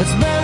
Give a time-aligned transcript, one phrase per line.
[0.00, 0.39] Bienvenidos.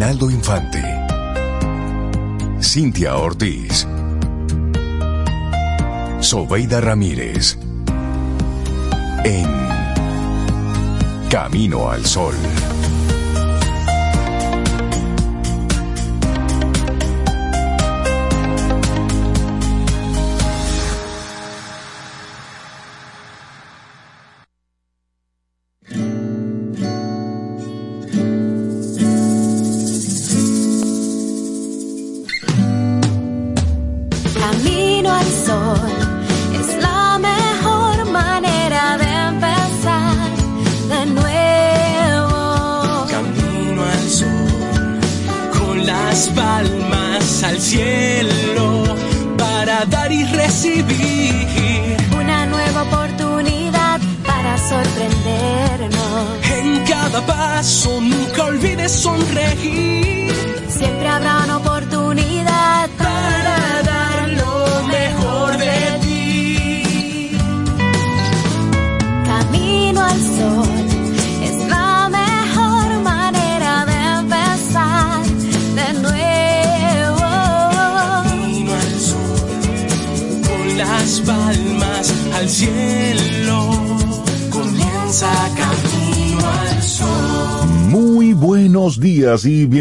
[0.00, 0.82] Reinaldo Infante.
[2.58, 3.86] Cintia Ortiz.
[6.20, 7.58] Sobeida Ramírez.
[9.24, 9.46] En
[11.28, 12.34] Camino al Sol.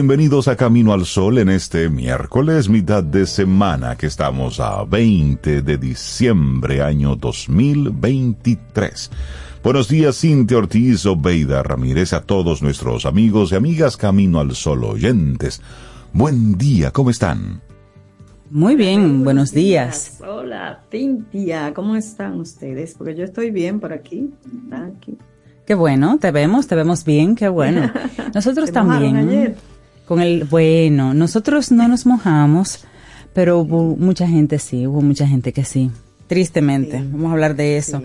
[0.10, 5.62] Bienvenidos a Camino al Sol en este miércoles, mitad de semana, que estamos a 20
[5.62, 9.12] de diciembre, año 2023.
[9.64, 14.84] Buenos días, Cintia Ortiz, Obeida Ramírez, a todos nuestros amigos y amigas Camino al Sol
[14.84, 15.62] oyentes.
[16.12, 17.62] Buen día, ¿cómo están?
[18.50, 20.18] Muy bien, buenos días.
[20.28, 22.96] Hola, Cintia, ¿cómo están ustedes?
[22.96, 24.32] Porque yo estoy bien por aquí.
[24.72, 25.16] aquí.
[25.68, 27.92] Qué bueno, te vemos, te vemos bien, qué bueno.
[28.34, 29.56] Nosotros también.
[30.10, 32.84] Con el bueno, nosotros no nos mojamos,
[33.32, 35.92] pero hubo mucha gente sí, hubo mucha gente que sí.
[36.26, 38.02] Tristemente, vamos a hablar de eso.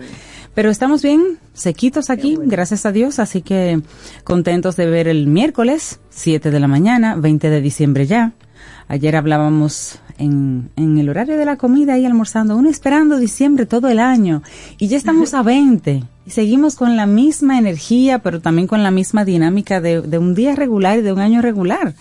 [0.53, 3.81] Pero estamos bien, sequitos aquí, gracias a Dios, así que
[4.23, 8.33] contentos de ver el miércoles, 7 de la mañana, 20 de diciembre ya.
[8.87, 13.89] Ayer hablábamos en, en el horario de la comida y almorzando, uno esperando diciembre todo
[13.89, 14.43] el año
[14.77, 18.91] y ya estamos a 20 y seguimos con la misma energía, pero también con la
[18.91, 21.93] misma dinámica de, de un día regular y de un año regular.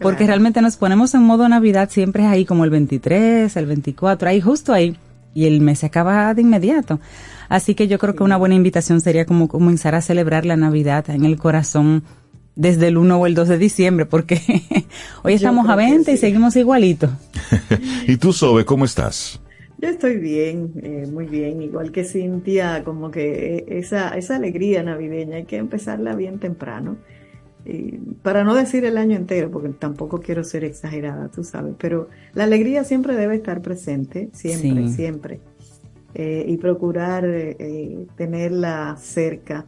[0.00, 4.40] Porque realmente nos ponemos en modo Navidad siempre ahí como el 23, el 24, ahí
[4.40, 4.96] justo ahí.
[5.34, 7.00] Y el mes se acaba de inmediato.
[7.48, 11.10] Así que yo creo que una buena invitación sería como comenzar a celebrar la Navidad
[11.10, 12.04] en el corazón
[12.54, 14.40] desde el 1 o el 2 de diciembre, porque
[15.22, 17.08] hoy estamos a 20 y seguimos igualito.
[18.06, 19.40] ¿Y tú, Sobe, cómo estás?
[19.80, 25.36] Yo estoy bien, eh, muy bien, igual que Cintia, como que esa, esa alegría navideña
[25.36, 26.96] hay que empezarla bien temprano.
[28.22, 32.44] para no decir el año entero, porque tampoco quiero ser exagerada, tú sabes, pero la
[32.44, 35.40] alegría siempre debe estar presente, siempre, siempre.
[36.14, 39.66] Eh, y procurar eh, tenerla cerca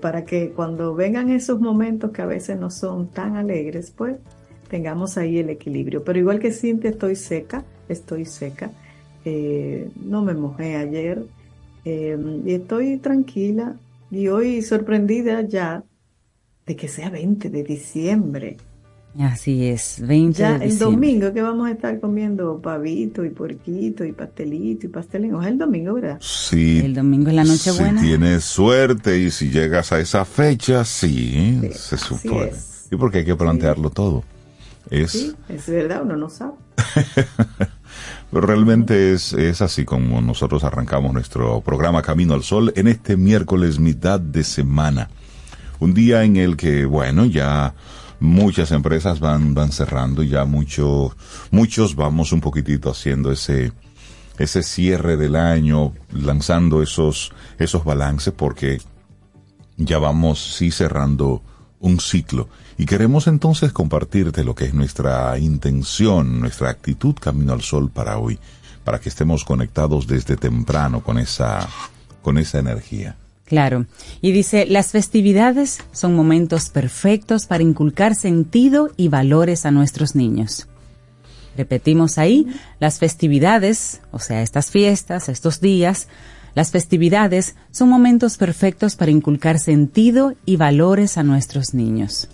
[0.00, 4.16] para que cuando vengan esos momentos que a veces no son tan alegres, pues
[4.68, 6.04] tengamos ahí el equilibrio.
[6.04, 8.70] Pero igual que Cintia, estoy seca, estoy seca.
[9.24, 11.24] Eh, no me mojé ayer
[11.84, 13.76] eh, y estoy tranquila
[14.10, 15.84] y hoy sorprendida ya
[16.66, 18.56] de que sea 20 de diciembre.
[19.18, 24.04] Así es, 20 ya de el domingo que vamos a estar comiendo pavito y puerquito
[24.04, 25.34] y pastelito y pastelín.
[25.40, 26.18] Es el domingo, ¿verdad?
[26.20, 26.78] Sí.
[26.78, 28.00] El domingo es la noche buena.
[28.00, 32.52] Si tienes suerte y si llegas a esa fecha, sí, se supone.
[32.90, 34.22] Y porque hay que plantearlo todo.
[34.90, 35.10] Es...
[35.10, 36.54] Sí, es verdad, uno no sabe.
[38.30, 43.16] Pero realmente es, es así como nosotros arrancamos nuestro programa Camino al Sol en este
[43.16, 45.10] miércoles mitad de semana.
[45.80, 47.74] Un día en el que, bueno, ya
[48.20, 51.16] muchas empresas van, van cerrando, ya mucho,
[51.50, 53.72] muchos vamos un poquitito haciendo ese,
[54.38, 58.80] ese cierre del año, lanzando esos, esos balances porque
[59.76, 61.42] ya vamos sí cerrando
[61.80, 62.48] un ciclo.
[62.80, 68.16] Y queremos entonces compartirte lo que es nuestra intención, nuestra actitud camino al sol para
[68.16, 68.38] hoy,
[68.84, 71.68] para que estemos conectados desde temprano con esa,
[72.22, 73.16] con esa energía.
[73.44, 73.84] Claro.
[74.22, 80.66] Y dice, las festividades son momentos perfectos para inculcar sentido y valores a nuestros niños.
[81.58, 82.46] Repetimos ahí,
[82.78, 86.08] las festividades, o sea, estas fiestas, estos días,
[86.54, 92.30] las festividades son momentos perfectos para inculcar sentido y valores a nuestros niños.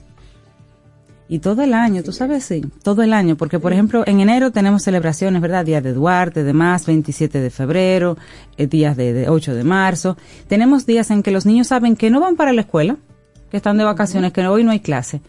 [1.29, 4.53] Y todo el año, tú sabes, sí, todo el año, porque por ejemplo en enero
[4.53, 5.65] tenemos celebraciones, ¿verdad?
[5.65, 8.17] Día de Duarte, de más, 27 de febrero,
[8.57, 10.17] eh, días de, 8 de marzo.
[10.47, 12.97] Tenemos días en que los niños saben que no van para la escuela,
[13.51, 15.21] que están de vacaciones, que hoy no hay clase,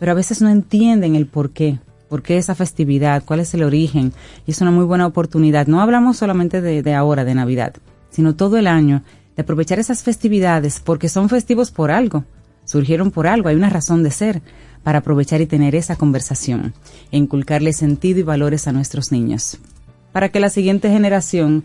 [0.00, 1.78] pero a veces no entienden el por qué,
[2.08, 4.12] por qué esa festividad, cuál es el origen,
[4.46, 5.68] y es una muy buena oportunidad.
[5.68, 7.74] No hablamos solamente de, de ahora, de Navidad,
[8.10, 9.04] sino todo el año,
[9.36, 12.24] de aprovechar esas festividades, porque son festivos por algo,
[12.64, 14.42] surgieron por algo, hay una razón de ser
[14.84, 16.74] para aprovechar y tener esa conversación
[17.10, 19.58] e inculcarle sentido y valores a nuestros niños,
[20.12, 21.64] para que la siguiente generación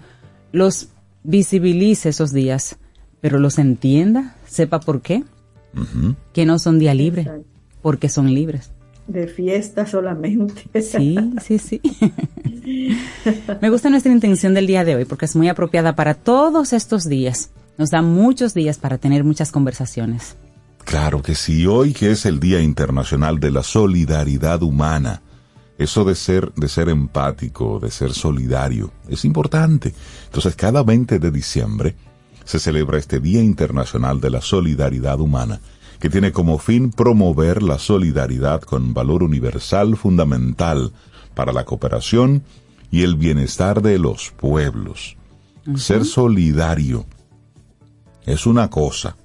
[0.51, 0.89] los
[1.23, 2.77] visibilice esos días,
[3.21, 5.23] pero los entienda, sepa por qué,
[6.33, 7.29] que no son día libre,
[7.81, 8.71] porque son libres.
[9.07, 10.81] De fiesta solamente.
[10.81, 11.81] Sí, sí, sí.
[13.61, 17.05] Me gusta nuestra intención del día de hoy porque es muy apropiada para todos estos
[17.09, 17.49] días.
[17.77, 20.35] Nos da muchos días para tener muchas conversaciones.
[20.85, 25.21] Claro que sí, hoy que es el Día Internacional de la Solidaridad Humana,
[25.77, 29.93] eso de ser, de ser empático, de ser solidario, es importante.
[30.25, 31.95] Entonces, cada 20 de diciembre
[32.43, 35.61] se celebra este Día Internacional de la Solidaridad Humana,
[35.99, 40.91] que tiene como fin promover la solidaridad con valor universal fundamental
[41.35, 42.43] para la cooperación
[42.91, 45.15] y el bienestar de los pueblos.
[45.75, 47.05] Ser solidario
[48.25, 49.15] es una cosa,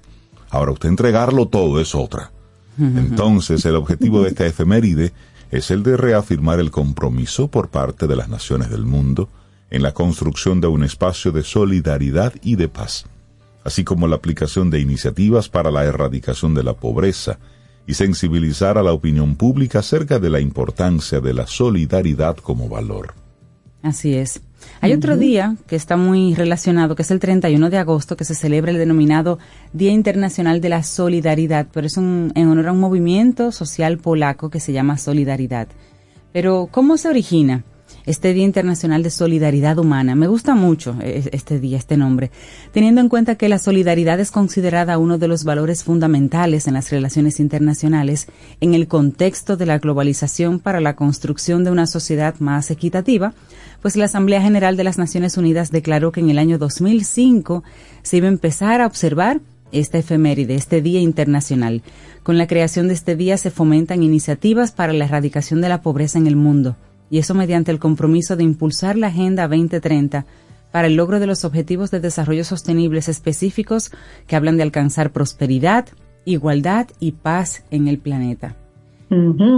[0.55, 2.31] Ahora, usted entregarlo todo es otra.
[2.77, 5.11] Entonces, el objetivo de esta efeméride
[5.51, 9.27] es el de reafirmar el compromiso por parte de las naciones del mundo
[9.69, 13.05] en la construcción de un espacio de solidaridad y de paz,
[13.65, 17.37] así como la aplicación de iniciativas para la erradicación de la pobreza
[17.85, 23.13] y sensibilizar a la opinión pública acerca de la importancia de la solidaridad como valor.
[23.83, 24.41] Así es.
[24.81, 28.35] Hay otro día que está muy relacionado, que es el 31 de agosto, que se
[28.35, 29.39] celebra el denominado
[29.73, 34.49] Día Internacional de la Solidaridad, pero es un, en honor a un movimiento social polaco
[34.49, 35.67] que se llama Solidaridad.
[36.31, 37.63] Pero, ¿cómo se origina?
[38.05, 40.15] Este Día Internacional de Solidaridad Humana.
[40.15, 42.31] Me gusta mucho e, este día, este nombre,
[42.71, 46.91] teniendo en cuenta que la solidaridad es considerada uno de los valores fundamentales en las
[46.91, 48.27] relaciones internacionales
[48.61, 53.33] en el contexto de la globalización para la construcción de una sociedad más equitativa,
[53.81, 57.63] pues la Asamblea General de las Naciones Unidas declaró que en el año 2005
[58.03, 59.41] se iba a empezar a observar
[59.71, 61.81] esta efeméride, este Día Internacional.
[62.23, 66.17] Con la creación de este día se fomentan iniciativas para la erradicación de la pobreza
[66.17, 66.75] en el mundo,
[67.09, 70.25] y eso mediante el compromiso de impulsar la Agenda 2030
[70.71, 73.91] para el logro de los objetivos de desarrollo sostenibles específicos
[74.27, 75.87] que hablan de alcanzar prosperidad,
[76.25, 78.55] igualdad y paz en el planeta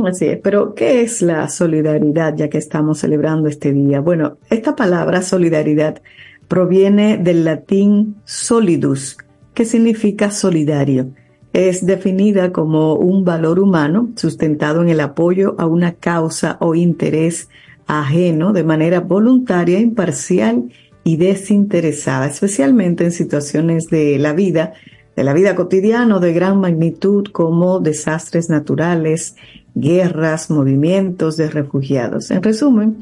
[0.06, 4.00] así es, pero ¿qué es la solidaridad ya que estamos celebrando este día?
[4.02, 6.02] Bueno, esta palabra solidaridad
[6.48, 9.18] proviene del latín solidus,
[9.54, 11.08] que significa solidario.
[11.54, 17.50] Es definida como un valor humano sustentado en el apoyo a una causa o interés
[17.88, 20.70] ajeno de manera voluntaria, imparcial
[21.04, 24.74] y desinteresada, especialmente en situaciones de la vida
[25.18, 29.36] de la vida cotidiana de gran magnitud como desastres naturales,
[29.74, 32.30] guerras, movimientos de refugiados.
[32.30, 32.98] En resumen,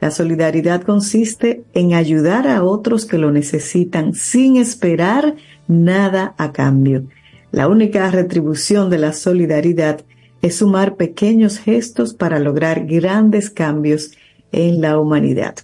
[0.00, 5.34] la solidaridad consiste en ayudar a otros que lo necesitan sin esperar
[5.66, 7.08] nada a cambio.
[7.50, 10.04] La única retribución de la solidaridad
[10.42, 14.12] es sumar pequeños gestos para lograr grandes cambios
[14.52, 15.56] en la humanidad.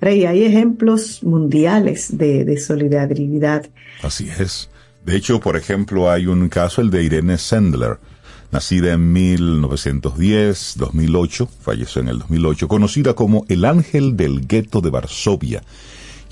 [0.00, 3.68] Rey, hay ejemplos mundiales de, solidaridad.
[4.02, 4.68] Así es.
[5.04, 7.98] De hecho, por ejemplo, hay un caso, el de Irene Sendler,
[8.50, 14.90] nacida en 1910, 2008, falleció en el 2008, conocida como el ángel del gueto de
[14.90, 15.62] Varsovia.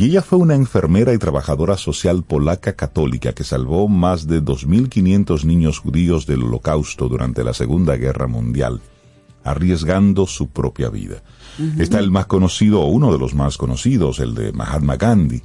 [0.00, 5.44] Y ella fue una enfermera y trabajadora social polaca católica que salvó más de 2.500
[5.44, 8.80] niños judíos del holocausto durante la Segunda Guerra Mundial,
[9.44, 11.22] arriesgando su propia vida.
[11.78, 15.42] Está el más conocido, o uno de los más conocidos, el de Mahatma Gandhi,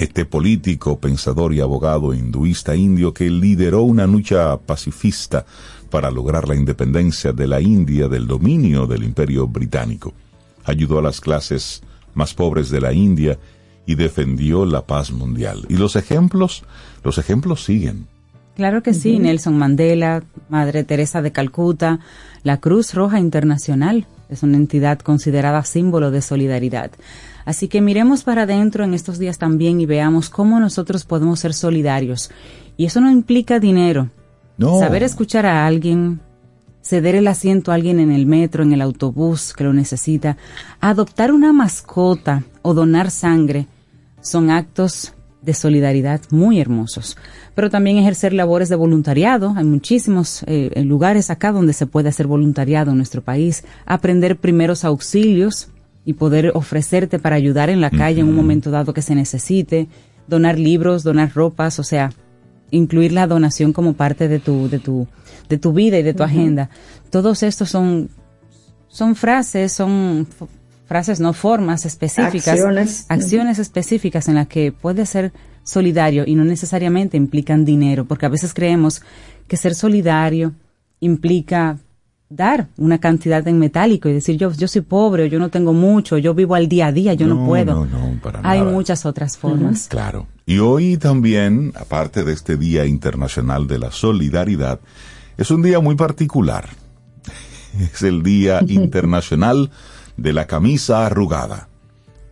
[0.00, 5.46] este político, pensador y abogado hinduista indio que lideró una lucha pacifista
[5.90, 10.12] para lograr la independencia de la India del dominio del imperio británico.
[10.64, 11.84] Ayudó a las clases
[12.14, 13.38] más pobres de la India
[13.86, 15.66] y defendió la paz mundial.
[15.68, 16.64] Y los ejemplos,
[17.02, 18.06] los ejemplos siguen.
[18.56, 21.98] Claro que sí, Nelson Mandela, Madre Teresa de Calcuta,
[22.44, 26.90] la Cruz Roja Internacional es una entidad considerada símbolo de solidaridad.
[27.44, 31.52] Así que miremos para adentro en estos días también y veamos cómo nosotros podemos ser
[31.52, 32.30] solidarios.
[32.76, 34.08] Y eso no implica dinero.
[34.58, 36.20] Saber escuchar a alguien,
[36.84, 40.36] ceder el asiento a alguien en el metro, en el autobús que lo necesita,
[40.80, 43.66] adoptar una mascota o donar sangre,
[44.20, 47.16] son actos de solidaridad muy hermosos.
[47.54, 49.54] Pero también ejercer labores de voluntariado.
[49.56, 53.64] Hay muchísimos eh, lugares acá donde se puede hacer voluntariado en nuestro país.
[53.84, 55.68] Aprender primeros auxilios
[56.06, 59.88] y poder ofrecerte para ayudar en la calle en un momento dado que se necesite.
[60.26, 62.10] Donar libros, donar ropas, o sea,
[62.74, 65.06] incluir la donación como parte de tu, de tu,
[65.48, 66.70] de tu vida y de tu agenda.
[67.10, 68.10] Todos estos son,
[68.88, 70.26] son frases, son
[70.86, 72.60] frases, no formas específicas,
[73.08, 78.28] acciones, específicas en las que puedes ser solidario y no necesariamente implican dinero, porque a
[78.28, 79.02] veces creemos
[79.48, 80.54] que ser solidario
[81.00, 81.78] implica
[82.28, 85.72] dar una cantidad en metálico y decir yo yo soy pobre o yo no tengo
[85.72, 87.86] mucho, yo vivo al día a día, yo no, puedo.
[88.42, 89.88] Hay muchas otras formas.
[89.88, 90.26] Claro.
[90.46, 94.80] Y hoy también, aparte de este Día Internacional de la Solidaridad,
[95.36, 96.68] es un día muy particular.
[97.80, 99.70] Es el Día Internacional
[100.16, 101.68] de la camisa arrugada.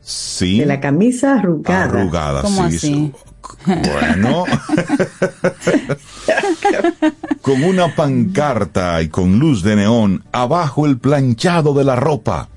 [0.00, 0.60] Sí.
[0.60, 1.84] De la camisa arrugada.
[1.84, 3.12] Arrugada, sí.
[3.66, 4.44] Bueno.
[7.40, 12.48] con una pancarta y con luz de neón, abajo el planchado de la ropa.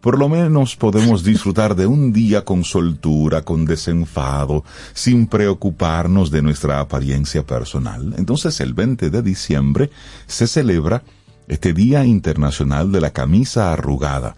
[0.00, 4.62] Por lo menos podemos disfrutar de un día con soltura, con desenfado,
[4.92, 8.14] sin preocuparnos de nuestra apariencia personal.
[8.18, 9.90] Entonces el 20 de diciembre
[10.26, 11.02] se celebra
[11.48, 14.36] este Día Internacional de la Camisa Arrugada.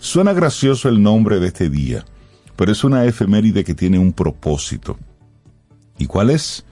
[0.00, 2.06] Suena gracioso el nombre de este día,
[2.56, 4.98] pero es una efeméride que tiene un propósito.
[5.98, 6.64] ¿Y cuál es?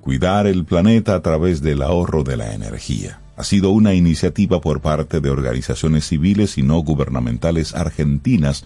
[0.00, 3.20] Cuidar el planeta a través del ahorro de la energía.
[3.36, 8.64] Ha sido una iniciativa por parte de organizaciones civiles y no gubernamentales argentinas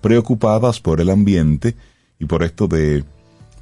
[0.00, 1.76] preocupadas por el ambiente
[2.18, 3.04] y por esto de,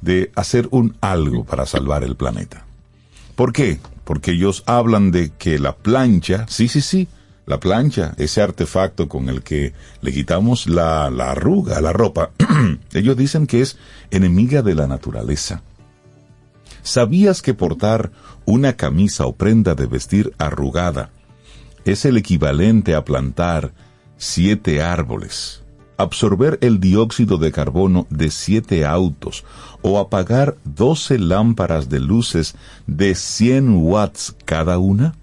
[0.01, 2.65] de hacer un algo para salvar el planeta.
[3.35, 3.79] ¿Por qué?
[4.03, 7.07] Porque ellos hablan de que la plancha, sí, sí, sí,
[7.45, 12.31] la plancha, ese artefacto con el que le quitamos la, la arruga a la ropa,
[12.93, 13.77] ellos dicen que es
[14.11, 15.61] enemiga de la naturaleza.
[16.83, 18.11] ¿Sabías que portar
[18.45, 21.11] una camisa o prenda de vestir arrugada
[21.85, 23.73] es el equivalente a plantar
[24.17, 25.63] siete árboles,
[25.97, 29.45] absorber el dióxido de carbono de siete autos
[29.81, 35.15] o apagar doce lámparas de luces de 100 watts cada una?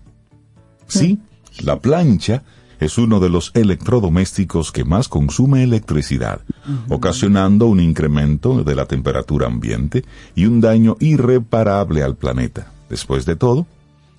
[0.86, 1.20] Sí,
[1.62, 2.42] la plancha
[2.80, 6.40] es uno de los electrodomésticos que más consume electricidad,
[6.88, 12.72] ocasionando un incremento de la temperatura ambiente y un daño irreparable al planeta.
[12.88, 13.66] Después de todo,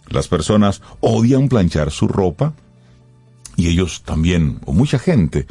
[0.09, 2.53] las personas odian planchar su ropa
[3.57, 5.47] y ellos también, o mucha gente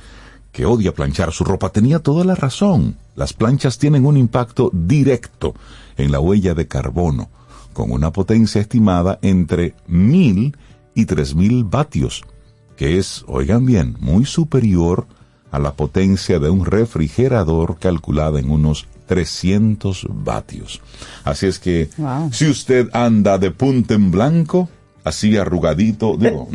[0.52, 2.96] que odia planchar su ropa, tenía toda la razón.
[3.16, 5.54] Las planchas tienen un impacto directo
[5.96, 7.28] en la huella de carbono,
[7.72, 10.56] con una potencia estimada entre mil
[10.94, 12.24] y 3000 vatios,
[12.80, 15.06] que es, oigan bien, muy superior
[15.50, 20.80] a la potencia de un refrigerador calculada en unos 300 vatios.
[21.22, 21.90] Así es que
[22.32, 24.70] si usted anda de punta en blanco,
[25.04, 26.48] así arrugadito, digo,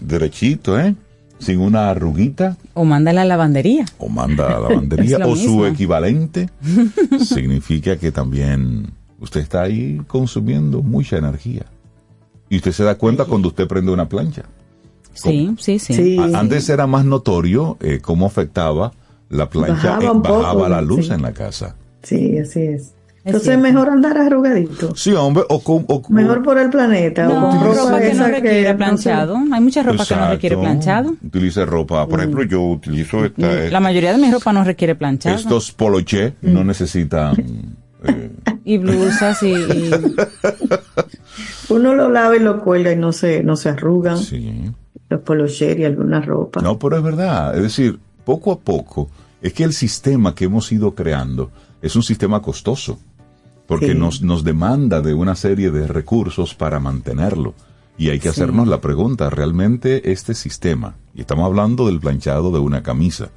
[0.00, 0.96] derechito, ¿eh?
[1.40, 2.56] Sin una arruguita.
[2.72, 3.84] O manda a la lavandería.
[3.98, 5.18] O manda a la lavandería.
[5.26, 6.48] o su equivalente.
[7.22, 11.66] significa que también usted está ahí consumiendo mucha energía.
[12.48, 14.44] Y usted se da cuenta cuando usted prende una plancha.
[15.14, 18.92] Sí, sí, sí, Antes era más notorio eh, cómo afectaba
[19.30, 21.76] la plancha, bajaba, la luz en la casa.
[22.02, 22.94] Sí, así es.
[23.24, 24.94] Entonces es mejor andar arrugadito.
[24.94, 27.24] Sí, hombre, o con, mejor por el planeta.
[27.24, 29.38] No, o con ropa, que no requiere planchado.
[29.50, 31.14] Hay mucha ropa que no requiere planchado.
[31.24, 32.22] Utilice ropa, por mm.
[32.22, 33.70] ejemplo, yo utilizo esta.
[33.70, 35.36] La mayoría de mi ropa no requiere planchado.
[35.36, 36.66] Estos poloché no mm.
[36.66, 37.36] necesitan.
[38.06, 38.30] Eh,
[38.66, 39.54] y blusas y,
[41.70, 44.18] Uno lo lava y lo cuelga y no se, no se arrugan.
[44.18, 44.70] Sí.
[45.14, 46.60] Los polocher y alguna ropa.
[46.60, 47.56] No, pero es verdad.
[47.56, 49.08] Es decir, poco a poco,
[49.40, 51.50] es que el sistema que hemos ido creando
[51.82, 52.98] es un sistema costoso.
[53.66, 57.54] Porque nos, nos demanda de una serie de recursos para mantenerlo.
[57.96, 62.58] Y hay que hacernos la pregunta, ¿realmente este sistema, y estamos hablando del planchado de
[62.58, 63.30] una camisa,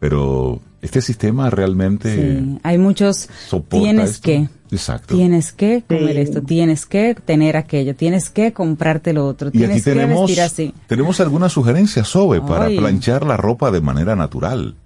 [0.00, 2.16] pero este sistema realmente...
[2.16, 3.28] Sí, hay muchos...
[3.68, 4.48] Tienes que.
[4.72, 5.14] Exacto.
[5.14, 9.72] Tienes que comer esto, tienes que tener aquello, tienes que comprarte lo otro, tienes y
[9.72, 10.74] aquí tenemos, que vestir así.
[10.86, 14.76] Tenemos algunas sugerencias, Sobe, para planchar la ropa de manera natural.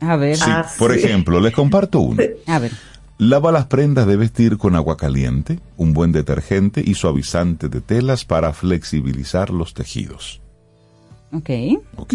[0.00, 0.36] A ver.
[0.36, 2.20] Sí, ah, por ejemplo, les comparto uno.
[2.46, 2.72] A ver.
[3.18, 8.24] Lava las prendas de vestir con agua caliente, un buen detergente y suavizante de telas
[8.24, 10.41] para flexibilizar los tejidos.
[11.32, 11.50] Ok.
[11.96, 12.14] Ok.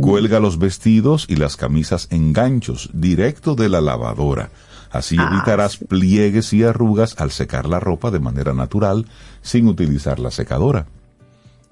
[0.00, 4.50] Cuelga los vestidos y las camisas en ganchos directo de la lavadora.
[4.90, 9.06] Así Ah, evitarás pliegues y arrugas al secar la ropa de manera natural
[9.42, 10.86] sin utilizar la secadora.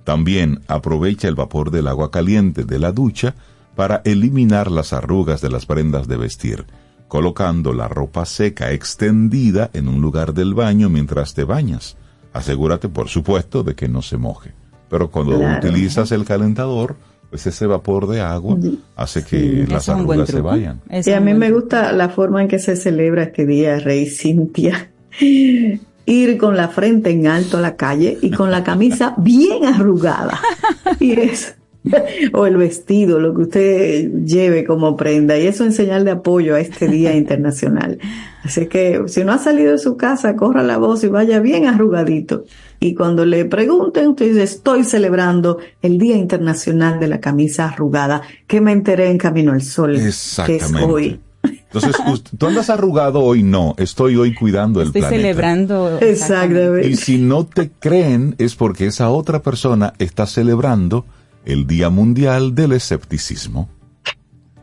[0.05, 3.35] También aprovecha el vapor del agua caliente de la ducha
[3.75, 6.67] para eliminar las arrugas de las prendas de vestir,
[7.09, 11.97] colocando la ropa seca extendida en un lugar del baño mientras te bañas.
[12.33, 14.53] Asegúrate, por supuesto, de que no se moje.
[14.89, 15.67] Pero cuando Claro.
[15.67, 16.97] utilizas el calentador,
[17.31, 18.57] pues ese vapor de agua
[18.97, 20.81] hace que las arrugas se vayan.
[20.89, 24.07] Es Y a mí me gusta la forma en que se celebra este día, Rey
[24.07, 24.91] Cintia.
[26.07, 30.39] Ir con la frente en alto a la calle y con la camisa bien arrugada.
[31.01, 31.57] Y es,
[32.33, 35.39] o el vestido, lo que usted lleve como prenda.
[35.39, 37.99] Y eso en señal de apoyo a este Día Internacional.
[38.43, 41.67] Así que si no ha salido de su casa, corra la voz y vaya bien
[41.67, 42.45] arrugadito.
[42.81, 48.21] Y cuando le pregunten, usted dice, estoy celebrando el Día Internacional de la Camisa Arrugada,
[48.47, 49.95] que me enteré en Camino al Sol,
[50.47, 51.21] que es hoy.
[51.43, 53.75] Entonces, ust- tú andas arrugado hoy, no.
[53.79, 55.21] Estoy hoy cuidando el Estoy planeta.
[55.23, 55.99] celebrando.
[56.01, 56.89] Exactamente.
[56.89, 61.05] Y si no te creen, es porque esa otra persona está celebrando
[61.45, 63.69] el Día Mundial del Escepticismo.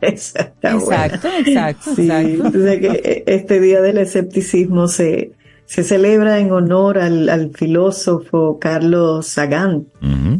[0.00, 0.68] Exacto.
[0.68, 2.28] Exacto, exacto, Sí, exacto.
[2.46, 5.30] entonces que eh, este día del escepticismo se,
[5.64, 9.86] se celebra en honor al, al filósofo Carlos Sagan.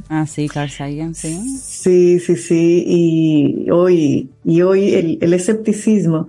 [0.09, 1.41] Ah, sí, Carl Sagan, sí.
[1.63, 2.85] Sí, sí, sí.
[2.87, 6.27] Y hoy, y hoy el, el escepticismo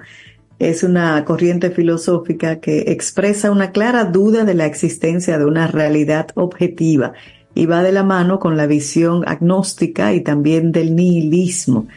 [0.60, 6.27] es una corriente filosófica que expresa una clara duda de la existencia de una realidad
[6.36, 7.13] objetiva
[7.55, 11.88] y va de la mano con la visión agnóstica y también del nihilismo.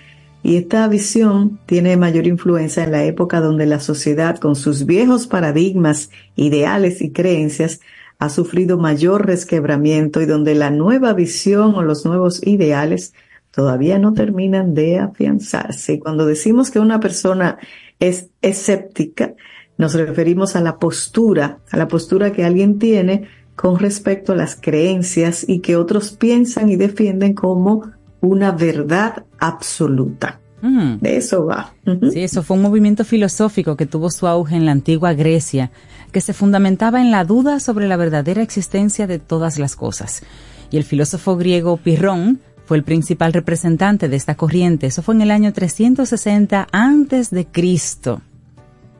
[0.42, 5.26] Y esta visión tiene mayor influencia en la época donde la sociedad, con sus viejos
[5.26, 7.80] paradigmas, ideales y creencias,
[8.18, 13.12] ha sufrido mayor resquebramiento y donde la nueva visión o los nuevos ideales
[13.50, 15.98] todavía no terminan de afianzarse.
[15.98, 17.58] Cuando decimos que una persona
[17.98, 19.34] es escéptica,
[19.78, 24.54] nos referimos a la postura, a la postura que alguien tiene con respecto a las
[24.54, 27.90] creencias y que otros piensan y defienden como
[28.20, 30.40] una verdad absoluta.
[30.62, 30.96] Mm.
[31.00, 31.72] De eso va.
[32.12, 35.70] Sí, eso fue un movimiento filosófico que tuvo su auge en la antigua Grecia,
[36.12, 40.22] que se fundamentaba en la duda sobre la verdadera existencia de todas las cosas.
[40.70, 44.86] Y el filósofo griego Pirrón fue el principal representante de esta corriente.
[44.88, 48.20] Eso fue en el año 360 antes de Cristo.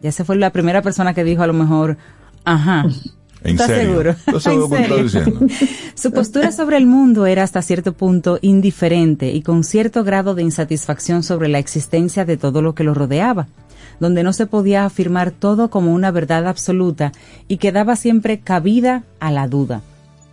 [0.03, 1.97] Ya se fue la primera persona que dijo a lo mejor,
[2.45, 2.85] ajá.
[3.47, 4.17] ¿En seguro?
[4.27, 5.03] Entonces, ¿En lo que serio?
[5.03, 5.47] diciendo.
[5.95, 10.43] Su postura sobre el mundo era hasta cierto punto indiferente y con cierto grado de
[10.43, 13.49] insatisfacción sobre la existencia de todo lo que lo rodeaba,
[14.01, 17.13] donde no se podía afirmar todo como una verdad absoluta
[17.49, 19.83] y quedaba siempre cabida a la duda.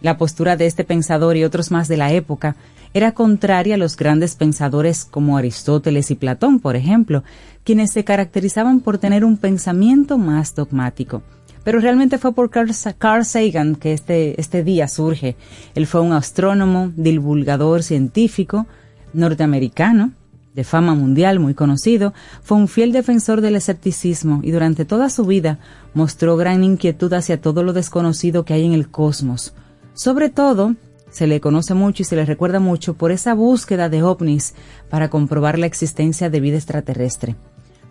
[0.01, 2.57] La postura de este pensador y otros más de la época
[2.93, 7.23] era contraria a los grandes pensadores como Aristóteles y Platón, por ejemplo,
[7.63, 11.23] quienes se caracterizaban por tener un pensamiento más dogmático.
[11.63, 15.35] Pero realmente fue por Carl, Sa- Carl Sagan que este, este día surge.
[15.75, 18.67] Él fue un astrónomo, divulgador científico,
[19.13, 20.11] norteamericano,
[20.55, 25.25] de fama mundial muy conocido, fue un fiel defensor del escepticismo y durante toda su
[25.25, 25.57] vida
[25.95, 29.53] mostró gran inquietud hacia todo lo desconocido que hay en el cosmos.
[29.95, 30.75] Sobre todo,
[31.09, 34.53] se le conoce mucho y se le recuerda mucho por esa búsqueda de ovnis
[34.89, 37.35] para comprobar la existencia de vida extraterrestre.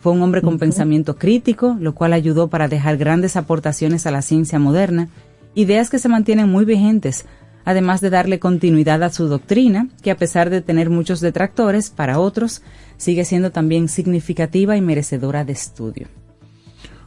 [0.03, 4.21] Fue un hombre con pensamiento crítico, lo cual ayudó para dejar grandes aportaciones a la
[4.21, 5.09] ciencia moderna,
[5.55, 7.25] ideas que se mantienen muy vigentes,
[7.65, 12.19] además de darle continuidad a su doctrina, que a pesar de tener muchos detractores, para
[12.19, 12.62] otros
[12.97, 16.09] sigue siendo también significativa y merecedora de estudio.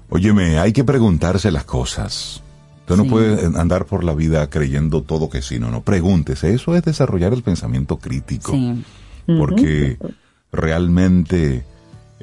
[0.10, 2.42] Óyeme, hay que preguntarse las cosas.
[2.82, 3.10] Usted no Sí.
[3.10, 5.82] puede andar por la vida creyendo todo que sí, no, no.
[5.82, 6.54] Pregúntese.
[6.54, 8.54] Eso es desarrollar el pensamiento crítico.
[8.54, 8.84] Sí.
[9.26, 9.98] Porque
[10.52, 11.66] realmente,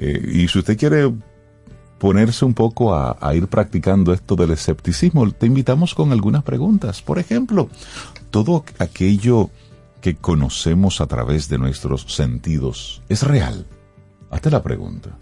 [0.03, 1.11] eh, y si usted quiere
[1.97, 7.01] ponerse un poco a, a ir practicando esto del escepticismo, te invitamos con algunas preguntas.
[7.01, 7.69] Por ejemplo,
[8.29, 9.49] todo aquello
[10.01, 13.65] que conocemos a través de nuestros sentidos es real.
[14.29, 15.17] Hazte la pregunta.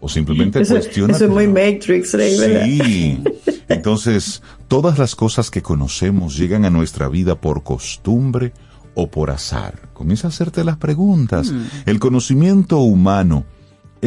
[0.00, 1.14] O simplemente cuestiona.
[1.14, 2.64] eso es muy Matrix, Rey, ¿verdad?
[2.64, 3.24] Sí.
[3.68, 8.52] Entonces, todas las cosas que conocemos llegan a nuestra vida por costumbre
[8.94, 9.88] o por azar.
[9.92, 11.52] Comienza a hacerte las preguntas.
[11.86, 13.44] El conocimiento humano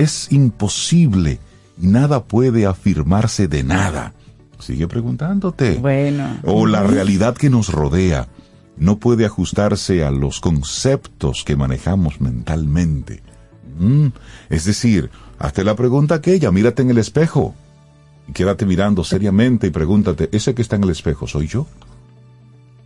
[0.02, 1.40] es imposible
[1.82, 4.14] y nada puede afirmarse de nada.
[4.60, 5.76] Sigue preguntándote.
[5.76, 6.38] Bueno.
[6.44, 8.28] O la realidad que nos rodea
[8.78, 13.22] no puede ajustarse a los conceptos que manejamos mentalmente.
[13.78, 14.08] Mm,
[14.50, 17.54] Es decir, hazte la pregunta aquella, mírate en el espejo
[18.34, 21.68] quédate mirando seriamente y pregúntate, ¿ese que está en el espejo soy yo?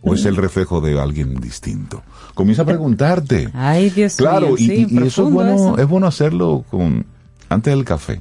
[0.04, 2.02] ¿O es el reflejo de alguien distinto?
[2.34, 3.48] Comienza a preguntarte.
[3.54, 4.56] Ay, Dios claro, mío.
[4.58, 7.06] y, y eso es bueno, es bueno hacerlo con
[7.48, 8.20] antes del café.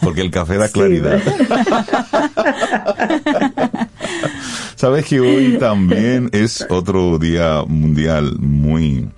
[0.00, 1.20] Porque el café da claridad.
[4.76, 9.08] Sabes que hoy también es otro día mundial muy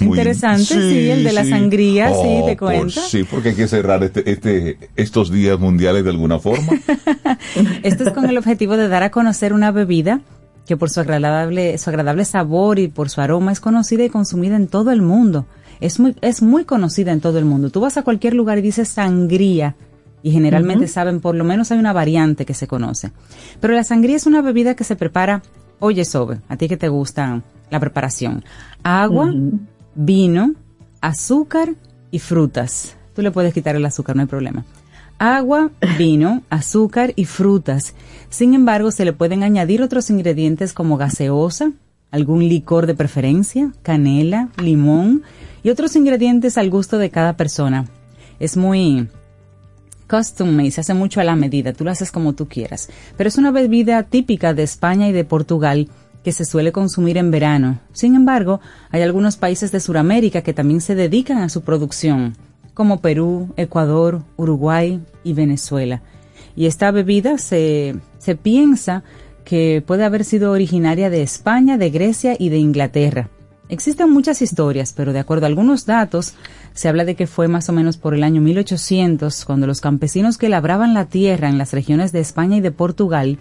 [0.00, 3.00] Interesante, sí, el de la sangría, sí, te oh, cuento.
[3.00, 6.72] sí, porque hay que cerrar este, este, estos días mundiales de alguna forma.
[7.82, 10.20] Esto es con el objetivo de dar a conocer una bebida
[10.68, 14.54] que por su agradable, su agradable sabor y por su aroma es conocida y consumida
[14.54, 15.46] en todo el mundo.
[15.80, 17.70] Es muy, es muy conocida en todo el mundo.
[17.70, 19.76] Tú vas a cualquier lugar y dices sangría
[20.22, 23.12] y generalmente saben, por lo menos hay una variante que se conoce.
[23.60, 25.42] Pero la sangría es una bebida que se prepara,
[25.78, 28.44] oye Sobe, a ti que te gusta la preparación,
[28.82, 29.32] agua,
[29.94, 30.52] vino,
[31.00, 31.70] azúcar
[32.10, 32.94] y frutas.
[33.14, 34.66] Tú le puedes quitar el azúcar, no hay problema.
[35.18, 37.94] Agua, vino, azúcar y frutas.
[38.30, 41.72] Sin embargo, se le pueden añadir otros ingredientes como gaseosa,
[42.12, 45.24] algún licor de preferencia, canela, limón
[45.64, 47.86] y otros ingredientes al gusto de cada persona.
[48.38, 49.08] Es muy
[50.08, 52.88] custom made, se hace mucho a la medida, tú lo haces como tú quieras.
[53.16, 55.88] Pero es una bebida típica de España y de Portugal
[56.22, 57.80] que se suele consumir en verano.
[57.92, 62.36] Sin embargo, hay algunos países de Sudamérica que también se dedican a su producción,
[62.78, 66.00] como Perú, Ecuador, Uruguay y Venezuela.
[66.54, 69.02] Y esta bebida se, se piensa
[69.44, 73.30] que puede haber sido originaria de España, de Grecia y de Inglaterra.
[73.68, 76.34] Existen muchas historias, pero de acuerdo a algunos datos,
[76.72, 80.38] se habla de que fue más o menos por el año 1800 cuando los campesinos
[80.38, 83.40] que labraban la tierra en las regiones de España y de Portugal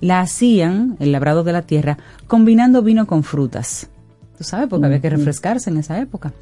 [0.00, 3.88] la hacían, el labrado de la tierra, combinando vino con frutas.
[4.38, 6.32] Tú sabes, porque había que refrescarse en esa época.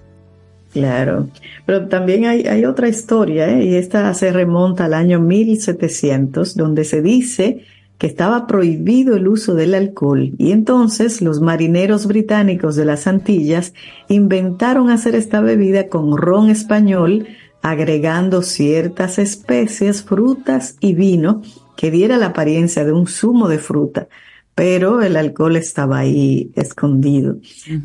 [0.75, 1.29] Claro,
[1.67, 3.65] pero también hay, otra historia, ¿eh?
[3.65, 7.65] y esta se remonta al año 1700, donde se dice
[7.97, 10.33] que estaba prohibido el uso del alcohol.
[10.37, 13.73] Y entonces los marineros británicos de las Antillas
[14.09, 17.29] inventaron hacer esta bebida con ron español,
[17.63, 21.41] agregando ciertas especies, frutas y vino
[21.77, 24.09] que diera la apariencia de un zumo de fruta,
[24.55, 27.37] pero el alcohol estaba ahí escondido.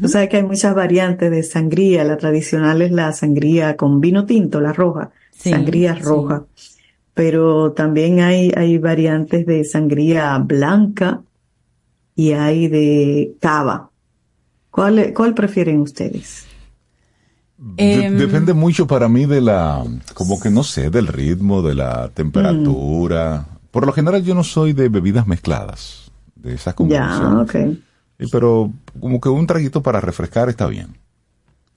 [0.04, 2.04] O sea que hay muchas variantes de sangría.
[2.04, 6.46] La tradicional es la sangría con vino tinto, la roja, sangría roja.
[7.16, 11.22] Pero también hay, hay variantes de sangría blanca
[12.16, 13.90] y hay de cava.
[14.70, 16.46] ¿Cuál, cuál prefieren ustedes?
[17.78, 22.10] Em, depende mucho para mí de la, como que no sé, del ritmo, de la
[22.10, 23.46] temperatura.
[23.72, 26.09] Por lo general yo no soy de bebidas mezcladas,
[26.42, 27.52] de esas combinaciones.
[27.54, 28.30] Ya, ok.
[28.32, 30.88] pero como que un traguito para refrescar está bien.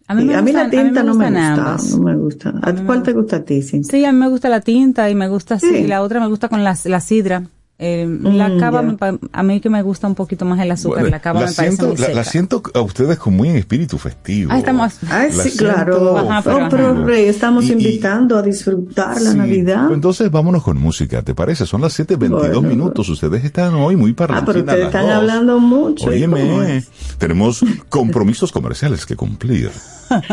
[0.08, 2.52] A mí, la tinta no, me gusta, no me gusta.
[2.60, 5.28] ¿A cuál te gusta a ti, Sí, a mí me gusta la tinta y me
[5.28, 5.74] gusta, sí.
[5.74, 7.44] y la otra me gusta con la, la sidra.
[7.84, 8.84] Eh, la mm, cava,
[9.32, 11.96] a mí que me gusta un poquito más el azúcar, la cava me parece muy
[11.96, 14.52] la, siento a ustedes con muy espíritu festivo.
[14.52, 14.98] Ah, estamos.
[15.10, 16.24] Ah, sí, claro.
[16.70, 19.86] pero, estamos invitando a disfrutar la Navidad.
[19.86, 21.66] Pues entonces vámonos con música, ¿te parece?
[21.66, 23.08] Son las 7.22 minutos.
[23.08, 26.06] Ustedes están hoy muy para Ah, pero ustedes están hablando mucho.
[26.06, 26.84] Óyeme,
[27.18, 29.72] tenemos compromisos comerciales que cumplir.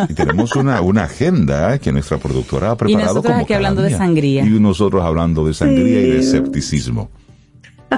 [0.07, 3.12] Y tenemos una, una agenda que nuestra productora ha preparado.
[3.12, 4.45] Y nosotros aquí hablando de sangría.
[4.45, 7.09] Y nosotros hablando de sangría y de escepticismo.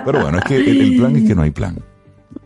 [0.06, 1.78] Pero bueno, es que el, plan es que no hay plan.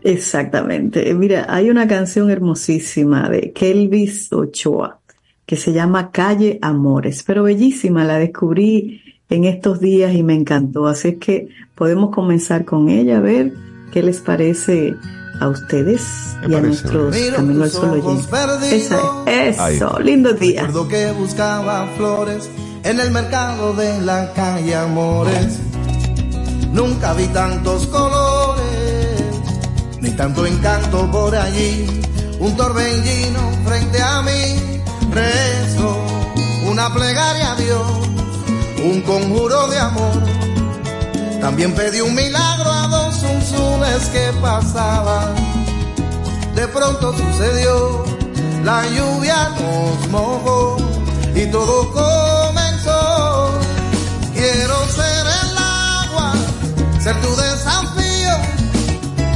[0.02, 1.14] Exactamente.
[1.14, 5.00] Mira, hay una canción hermosísima de Kelvis Ochoa
[5.46, 10.86] que se llama Calle Amores, pero bellísima, la descubrí en estos días y me encantó.
[10.86, 13.52] Así es que podemos comenzar con ella, a ver
[13.92, 14.96] qué les parece
[15.40, 18.02] a ustedes y a nuestros Camino al Sol
[18.72, 20.62] Eso, eso, lindo día.
[20.62, 22.50] Recuerdo que buscaba flores
[22.82, 25.60] en el mercado de la calle Amores
[26.76, 28.62] Nunca vi tantos colores,
[30.02, 32.02] ni tanto encanto por allí.
[32.38, 35.96] Un torbellino frente a mí, rezo
[36.68, 37.86] una plegaria a Dios,
[38.84, 40.22] un conjuro de amor.
[41.40, 45.34] También pedí un milagro a dos unzules que pasaban.
[46.54, 48.04] De pronto sucedió,
[48.64, 50.76] la lluvia nos mojó
[51.34, 52.45] y todo comenzó.
[57.06, 58.34] Ser tu desafío,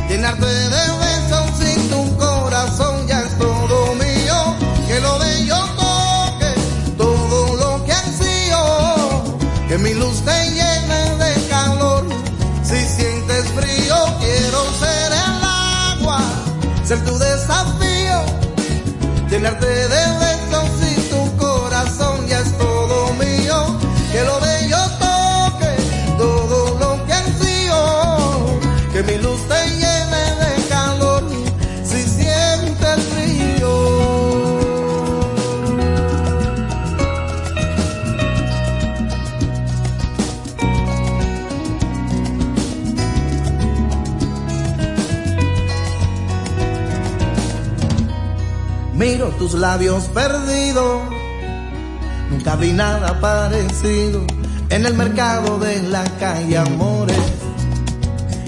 [0.09, 4.57] llenarte de besos sin tu corazón ya es todo mío,
[4.89, 6.53] que lo de yo toque
[6.99, 8.59] todo lo que ansío,
[9.69, 12.09] que mi luz te llene de calor,
[12.65, 16.19] si sientes frío quiero ser el agua,
[16.83, 18.19] ser tu desafío,
[19.31, 19.80] llenarte de
[49.41, 51.01] tus labios perdidos.
[52.31, 54.23] Nunca vi nada parecido
[54.69, 57.17] en el mercado de la calle Amores.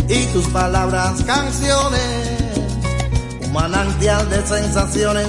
[0.06, 2.28] Y tus palabras canciones,
[3.42, 5.28] un manantial de sensaciones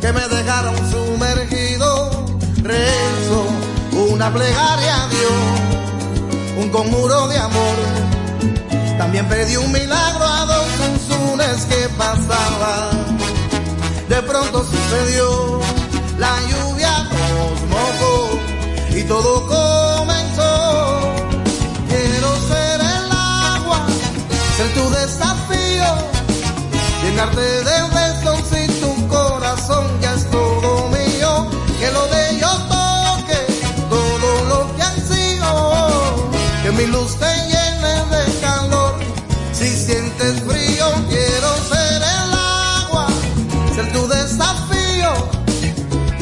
[0.00, 2.38] que me dejaron sumergido.
[2.62, 3.46] Rezo
[4.12, 7.76] una plegaria a Dios, un conjuro de amor.
[8.96, 13.09] También pedí un milagro a dos unzunes que pasaban.
[14.10, 15.60] De pronto sucedió,
[16.18, 18.40] la lluvia nos mojó
[18.90, 21.14] y todo comenzó.
[21.88, 23.86] Quiero ser el agua,
[24.56, 25.90] ser tu desafío,
[27.04, 31.48] llenarte de besos si tu corazón ya es todo mío.
[31.78, 33.40] Que lo de yo toque
[33.88, 36.32] todo lo que ansío,
[36.64, 37.16] que mi luz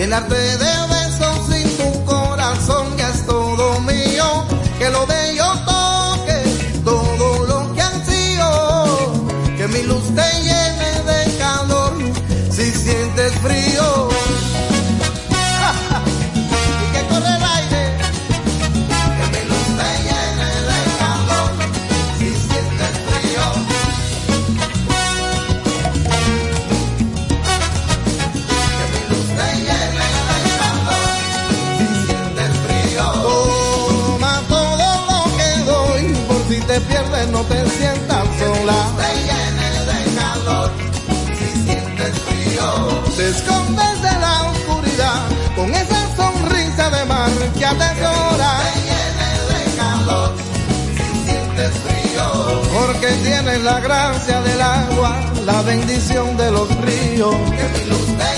[0.09, 0.78] llenarte de
[37.19, 38.91] pierdes no te sientas sola.
[38.97, 40.71] Te llene de calor,
[41.39, 43.03] si sientes frío.
[43.17, 45.23] Te escondes de la oscuridad
[45.57, 48.61] con esa sonrisa de mar que atesora.
[48.63, 50.33] Te llene de calor,
[50.97, 52.63] si sientes frío.
[52.79, 57.35] Porque tienes la gracia del agua, la bendición de los ríos.
[57.57, 58.38] Que mi luz te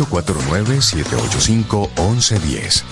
[0.00, 2.82] 849-785-1110.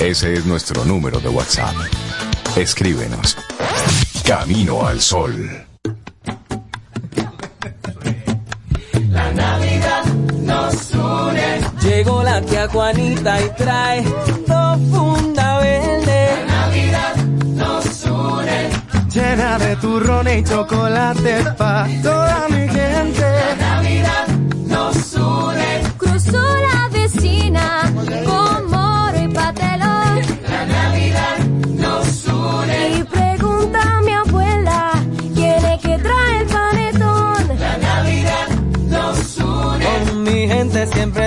[0.00, 1.74] Ese es nuestro número de WhatsApp.
[2.56, 3.36] Escríbenos.
[4.24, 5.64] Camino al Sol.
[11.82, 14.04] Llegó la tía Juanita y trae
[14.46, 16.28] dos funda verde.
[16.46, 17.16] La Navidad
[17.56, 18.70] nos une.
[19.10, 23.22] Llena de turrones y chocolate pa' toda mi gente.
[23.22, 24.27] La Navidad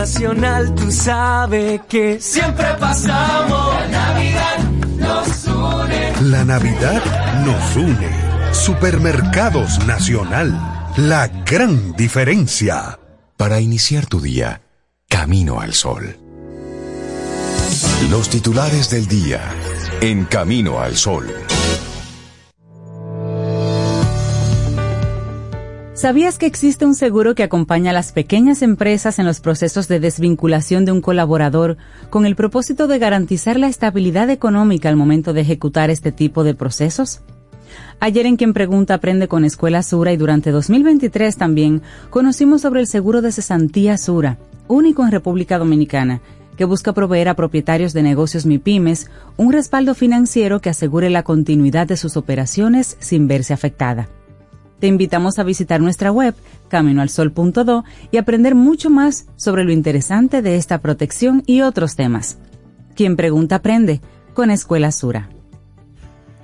[0.00, 3.74] nacional tú sabes que siempre pasamos.
[3.74, 4.58] La Navidad
[4.96, 6.12] nos une.
[6.22, 7.02] La Navidad
[7.44, 8.08] nos une.
[8.50, 10.58] Supermercados Nacional.
[10.96, 12.98] La gran diferencia.
[13.36, 14.62] Para iniciar tu día,
[15.06, 16.16] Camino al Sol.
[18.10, 19.42] Los titulares del día
[20.00, 21.26] en Camino al Sol.
[26.00, 30.00] ¿Sabías que existe un seguro que acompaña a las pequeñas empresas en los procesos de
[30.00, 31.76] desvinculación de un colaborador
[32.08, 36.54] con el propósito de garantizar la estabilidad económica al momento de ejecutar este tipo de
[36.54, 37.20] procesos?
[38.00, 42.86] Ayer en Quien Pregunta Aprende con Escuela Sura y durante 2023 también conocimos sobre el
[42.86, 46.22] seguro de cesantía Sura, único en República Dominicana,
[46.56, 51.86] que busca proveer a propietarios de negocios MIPIMES un respaldo financiero que asegure la continuidad
[51.86, 54.08] de sus operaciones sin verse afectada.
[54.80, 56.34] Te invitamos a visitar nuestra web
[56.68, 62.38] caminoalsol.do y aprender mucho más sobre lo interesante de esta protección y otros temas.
[62.96, 64.00] Quien pregunta aprende
[64.32, 65.28] con Escuela Sura.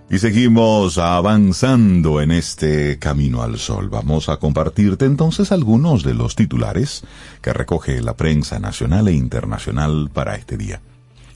[0.09, 3.89] Y seguimos avanzando en este camino al sol.
[3.89, 7.03] Vamos a compartirte entonces algunos de los titulares
[7.43, 10.81] que recoge la prensa nacional e internacional para este día.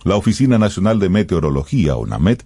[0.04, 2.44] La Oficina Nacional de Meteorología, UNAMET,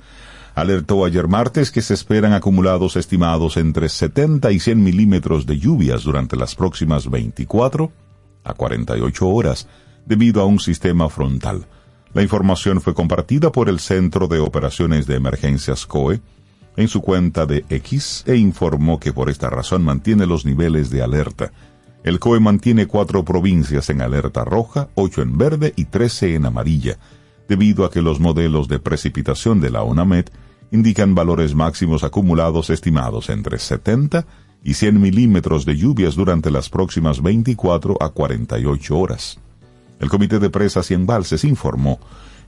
[0.55, 6.05] alertó ayer martes que se esperan acumulados estimados entre 70 y 100 milímetros de lluvias
[6.05, 7.91] durante las próximas 24
[8.45, 9.69] a 48 horas
[10.07, 11.67] debido a un sistema frontal.
[12.13, 16.21] La información fue compartida por el Centro de Operaciones de Emergencias COE
[16.77, 21.03] en su cuenta de X e informó que por esta razón mantiene los niveles de
[21.03, 21.53] alerta.
[22.05, 26.99] El COE mantiene cuatro provincias en alerta roja, ocho en verde y trece en amarilla,
[27.49, 30.27] debido a que los modelos de precipitación de la ONAMED
[30.71, 34.27] indican valores máximos acumulados estimados entre 70
[34.65, 39.39] y 100 milímetros de lluvias durante las próximas 24 a 48 horas.
[40.01, 42.01] El Comité de Presas y Embalses informó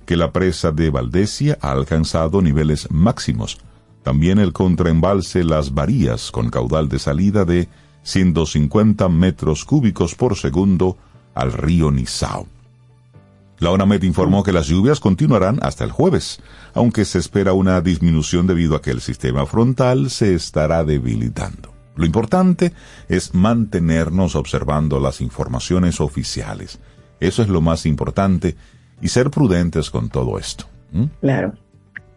[0.06, 3.58] que la presa de Valdesia ha alcanzado niveles máximos.
[4.02, 7.68] También el contraembalse Las Varías, con caudal de salida de
[8.02, 10.96] 150 metros cúbicos por segundo
[11.34, 12.46] al río Nizao.
[13.58, 16.40] La ONAMED informó que las lluvias continuarán hasta el jueves,
[16.74, 21.72] aunque se espera una disminución debido a que el sistema frontal se estará debilitando.
[21.94, 22.74] Lo importante
[23.08, 26.78] es mantenernos observando las informaciones oficiales.
[27.18, 28.56] Eso es lo más importante
[29.00, 30.66] y ser prudentes con todo esto.
[31.20, 31.54] Claro.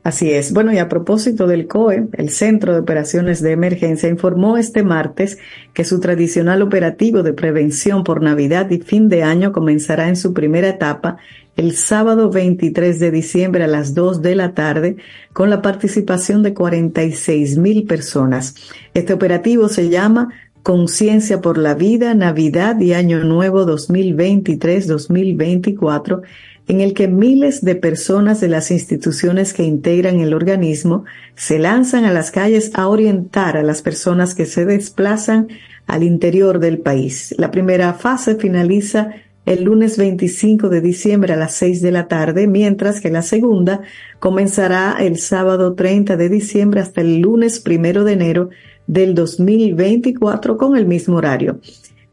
[0.01, 0.53] Así es.
[0.53, 5.37] Bueno, y a propósito del COE, el Centro de Operaciones de Emergencia informó este martes
[5.73, 10.33] que su tradicional operativo de prevención por Navidad y fin de año comenzará en su
[10.33, 11.17] primera etapa
[11.57, 14.95] el sábado 23 de diciembre a las 2 de la tarde
[15.33, 18.55] con la participación de 46 mil personas.
[18.93, 20.29] Este operativo se llama
[20.63, 26.21] Conciencia por la Vida, Navidad y Año Nuevo 2023-2024,
[26.69, 31.03] en el que miles de personas de las instituciones que integran el organismo
[31.35, 35.47] se lanzan a las calles a orientar a las personas que se desplazan
[35.87, 37.33] al interior del país.
[37.39, 39.09] La primera fase finaliza
[39.47, 43.81] el lunes 25 de diciembre a las 6 de la tarde, mientras que la segunda
[44.19, 48.49] comenzará el sábado 30 de diciembre hasta el lunes primero de enero
[48.85, 51.59] del 2024 con el mismo horario.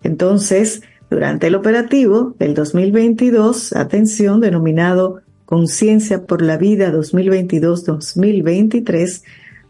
[0.03, 9.23] Entonces, durante el operativo del 2022, atención, denominado Conciencia por la Vida 2022-2023,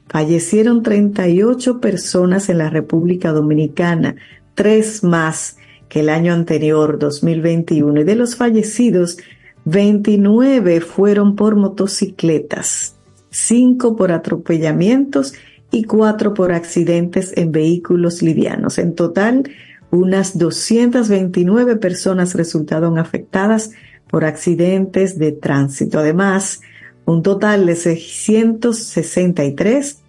[0.08, 4.16] fallecieron 38 personas en la República Dominicana,
[4.54, 5.58] tres más
[5.90, 9.18] que el año anterior, 2021, y de los fallecidos,
[9.66, 12.94] 29 fueron por motocicletas,
[13.30, 15.34] 5 por atropellamientos
[15.70, 18.78] y cuatro por accidentes en vehículos livianos.
[18.78, 19.44] En total,
[19.90, 23.72] unas 229 personas resultaron afectadas
[24.08, 25.98] por accidentes de tránsito.
[25.98, 26.60] Además,
[27.04, 30.02] un total de 663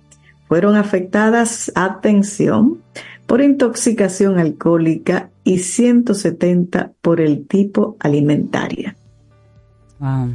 [0.48, 2.82] fueron afectadas, atención,
[3.26, 8.96] por intoxicación alcohólica y 170 por el tipo alimentaria.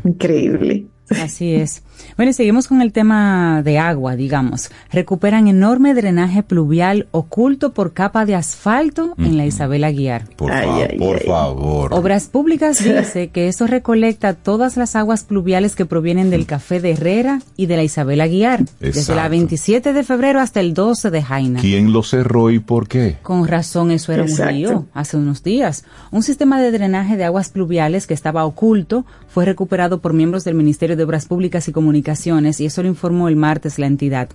[0.05, 0.87] Increíble.
[1.09, 1.83] Así es.
[2.17, 4.71] Bueno, y seguimos con el tema de agua, digamos.
[4.91, 10.27] Recuperan enorme drenaje pluvial oculto por capa de asfalto en la Isabel Aguiar.
[10.37, 10.53] Por,
[10.99, 11.95] por favor.
[11.95, 16.93] Obras Públicas dice que eso recolecta todas las aguas pluviales que provienen del Café de
[16.93, 21.23] Herrera y de la Isabel Aguiar, desde la 27 de febrero hasta el 12 de
[21.23, 21.61] Jaina.
[21.61, 23.17] ¿Quién lo cerró y por qué?
[23.23, 25.85] Con razón, eso era un río hace unos días.
[26.11, 30.55] Un sistema de drenaje de aguas pluviales que estaba oculto fue recuperado por miembros del
[30.55, 34.29] Ministerio de Obras Públicas y Comunicaciones y eso lo informó el martes la entidad.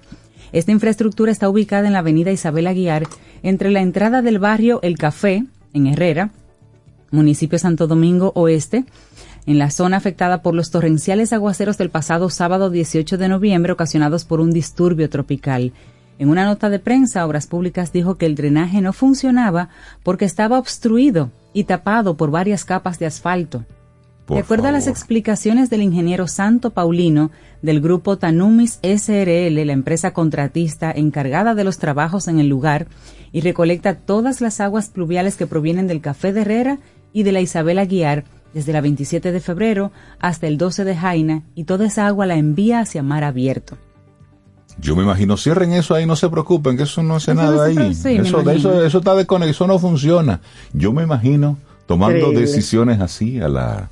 [0.51, 3.07] Esta infraestructura está ubicada en la avenida Isabel Aguiar,
[3.43, 6.31] entre la entrada del barrio El Café, en Herrera,
[7.12, 8.85] municipio Santo Domingo Oeste,
[9.45, 14.25] en la zona afectada por los torrenciales aguaceros del pasado sábado 18 de noviembre ocasionados
[14.25, 15.73] por un disturbio tropical.
[16.19, 19.69] En una nota de prensa, Obras Públicas dijo que el drenaje no funcionaba
[20.03, 23.65] porque estaba obstruido y tapado por varias capas de asfalto
[24.28, 30.12] de acuerdo a las explicaciones del ingeniero Santo Paulino del grupo Tanumis SRL, la empresa
[30.12, 32.88] contratista encargada de los trabajos en el lugar
[33.32, 36.80] y recolecta todas las aguas pluviales que provienen del Café de Herrera
[37.13, 41.44] y de la Isabel Aguiar desde la 27 de febrero hasta el 12 de Jaina
[41.56, 43.78] y toda esa agua la envía hacia mar abierto.
[44.80, 47.78] Yo me imagino, cierren eso ahí, no se preocupen, que eso no hace nada ahí.
[47.78, 48.10] eso,
[48.42, 50.42] eso, eso, está de eso no funciona.
[50.73, 51.58] Yo me imagino
[51.88, 53.90] tomando decisiones así a la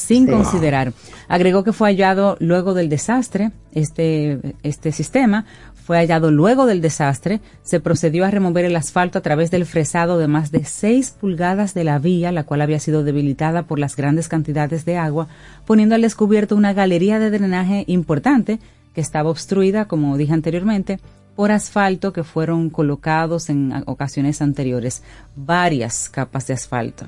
[0.00, 0.92] sin considerar.
[1.28, 5.44] Agregó que fue hallado luego del desastre, este, este sistema
[5.90, 10.18] fue hallado luego del desastre, se procedió a remover el asfalto a través del fresado
[10.18, 13.96] de más de 6 pulgadas de la vía, la cual había sido debilitada por las
[13.96, 15.26] grandes cantidades de agua,
[15.66, 18.60] poniendo al descubierto una galería de drenaje importante
[18.94, 21.00] que estaba obstruida, como dije anteriormente,
[21.34, 25.02] por asfalto que fueron colocados en ocasiones anteriores,
[25.34, 27.06] varias capas de asfalto.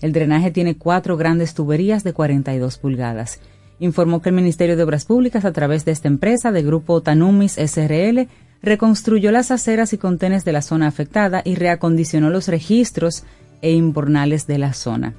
[0.00, 3.40] El drenaje tiene cuatro grandes tuberías de 42 pulgadas.
[3.80, 7.58] Informó que el Ministerio de Obras Públicas, a través de esta empresa de grupo Tanumis
[7.58, 8.28] SRL,
[8.62, 13.24] reconstruyó las aceras y contenes de la zona afectada y reacondicionó los registros
[13.62, 15.14] e imbornales de la zona.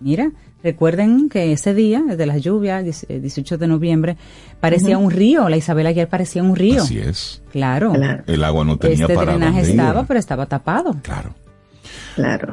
[0.00, 4.16] Mira, recuerden que ese día de la lluvia, 18 de noviembre,
[4.58, 5.48] parecía un río.
[5.48, 6.82] La Isabel ayer parecía un río.
[6.82, 7.42] Así es.
[7.52, 7.92] Claro.
[8.26, 10.96] El agua no tenía este para drenaje estaba, pero estaba tapado.
[11.02, 11.34] Claro.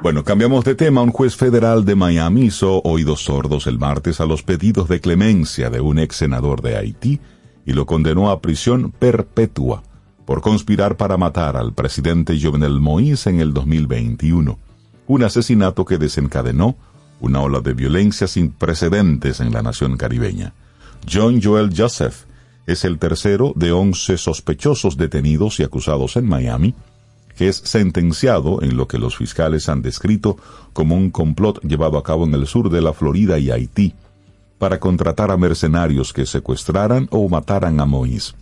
[0.01, 1.01] Bueno, cambiamos de tema.
[1.01, 5.69] Un juez federal de Miami hizo oídos sordos el martes a los pedidos de clemencia
[5.69, 7.19] de un ex senador de Haití
[7.65, 9.83] y lo condenó a prisión perpetua
[10.25, 14.59] por conspirar para matar al presidente Jovenel Moïse en el 2021.
[15.07, 16.75] Un asesinato que desencadenó
[17.19, 20.53] una ola de violencia sin precedentes en la nación caribeña.
[21.09, 22.25] John Joel Joseph
[22.65, 26.75] es el tercero de once sospechosos detenidos y acusados en Miami
[27.39, 30.37] es sentenciado en lo que los fiscales han descrito
[30.73, 33.93] como un complot llevado a cabo en el sur de la Florida y Haití
[34.57, 38.33] para contratar a mercenarios que secuestraran o mataran a Moïse.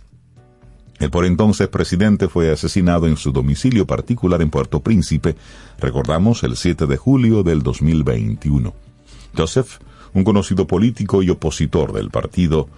[0.98, 5.36] El por entonces presidente fue asesinado en su domicilio particular en Puerto Príncipe,
[5.78, 8.72] recordamos el 7 de julio del 2021.
[9.36, 9.78] Joseph,
[10.14, 12.68] un conocido político y opositor del partido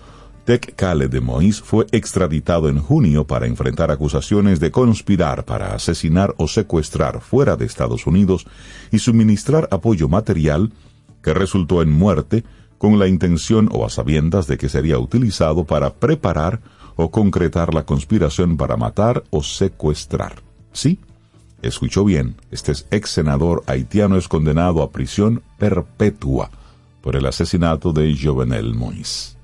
[0.48, 6.34] Tech Kale de Moïse fue extraditado en junio para enfrentar acusaciones de conspirar para asesinar
[6.38, 8.46] o secuestrar fuera de Estados Unidos
[8.90, 10.72] y suministrar apoyo material
[11.22, 12.44] que resultó en muerte
[12.78, 16.62] con la intención o a sabiendas de que sería utilizado para preparar
[16.96, 20.40] o concretar la conspiración para matar o secuestrar.
[20.72, 20.98] Sí,
[21.60, 26.50] escuchó bien, este ex senador haitiano es condenado a prisión perpetua
[27.02, 29.37] por el asesinato de Jovenel Moïse.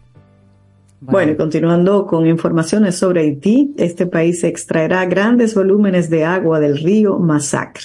[1.07, 7.19] Bueno, continuando con informaciones sobre Haití, este país extraerá grandes volúmenes de agua del río
[7.19, 7.85] Masacre.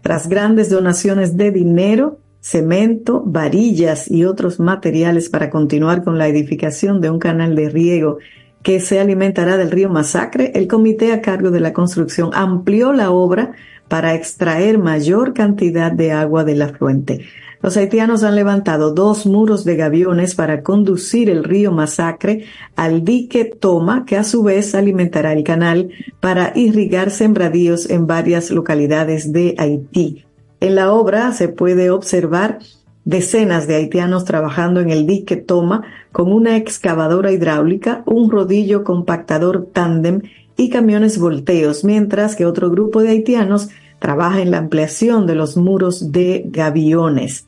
[0.00, 7.00] Tras grandes donaciones de dinero, cemento, varillas y otros materiales para continuar con la edificación
[7.00, 8.18] de un canal de riego
[8.64, 13.12] que se alimentará del río Masacre, el comité a cargo de la construcción amplió la
[13.12, 13.52] obra
[13.86, 17.26] para extraer mayor cantidad de agua de la fuente.
[17.66, 22.44] Los haitianos han levantado dos muros de gaviones para conducir el río Masacre
[22.76, 25.90] al dique Toma, que a su vez alimentará el canal
[26.20, 30.24] para irrigar sembradíos en varias localidades de Haití.
[30.60, 32.60] En la obra se puede observar
[33.04, 39.70] decenas de haitianos trabajando en el dique Toma con una excavadora hidráulica, un rodillo compactador
[39.72, 40.22] tándem
[40.56, 43.70] y camiones volteos, mientras que otro grupo de haitianos
[44.06, 47.44] trabaja en la ampliación de los muros de gaviones.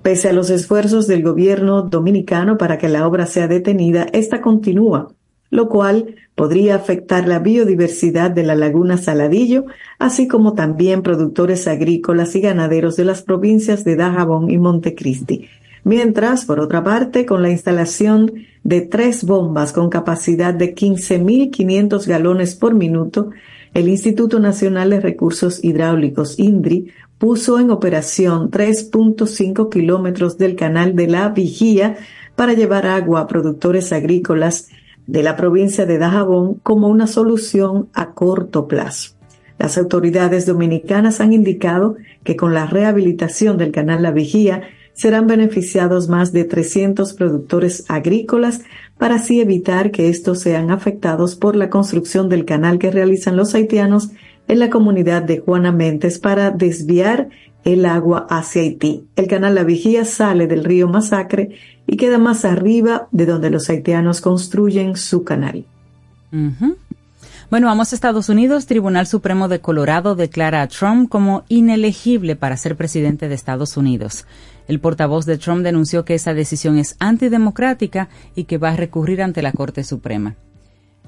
[0.00, 5.08] Pese a los esfuerzos del gobierno dominicano para que la obra sea detenida, esta continúa,
[5.50, 9.66] lo cual podría afectar la biodiversidad de la laguna Saladillo,
[9.98, 15.46] así como también productores agrícolas y ganaderos de las provincias de Dajabón y Montecristi.
[15.84, 18.32] Mientras, por otra parte, con la instalación
[18.64, 23.28] de tres bombas con capacidad de 15.500 galones por minuto,
[23.74, 31.08] el Instituto Nacional de Recursos Hidráulicos, INDRI, puso en operación 3.5 kilómetros del canal de
[31.08, 31.96] la Vigía
[32.36, 34.68] para llevar agua a productores agrícolas
[35.06, 39.16] de la provincia de Dajabón como una solución a corto plazo.
[39.58, 44.62] Las autoridades dominicanas han indicado que con la rehabilitación del canal La Vigía
[44.92, 48.62] serán beneficiados más de 300 productores agrícolas
[48.98, 53.54] para así evitar que estos sean afectados por la construcción del canal que realizan los
[53.54, 54.10] haitianos
[54.48, 57.28] en la comunidad de Juana Mentes para desviar
[57.64, 59.04] el agua hacia Haití.
[59.16, 61.50] El canal La Vigía sale del río Masacre
[61.86, 65.64] y queda más arriba de donde los haitianos construyen su canal.
[67.50, 68.66] Bueno, vamos a Estados Unidos.
[68.66, 74.26] Tribunal Supremo de Colorado declara a Trump como inelegible para ser presidente de Estados Unidos.
[74.68, 79.22] El portavoz de Trump denunció que esa decisión es antidemocrática y que va a recurrir
[79.22, 80.36] ante la Corte Suprema.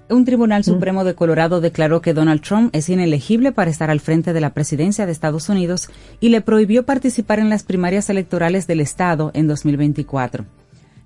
[0.09, 0.65] Un tribunal mm.
[0.65, 4.55] supremo de Colorado declaró que Donald Trump es inelegible para estar al frente de la
[4.55, 5.89] presidencia de Estados Unidos
[6.19, 10.47] y le prohibió participar en las primarias electorales del Estado en 2024.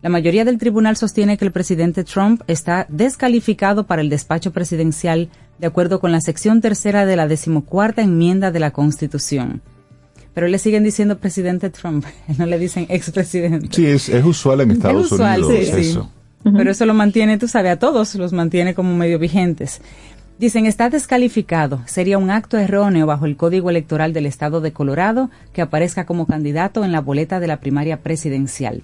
[0.01, 5.29] La mayoría del tribunal sostiene que el presidente Trump está descalificado para el despacho presidencial
[5.59, 9.63] de acuerdo con la sección tercera de la decimocuarta enmienda de la Constitución.
[10.35, 12.05] Pero le siguen diciendo presidente Trump,
[12.39, 13.69] no le dicen expresidente.
[13.71, 16.11] Sí, es, es usual en Estados Unidos eso.
[16.43, 19.81] Pero eso lo mantiene, tú sabes, a todos los mantiene como medio vigentes.
[20.39, 21.81] Dicen, está descalificado.
[21.87, 26.27] Sería un acto erróneo bajo el Código Electoral del Estado de Colorado que aparezca como
[26.27, 28.83] candidato en la boleta de la primaria presidencial.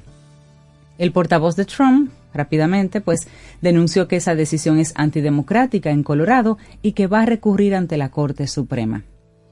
[0.96, 3.28] El portavoz de Trump, rápidamente, pues
[3.60, 8.10] denunció que esa decisión es antidemocrática en Colorado y que va a recurrir ante la
[8.10, 9.02] Corte Suprema.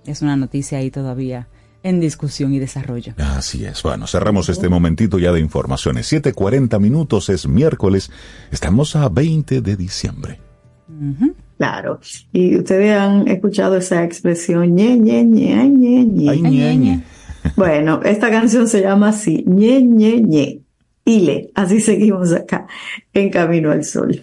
[0.07, 1.49] Es una noticia ahí todavía
[1.83, 3.15] en discusión y desarrollo.
[3.19, 3.83] Así es.
[3.83, 6.13] Bueno, cerramos este momentito ya de informaciones.
[6.13, 8.11] 7.40 minutos es miércoles.
[8.51, 10.41] Estamos a 20 de diciembre.
[11.57, 12.01] Claro.
[12.33, 16.37] Y ustedes han escuchado esa expresión, ñe, ñe, ñe, ñe, ñe.
[16.37, 17.05] ñe, ñe.
[17.57, 20.61] Bueno, esta canción se llama así, ñe, ñe, ñe.
[21.05, 21.51] Ile.
[21.55, 22.67] Así seguimos acá,
[23.15, 24.23] en Camino al Sol.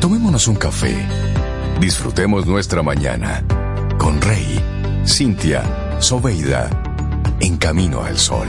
[0.00, 0.96] Tomémonos un café.
[1.78, 3.44] Disfrutemos nuestra mañana
[3.98, 4.58] con Rey,
[5.06, 5.62] Cintia,
[6.00, 6.70] Soveida,
[7.38, 8.48] en camino al sol.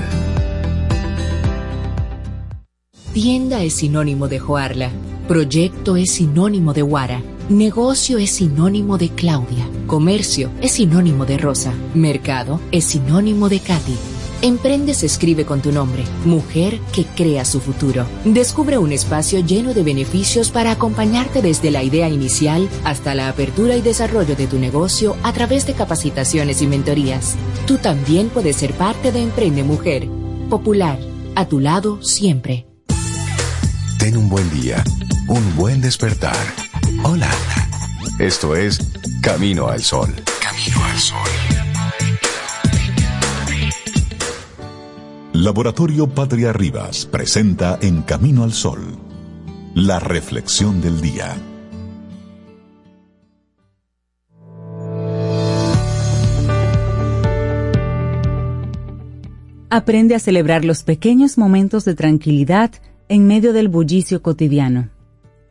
[3.13, 4.91] Tienda es sinónimo de Joarla.
[5.27, 7.21] Proyecto es sinónimo de Guara.
[7.49, 9.67] Negocio es sinónimo de Claudia.
[9.87, 11.73] Comercio es sinónimo de Rosa.
[11.93, 14.10] Mercado es sinónimo de Katy.
[14.43, 18.07] Emprende se escribe con tu nombre, mujer que crea su futuro.
[18.25, 23.75] Descubre un espacio lleno de beneficios para acompañarte desde la idea inicial hasta la apertura
[23.75, 27.35] y desarrollo de tu negocio a través de capacitaciones y mentorías.
[27.67, 30.07] Tú también puedes ser parte de Emprende Mujer.
[30.49, 30.97] Popular,
[31.35, 32.65] a tu lado siempre.
[33.99, 34.83] Ten un buen día,
[35.27, 36.35] un buen despertar.
[37.03, 37.29] Hola.
[38.17, 38.79] Esto es
[39.21, 40.13] Camino al Sol.
[40.41, 41.50] Camino al Sol.
[45.41, 48.95] Laboratorio Patria Rivas presenta En Camino al Sol,
[49.73, 51.35] la reflexión del día.
[59.71, 62.73] Aprende a celebrar los pequeños momentos de tranquilidad
[63.09, 64.91] en medio del bullicio cotidiano.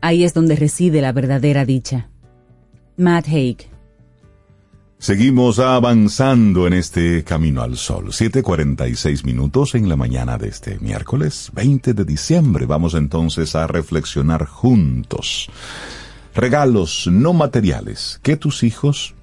[0.00, 2.10] Ahí es donde reside la verdadera dicha.
[2.96, 3.68] Matt Haig.
[5.00, 8.12] Seguimos avanzando en este camino al sol.
[8.12, 12.66] 7:46 minutos en la mañana de este miércoles 20 de diciembre.
[12.66, 15.48] Vamos entonces a reflexionar juntos.
[16.34, 19.14] Regalos no materiales que tus hijos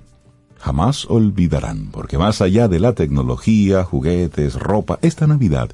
[0.58, 5.70] jamás olvidarán, porque más allá de la tecnología, juguetes, ropa, esta Navidad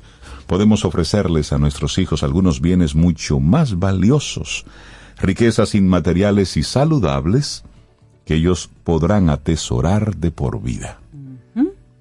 [0.48, 4.66] podemos ofrecerles a nuestros hijos algunos bienes mucho más valiosos,
[5.22, 7.64] riquezas inmateriales y saludables
[8.26, 11.03] que ellos podrán atesorar de por vida.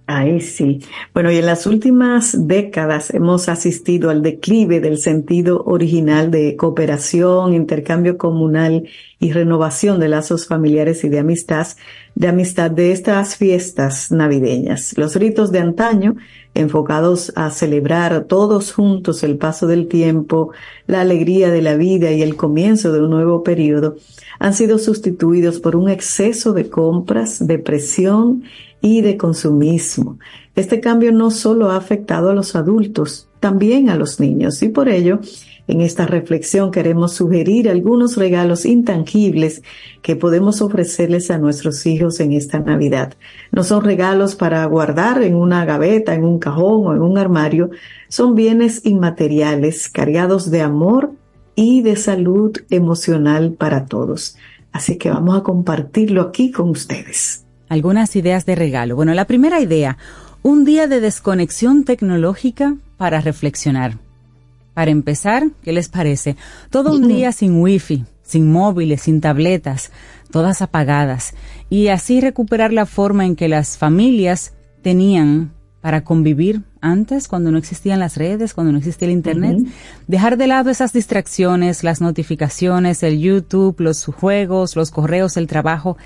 [0.07, 0.81] Ahí sí.
[1.15, 7.55] Bueno, y en las últimas décadas hemos asistido al declive del sentido original de cooperación,
[7.55, 8.89] intercambio comunal
[9.21, 11.69] y renovación de lazos familiares y de amistad,
[12.17, 14.99] de amistad de estas fiestas navideñas.
[14.99, 16.17] Los ritos de antaño,
[16.55, 20.51] enfocados a celebrar todos juntos el paso del tiempo,
[20.89, 23.97] la alegría de la vida y el comienzo de un nuevo periodo,
[24.41, 28.43] han sido sustituidos por un exceso de compras, de presión
[28.83, 30.19] y de consumismo.
[30.55, 34.89] Este cambio no solo ha afectado a los adultos, también a los niños y por
[34.89, 35.21] ello
[35.69, 39.63] en esta reflexión queremos sugerir algunos regalos intangibles
[40.03, 43.15] que podemos ofrecerles a nuestros hijos en esta Navidad.
[43.53, 47.71] No son regalos para guardar en una gaveta, en un cajón o en un armario,
[48.09, 51.13] son bienes inmateriales cargados de amor
[51.55, 54.37] y de salud emocional para todos.
[54.73, 57.45] Así que vamos a compartirlo aquí con ustedes.
[57.73, 58.97] Algunas ideas de regalo.
[58.97, 59.97] Bueno, la primera idea,
[60.43, 63.97] un día de desconexión tecnológica para reflexionar.
[64.75, 66.37] Para empezar, ¿qué les parece?
[66.69, 69.91] Todo un día sin wifi, sin móviles, sin tabletas,
[70.31, 71.33] todas apagadas,
[71.71, 74.53] y así recuperar la forma en que las familias
[74.83, 79.59] tenían para convivir antes, cuando no existían las redes, cuando no existía el Internet.
[80.09, 85.97] Dejar de lado esas distracciones, las notificaciones, el YouTube, los juegos, los correos, el trabajo,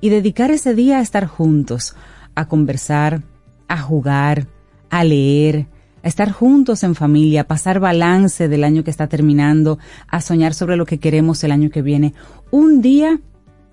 [0.00, 1.94] y dedicar ese día a estar juntos,
[2.34, 3.22] a conversar,
[3.68, 4.46] a jugar,
[4.90, 5.66] a leer,
[6.02, 10.54] a estar juntos en familia, a pasar balance del año que está terminando, a soñar
[10.54, 12.14] sobre lo que queremos el año que viene.
[12.50, 13.20] Un día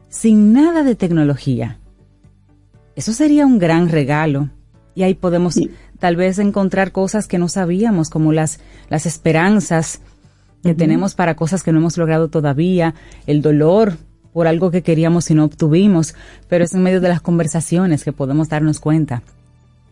[0.09, 1.80] sin nada de tecnología.
[2.95, 4.49] Eso sería un gran regalo
[4.95, 5.59] y ahí podemos
[5.99, 8.59] tal vez encontrar cosas que no sabíamos, como las,
[8.89, 10.01] las esperanzas
[10.63, 12.93] que tenemos para cosas que no hemos logrado todavía,
[13.26, 13.97] el dolor
[14.34, 16.15] por algo que queríamos y no obtuvimos,
[16.49, 19.21] pero es en medio de las conversaciones que podemos darnos cuenta.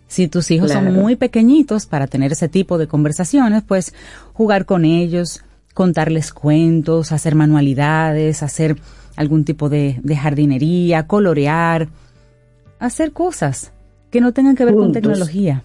[0.08, 3.94] Si tus hijos son muy pequeñitos para tener ese tipo de conversaciones, pues
[4.34, 5.42] jugar con ellos,
[5.74, 8.76] contarles cuentos, hacer manualidades, hacer
[9.16, 11.88] algún tipo de, de jardinería, colorear,
[12.80, 13.72] hacer cosas
[14.10, 15.64] que no tengan que ver con tecnología.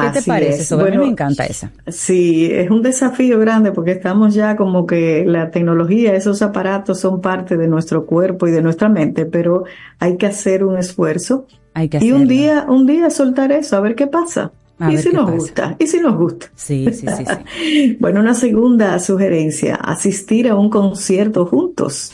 [0.00, 0.80] ¿Qué te parece eso?
[0.80, 1.72] a mí me encanta esa.
[1.86, 7.20] Sí, es un desafío grande porque estamos ya como que la tecnología, esos aparatos son
[7.20, 9.64] parte de nuestro cuerpo y de nuestra mente, pero
[9.98, 11.46] hay que hacer un esfuerzo.
[11.74, 14.52] Hay que y un día, un día soltar eso, a ver qué pasa.
[14.90, 16.50] y si nos gusta, y si nos gusta.
[16.54, 17.96] Sí, sí, sí, sí.
[18.00, 22.12] bueno, una segunda sugerencia, asistir a un concierto juntos.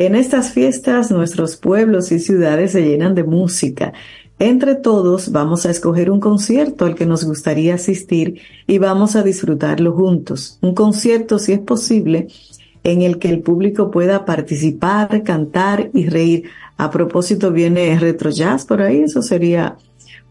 [0.00, 3.92] En estas fiestas nuestros pueblos y ciudades se llenan de música.
[4.40, 9.22] Entre todos vamos a escoger un concierto al que nos gustaría asistir y vamos a
[9.22, 10.58] disfrutarlo juntos.
[10.62, 12.28] Un concierto, si es posible,
[12.82, 16.44] en el que el público pueda participar, cantar y reír.
[16.78, 19.76] A propósito, viene retro jazz por ahí, eso sería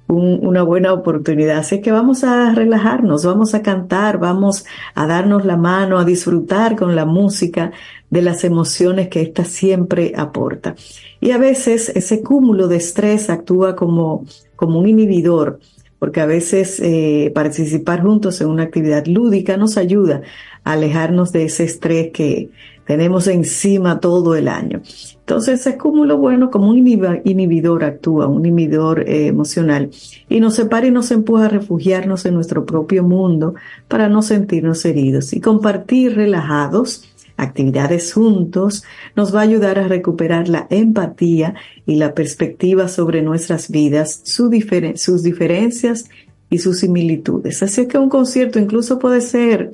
[0.07, 1.59] una buena oportunidad.
[1.59, 6.75] Así que vamos a relajarnos, vamos a cantar, vamos a darnos la mano, a disfrutar
[6.75, 7.71] con la música
[8.09, 10.75] de las emociones que ésta siempre aporta.
[11.21, 15.59] Y a veces ese cúmulo de estrés actúa como, como un inhibidor,
[15.99, 20.21] porque a veces eh, participar juntos en una actividad lúdica nos ayuda
[20.63, 22.49] a alejarnos de ese estrés que,
[22.89, 24.81] tenemos encima todo el año.
[25.19, 29.91] Entonces, ese cúmulo, bueno, como un inhibidor actúa, un inhibidor eh, emocional,
[30.27, 33.53] y nos separa y nos empuja a refugiarnos en nuestro propio mundo
[33.87, 35.33] para no sentirnos heridos.
[35.33, 37.03] Y compartir relajados,
[37.41, 38.83] actividades juntos,
[39.15, 44.49] nos va a ayudar a recuperar la empatía y la perspectiva sobre nuestras vidas, sus
[44.49, 46.09] diferencias
[46.49, 47.63] y sus similitudes.
[47.63, 49.71] Así que un concierto incluso puede ser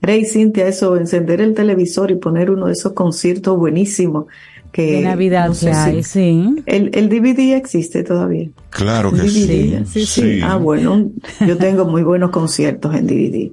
[0.00, 4.26] Rey Cintia, eso, encender el televisor y poner uno de esos conciertos buenísimos
[4.72, 6.62] que de Navidad sí.
[6.66, 8.50] El, el DVD existe todavía.
[8.70, 9.78] Claro que sí.
[9.86, 10.40] Sí, sí.
[10.42, 11.10] Ah, bueno,
[11.46, 13.50] yo tengo muy buenos conciertos en DVD.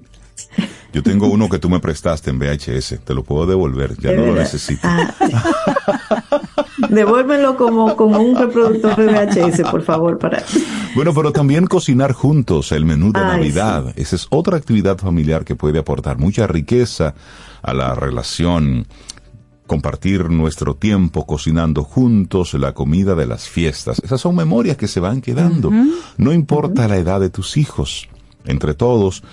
[0.96, 4.28] Yo tengo uno que tú me prestaste en VHS, te lo puedo devolver, ya no
[4.28, 4.88] lo necesito.
[4.88, 5.14] Ah.
[6.90, 10.42] Devuélvelo como, como un reproductor de VHS, por favor, para.
[10.96, 13.92] Bueno, pero también cocinar juntos el menú de Navidad.
[13.98, 17.14] Esa es otra actividad familiar que puede aportar mucha riqueza
[17.62, 18.88] a la relación.
[19.68, 24.00] Compartir nuestro tiempo cocinando juntos la comida de las fiestas.
[24.00, 25.72] Esas son memorias que se van quedando.
[26.16, 28.08] No importa la edad de tus hijos.
[28.48, 29.24] Entre todos,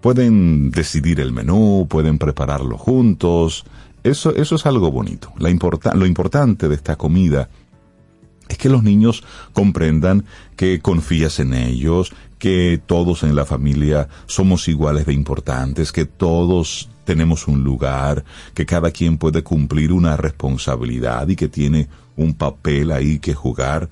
[0.00, 3.64] Pueden decidir el menú, pueden prepararlo juntos.
[4.04, 5.32] Eso, eso es algo bonito.
[5.38, 7.48] Lo importante de esta comida
[8.48, 10.24] es que los niños comprendan
[10.56, 16.88] que confías en ellos, que todos en la familia somos iguales de importantes, que todos
[17.04, 18.24] tenemos un lugar,
[18.54, 21.88] que cada quien puede cumplir una responsabilidad y que tiene
[22.18, 23.88] un papel ahí que jugar.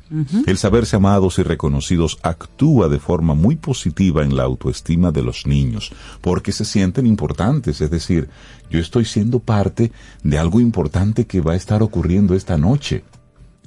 [0.47, 5.47] El saberse amados y reconocidos actúa de forma muy positiva en la autoestima de los
[5.47, 8.29] niños, porque se sienten importantes, es decir,
[8.69, 9.93] yo estoy siendo parte
[10.25, 13.05] de algo importante que va a estar ocurriendo esta noche.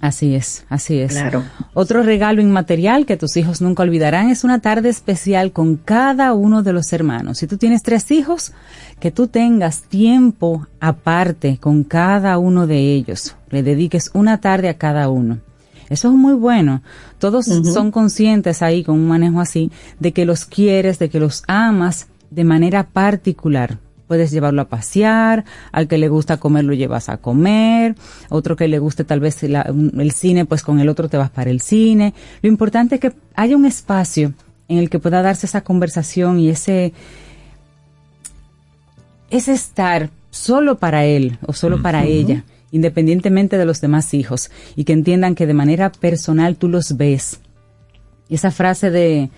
[0.02, 1.12] Así es, así es.
[1.12, 1.43] Claro.
[1.74, 6.64] Otro regalo inmaterial que tus hijos nunca olvidarán es una tarde especial con cada uno
[6.64, 7.39] de los hermanos.
[7.39, 8.54] Si tú tienes tres hijos,
[9.02, 13.36] que tú tengas tiempo aparte con cada uno de ellos.
[13.50, 15.39] Le dediques una tarde a cada uno.
[15.89, 16.82] Eso es muy bueno.
[17.18, 21.43] Todos son conscientes ahí con un manejo así de que los quieres, de que los
[21.47, 23.80] amas de manera particular
[24.10, 27.95] puedes llevarlo a pasear, al que le gusta comer lo llevas a comer,
[28.30, 31.51] otro que le guste tal vez el cine, pues con el otro te vas para
[31.51, 32.16] el cine.
[32.41, 34.34] Lo importante es que haya un espacio
[34.68, 36.91] en el que pueda darse esa conversación y ese,
[39.30, 44.86] ese estar solo para él o solo para ella, independientemente de los demás hijos, y
[44.86, 47.41] que entiendan que de manera personal tú los ves.
[48.28, 49.30] Y esa frase de,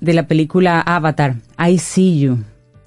[0.00, 2.38] de la película Avatar, I see you,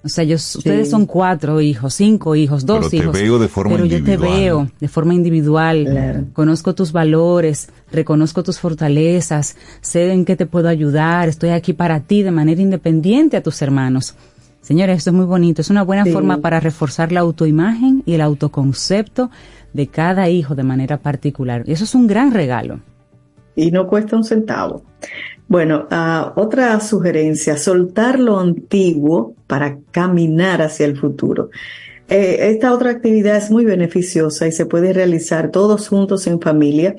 [0.05, 3.17] o sea, yo, ustedes son cuatro hijos, cinco hijos, dos pero hijos.
[3.17, 6.27] Te veo de forma pero yo te veo de forma individual.
[6.31, 12.01] Conozco tus valores, reconozco tus fortalezas, sé en qué te puedo ayudar, estoy aquí para
[12.01, 14.13] ti de manera independiente a tus hermanos.
[14.61, 15.61] Señores, esto es muy bonito.
[15.61, 19.31] Es una buena forma para reforzar la autoimagen y el autoconcepto
[19.73, 21.63] de cada hijo de manera particular.
[21.65, 22.79] Y eso es un gran regalo.
[23.55, 24.83] Y no cuesta un centavo.
[25.47, 31.49] Bueno, uh, otra sugerencia, soltar lo antiguo para caminar hacia el futuro.
[32.07, 36.95] Eh, esta otra actividad es muy beneficiosa y se puede realizar todos juntos en familia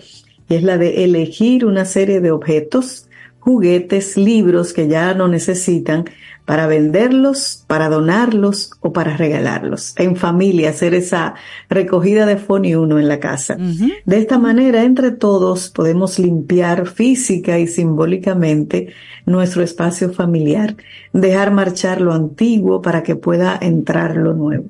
[0.49, 6.05] y es la de elegir una serie de objetos, juguetes, libros que ya no necesitan
[6.47, 9.95] para venderlos, para donarlos o para regalarlos.
[9.99, 11.35] En familia, hacer esa
[11.69, 13.59] recogida de y uno en la casa.
[14.05, 18.95] De esta manera, entre todos, podemos limpiar física y simbólicamente
[19.27, 20.77] nuestro espacio familiar,
[21.13, 24.67] dejar marchar lo antiguo para que pueda entrar lo nuevo.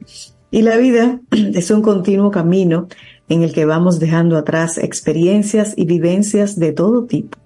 [0.50, 2.88] Y la vida es un continuo camino
[3.28, 7.36] en el que vamos dejando atrás experiencias y vivencias de todo tipo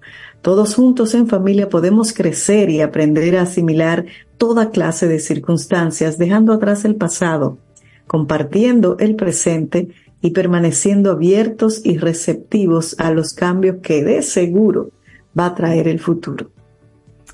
[0.41, 4.05] todos juntos en familia podemos crecer y aprender a asimilar
[4.37, 7.59] toda clase de circunstancias, dejando atrás el pasado,
[8.07, 9.89] compartiendo el presente
[10.21, 14.91] y permaneciendo abiertos y receptivos a los cambios que de seguro
[15.37, 16.49] va a traer el futuro.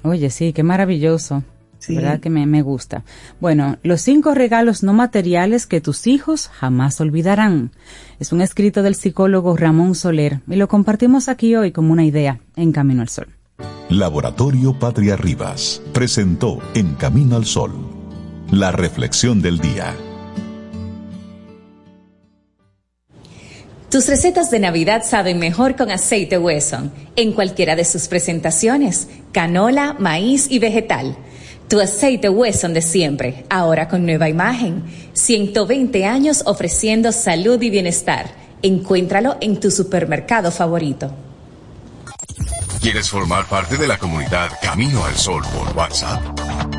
[0.04, 1.44] Oye, sí, qué maravilloso.
[1.88, 3.04] ¿Verdad que me, me gusta?
[3.40, 7.72] Bueno, los cinco regalos no materiales que tus hijos jamás olvidarán.
[8.20, 12.40] Es un escrito del psicólogo Ramón Soler y lo compartimos aquí hoy como una idea
[12.56, 13.28] en Camino al Sol.
[13.90, 17.98] Laboratorio Patria Rivas presentó En Camino al Sol
[18.52, 19.94] la reflexión del día.
[23.90, 29.96] Tus recetas de Navidad saben mejor con aceite Wesson, en cualquiera de sus presentaciones, canola,
[29.98, 31.18] maíz y vegetal.
[31.68, 34.84] Tu aceite Wesson de siempre, ahora con nueva imagen.
[35.14, 38.32] 120 años ofreciendo salud y bienestar.
[38.62, 41.14] Encuéntralo en tu supermercado favorito.
[42.80, 46.22] ¿Quieres formar parte de la comunidad Camino al Sol por WhatsApp?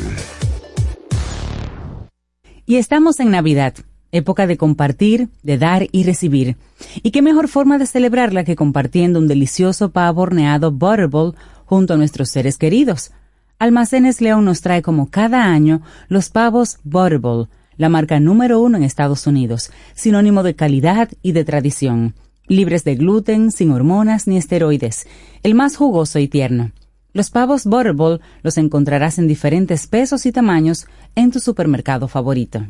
[2.65, 3.75] Y estamos en Navidad,
[4.15, 6.57] época de compartir, de dar y recibir.
[7.03, 11.35] ¿Y qué mejor forma de celebrarla que compartiendo un delicioso pavo horneado Butterball
[11.67, 13.11] junto a nuestros seres queridos?
[13.59, 18.85] Almacenes León nos trae como cada año los pavos Butterball, la marca número uno en
[18.85, 22.15] Estados Unidos, sinónimo de calidad y de tradición,
[22.47, 25.09] libres de gluten, sin hormonas ni esteroides,
[25.43, 26.71] el más jugoso y tierno.
[27.13, 30.87] Los pavos Butterball los encontrarás en diferentes pesos y tamaños
[31.17, 32.65] en tu supermercado favorito.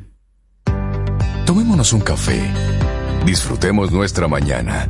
[1.47, 2.41] Tomémonos un café.
[3.27, 4.89] Disfrutemos nuestra mañana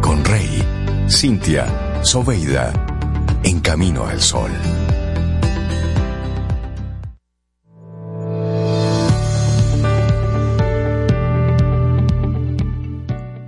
[0.00, 0.60] con Rey,
[1.08, 2.72] Cintia, Soveida,
[3.44, 4.50] en camino al sol.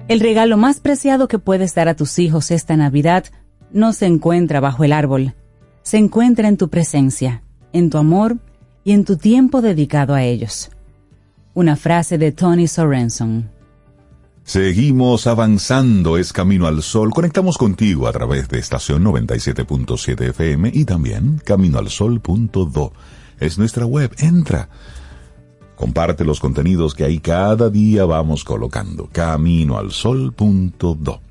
[0.06, 3.24] El regalo más preciado que puedes dar a tus hijos esta Navidad
[3.72, 5.34] no se encuentra bajo el árbol,
[5.82, 7.42] se encuentra en tu presencia,
[7.72, 8.36] en tu amor
[8.84, 10.70] y en tu tiempo dedicado a ellos.
[11.54, 13.48] Una frase de Tony Sorenson.
[14.42, 17.12] Seguimos avanzando, es Camino al Sol.
[17.12, 22.92] Conectamos contigo a través de estación 97.7 FM y también caminoalsol.do.
[23.38, 24.68] Es nuestra web, entra.
[25.76, 29.08] Comparte los contenidos que ahí cada día vamos colocando.
[29.12, 31.23] Caminoalsol.do.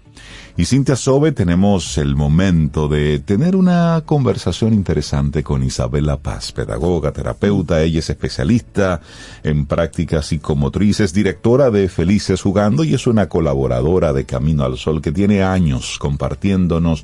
[0.55, 7.11] Y Cintia Sobe, tenemos el momento de tener una conversación interesante con Isabela Paz, pedagoga,
[7.11, 7.81] terapeuta.
[7.81, 9.01] Ella es especialista
[9.43, 15.01] en prácticas psicomotrices, directora de Felices Jugando y es una colaboradora de Camino al Sol
[15.01, 17.03] que tiene años compartiéndonos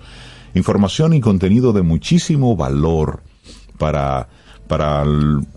[0.53, 3.23] información y contenido de muchísimo valor
[3.79, 4.29] para
[4.69, 5.03] para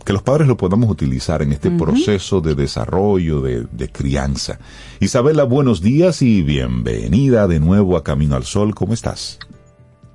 [0.07, 4.59] que los padres lo podamos utilizar en este proceso de desarrollo, de, crianza.
[5.01, 8.75] Isabela, buenos días y bienvenida de nuevo a Camino al Sol.
[8.75, 9.39] ¿Cómo estás?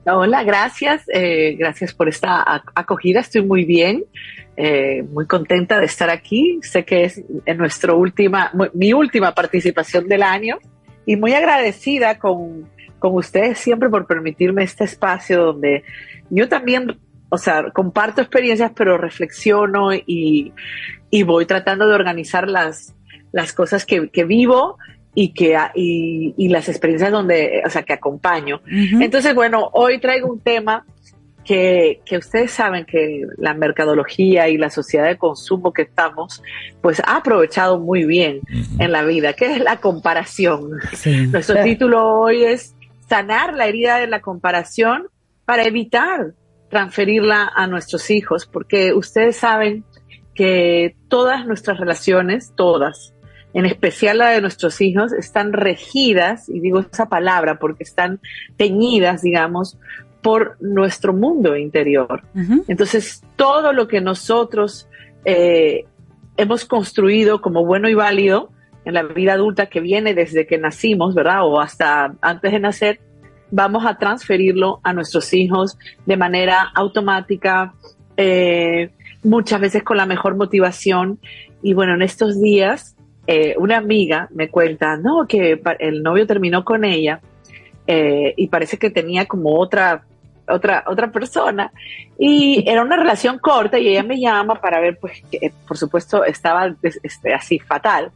[0.05, 1.03] Hola, gracias.
[1.13, 3.19] Eh, gracias por esta acogida.
[3.19, 4.03] Estoy muy bien,
[4.57, 6.59] eh, muy contenta de estar aquí.
[6.63, 10.57] Sé que es en nuestra última, mi última participación del año
[11.05, 12.67] y muy agradecida con,
[12.97, 15.83] con ustedes siempre por permitirme este espacio donde
[16.31, 16.97] yo también
[17.29, 20.53] o sea, comparto experiencias, pero reflexiono y,
[21.25, 22.95] voy tratando de organizar las,
[23.31, 24.77] las cosas que, vivo
[25.13, 28.61] y que y, las experiencias donde, o sea, que acompaño.
[28.65, 30.85] Entonces, bueno, hoy traigo un tema
[31.47, 36.43] que, ustedes saben que la mercadología y la sociedad de consumo que estamos,
[36.81, 38.41] pues ha aprovechado muy bien
[38.79, 40.71] en la vida, que es la comparación.
[41.31, 42.75] Nuestro título hoy es
[43.07, 45.07] sanar la herida de la comparación
[45.45, 46.33] para evitar
[46.69, 49.83] transferirla a nuestros hijos, porque ustedes saben
[50.33, 53.13] que todas nuestras relaciones, todas,
[53.53, 58.19] en especial la de nuestros hijos, están regidas, y digo esa palabra porque están
[58.55, 59.77] teñidas, digamos,
[60.21, 62.23] por nuestro mundo interior.
[62.67, 64.89] Entonces, todo lo que nosotros
[65.25, 65.85] eh,
[66.35, 68.51] hemos construido como bueno y válido
[68.85, 71.45] en la vida adulta que viene desde que nacimos, ¿verdad?
[71.45, 72.99] O hasta antes de nacer,
[73.51, 77.73] vamos a transferirlo a nuestros hijos de manera automática,
[78.15, 78.89] eh,
[79.23, 81.19] muchas veces con la mejor motivación.
[81.61, 82.95] Y bueno, en estos días,
[83.25, 87.21] eh, una amiga me cuenta, no, que el novio terminó con ella
[87.85, 90.03] eh, y parece que tenía como otra
[90.49, 91.71] otra, otra persona
[92.17, 95.21] y era una relación corta y ella me llama para ver, pues,
[95.67, 98.11] por supuesto estaba este, así fatal,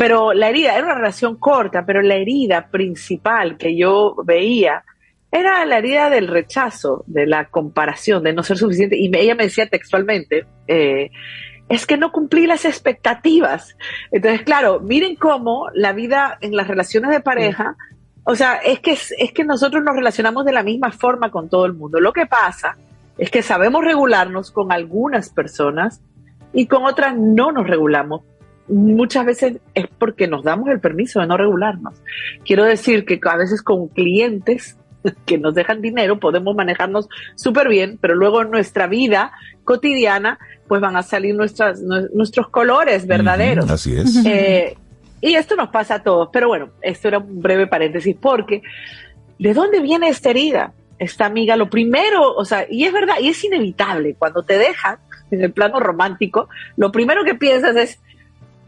[0.00, 4.82] pero la herida era una relación corta, pero la herida principal que yo veía
[5.30, 8.96] era la herida del rechazo, de la comparación, de no ser suficiente.
[8.96, 11.10] Y ella me decía textualmente, eh,
[11.68, 13.76] es que no cumplí las expectativas.
[14.10, 17.76] Entonces, claro, miren cómo la vida en las relaciones de pareja,
[18.24, 21.66] o sea, es que, es que nosotros nos relacionamos de la misma forma con todo
[21.66, 22.00] el mundo.
[22.00, 22.78] Lo que pasa
[23.18, 26.00] es que sabemos regularnos con algunas personas
[26.54, 28.22] y con otras no nos regulamos
[28.70, 31.94] muchas veces es porque nos damos el permiso de no regularnos.
[32.44, 34.76] Quiero decir que a veces con clientes
[35.26, 39.32] que nos dejan dinero, podemos manejarnos súper bien, pero luego en nuestra vida
[39.64, 43.70] cotidiana, pues van a salir nuestras, nuestros colores verdaderos.
[43.70, 44.24] así es.
[44.24, 44.76] Eh,
[45.20, 48.62] y esto nos pasa a todos, pero bueno, esto era un breve paréntesis, porque
[49.38, 50.72] ¿de dónde viene esta herida?
[50.98, 54.98] Esta amiga, lo primero, o sea, y es verdad, y es inevitable, cuando te dejan
[55.30, 58.00] en el plano romántico, lo primero que piensas es,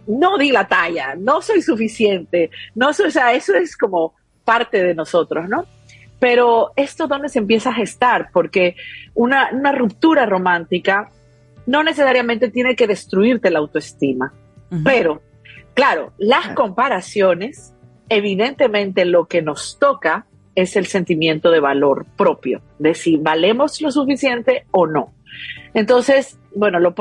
[0.06, 4.82] no di la talla, no soy suficiente, no soy, o sea, eso es como parte
[4.82, 5.66] de nosotros, ¿no?
[6.18, 8.76] Pero esto dónde se empieza a gestar, porque
[9.14, 11.10] una, una ruptura romántica
[11.66, 14.32] no necesariamente tiene que destruirte la autoestima,
[14.84, 15.20] pero
[15.74, 17.74] claro, las comparaciones,
[18.08, 23.90] evidentemente lo que nos toca es el sentimiento de valor propio, de si valemos lo
[23.90, 25.12] suficiente o no.
[25.74, 26.94] Entonces, bueno, lo,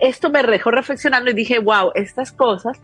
[0.00, 2.80] esto me dejó reflexionando y dije, wow, estas cosas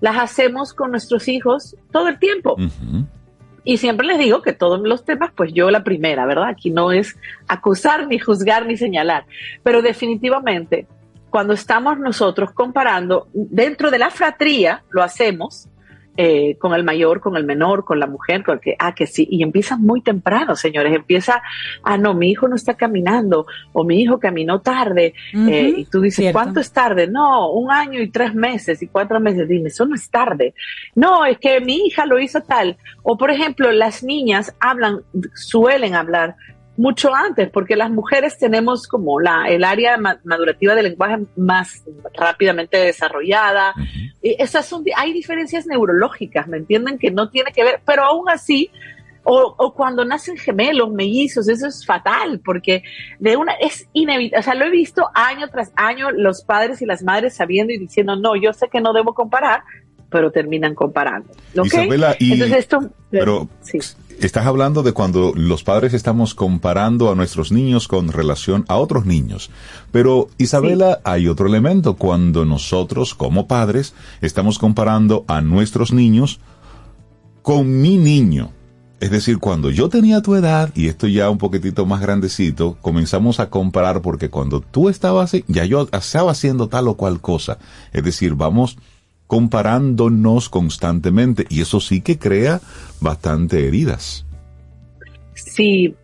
[0.00, 2.56] las hacemos con nuestros hijos todo el tiempo.
[3.62, 6.48] Y siempre les digo que todos los temas, pues yo la primera, ¿verdad?
[6.48, 9.26] Aquí no es acusar, ni juzgar, ni señalar.
[9.62, 10.86] Pero definitivamente,
[11.28, 15.68] cuando estamos nosotros comparando, dentro de la fratría lo hacemos,
[16.22, 19.06] eh, con el mayor, con el menor, con la mujer, con el que, ah, que
[19.06, 21.42] sí, y empieza muy temprano, señores, empieza,
[21.82, 26.02] ah, no, mi hijo no está caminando, o mi hijo caminó tarde, eh, y tú
[26.02, 27.06] dices, ¿cuánto es tarde?
[27.06, 30.52] No, un año y tres meses y cuatro meses, dime, eso no es tarde.
[30.94, 35.00] No, es que mi hija lo hizo tal, o por ejemplo, las niñas hablan,
[35.34, 36.36] suelen hablar
[36.80, 42.78] mucho antes, porque las mujeres tenemos como la, el área madurativa del lenguaje más rápidamente
[42.78, 43.74] desarrollada.
[44.22, 46.98] y esas son, hay diferencias neurológicas, ¿me entienden?
[46.98, 48.70] Que no tiene que ver, pero aún así,
[49.24, 52.82] o, o, cuando nacen gemelos, mellizos, eso es fatal, porque
[53.18, 56.86] de una, es inevitable, o sea, lo he visto año tras año, los padres y
[56.86, 59.64] las madres sabiendo y diciendo, no, yo sé que no debo comparar,
[60.10, 61.28] pero terminan comparando.
[61.64, 63.78] Isabela, Entonces esto, pero sí.
[64.20, 69.06] Estás hablando de cuando los padres estamos comparando a nuestros niños con relación a otros
[69.06, 69.50] niños.
[69.92, 71.96] Pero, Isabela, hay otro elemento.
[71.96, 76.38] Cuando nosotros, como padres, estamos comparando a nuestros niños
[77.40, 78.52] con mi niño.
[79.00, 83.40] Es decir, cuando yo tenía tu edad y esto ya un poquitito más grandecito, comenzamos
[83.40, 87.56] a comparar porque cuando tú estabas, ya yo estaba haciendo tal o cual cosa.
[87.94, 88.76] Es decir, vamos
[89.30, 92.60] comparándonos constantemente y eso sí que crea
[93.00, 94.26] bastante heridas.
[95.34, 95.94] Sí,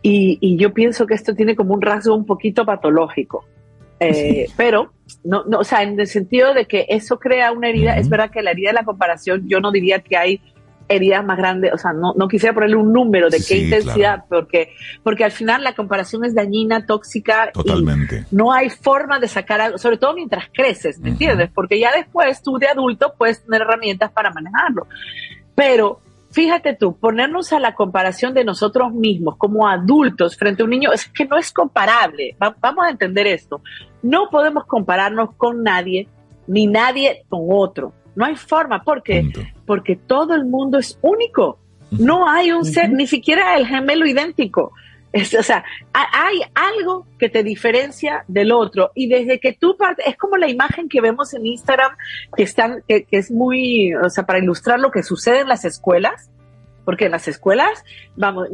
[0.00, 3.44] y, yo pienso que esto tiene como un rasgo un poquito patológico,
[3.98, 4.92] eh, pero
[5.24, 8.30] no, no, o sea, en el sentido de que eso crea una herida, es verdad
[8.30, 10.40] que la herida de la comparación, yo no diría que hay
[10.88, 14.72] heridas más grandes, o sea, no, no quisiera ponerle un número de qué intensidad, porque,
[15.02, 17.50] porque al final la comparación es dañina, tóxica.
[17.52, 18.24] Totalmente.
[18.30, 21.50] no hay forma de sacar algo, sobre todo mientras creces, ¿me entiendes?
[21.54, 24.86] Porque ya después tú de adulto puedes tener herramientas para manejarlo.
[25.54, 30.70] Pero fíjate tú, ponernos a la comparación de nosotros mismos como adultos frente a un
[30.70, 32.36] niño, es que no es comparable.
[32.38, 33.60] vamos a entender esto.
[34.02, 36.08] No podemos compararnos con nadie,
[36.46, 37.92] ni nadie con otro.
[38.18, 39.30] No hay forma, porque
[39.64, 41.60] porque todo el mundo es único.
[41.92, 44.72] No hay un ser, ni siquiera el gemelo idéntico.
[45.14, 50.16] o sea, hay algo que te diferencia del otro y desde que tú partes, es
[50.16, 51.92] como la imagen que vemos en Instagram
[52.36, 56.28] que están, que, es muy, o sea, para ilustrar lo que sucede en las escuelas,
[56.84, 57.84] porque en las escuelas,
[58.16, 58.48] vamos,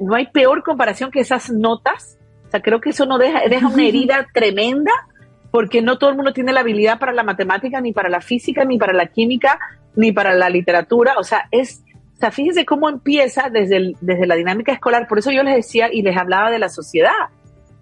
[0.00, 2.18] no hay peor comparación que esas notas.
[2.48, 4.90] O sea, creo que eso no deja, deja una herida tremenda
[5.50, 8.64] porque no todo el mundo tiene la habilidad para la matemática, ni para la física,
[8.64, 9.58] ni para la química,
[9.96, 11.14] ni para la literatura.
[11.18, 11.82] O sea, es,
[12.16, 15.08] o sea, fíjense cómo empieza desde, desde la dinámica escolar.
[15.08, 17.30] Por eso yo les decía y les hablaba de la sociedad.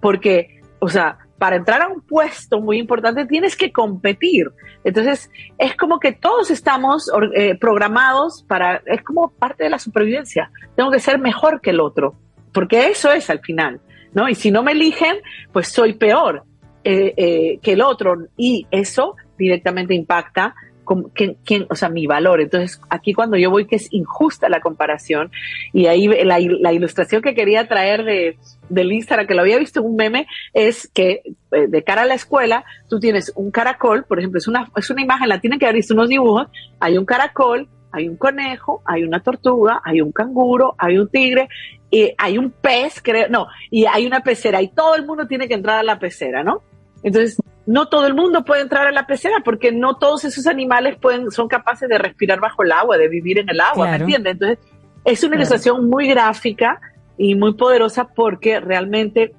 [0.00, 4.50] Porque, o sea, para entrar a un puesto muy importante tienes que competir.
[4.84, 10.50] Entonces, es como que todos estamos eh, programados para, es como parte de la supervivencia.
[10.76, 12.14] Tengo que ser mejor que el otro,
[12.52, 13.80] porque eso es al final,
[14.14, 14.28] ¿no?
[14.28, 15.16] Y si no me eligen,
[15.52, 16.44] pues soy peor.
[16.88, 22.40] Eh, eh, que el otro y eso directamente impacta con, quién, o sea, mi valor.
[22.40, 25.32] Entonces, aquí cuando yo voy que es injusta la comparación
[25.72, 29.80] y ahí la, la ilustración que quería traer de, del Instagram, que lo había visto
[29.80, 34.04] en un meme, es que eh, de cara a la escuela, tú tienes un caracol,
[34.04, 36.46] por ejemplo, es una, es una imagen, la tienen que haber visto unos dibujos,
[36.78, 41.48] hay un caracol, hay un conejo, hay una tortuga, hay un canguro, hay un tigre,
[41.90, 45.48] y hay un pez, creo, no, y hay una pecera, y todo el mundo tiene
[45.48, 46.62] que entrar a la pecera, ¿no?
[47.06, 50.98] Entonces, no todo el mundo puede entrar a la pecera porque no todos esos animales
[51.00, 54.32] pueden, son capaces de respirar bajo el agua, de vivir en el agua, ¿me entiendes?
[54.32, 54.58] Entonces,
[55.04, 56.80] es una ilustración muy gráfica
[57.16, 59.36] y muy poderosa porque realmente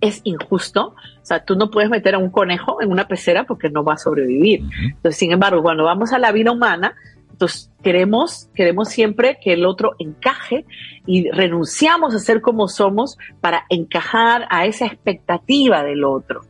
[0.00, 0.94] es injusto.
[0.96, 3.92] O sea, tú no puedes meter a un conejo en una pecera porque no va
[3.92, 4.62] a sobrevivir.
[4.84, 6.94] Entonces, sin embargo, cuando vamos a la vida humana,
[7.34, 10.64] Entonces, queremos, queremos siempre que el otro encaje
[11.04, 16.42] y renunciamos a ser como somos para encajar a esa expectativa del otro.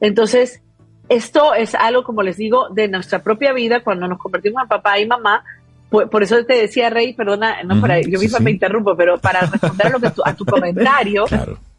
[0.00, 0.60] Entonces,
[1.08, 4.98] esto es algo, como les digo, de nuestra propia vida, cuando nos convertimos en papá
[4.98, 5.44] y mamá.
[5.88, 9.90] Por, eso te decía, Rey, perdona, no, yo misma me interrumpo, pero para responder a,
[9.90, 11.26] lo que a tu comentario,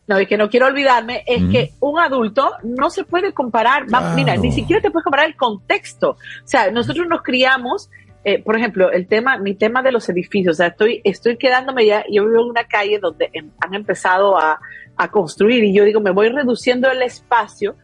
[0.08, 4.38] no, es que no quiero olvidarme, es que un adulto no se puede comparar, mira,
[4.38, 6.12] ni siquiera te puedes comparar el contexto.
[6.12, 7.90] O sea, nosotros nos criamos
[8.28, 11.86] eh, por ejemplo, el tema, mi tema de los edificios, o sea, estoy, estoy quedándome
[11.86, 14.60] ya, yo vivo en una calle donde em, han empezado a,
[14.98, 17.76] a, construir y yo digo, me voy reduciendo el espacio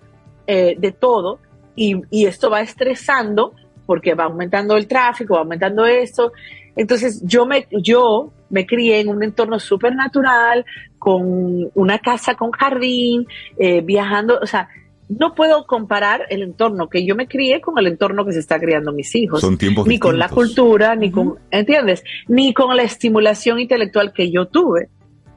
[0.48, 1.38] eh, de todo
[1.76, 3.54] y, y, esto va estresando
[3.86, 6.32] porque va aumentando el tráfico, va aumentando esto.
[6.76, 10.66] Entonces yo me, yo me crié en un entorno súper natural,
[10.98, 13.28] con una casa con jardín,
[13.60, 14.70] eh, viajando, o sea,
[15.18, 18.59] no puedo comparar el entorno que yo me crié con el entorno que se está
[18.59, 19.41] criando mis hijos.
[19.41, 22.03] Son tiempos Ni con la cultura, ni con, ¿entiendes?
[22.28, 24.89] Ni con la estimulación intelectual que yo tuve,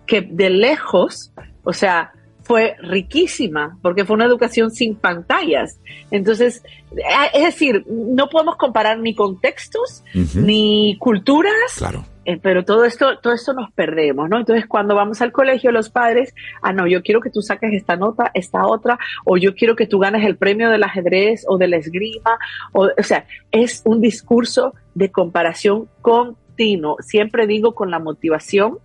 [0.06, 1.32] que de lejos,
[1.64, 2.12] o sea,
[2.42, 5.80] fue riquísima, porque fue una educación sin pantallas.
[6.10, 6.62] Entonces,
[6.92, 10.04] eh, es decir, no podemos comparar ni contextos,
[10.34, 11.74] ni culturas.
[11.76, 14.38] Claro eh, pero todo esto, todo esto nos perdemos, ¿no?
[14.38, 17.96] Entonces, cuando vamos al colegio, los padres, ah, no, yo quiero que tú saques esta
[17.96, 21.74] nota, esta otra, o yo quiero que tú ganes el premio del ajedrez o del
[21.74, 22.38] esgrima,
[22.72, 26.96] o, o sea, es un discurso de comparación continuo.
[27.00, 28.78] Siempre digo con la motivación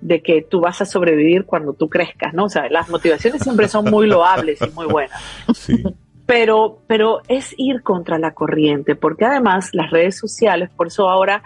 [0.00, 2.44] de que tú vas a sobrevivir cuando tú crezcas, ¿no?
[2.44, 5.20] O sea, las motivaciones siempre son muy loables y muy buenas.
[5.54, 5.82] Sí.
[6.26, 11.42] Pero, pero es ir contra la corriente, porque además las redes sociales, por eso ahora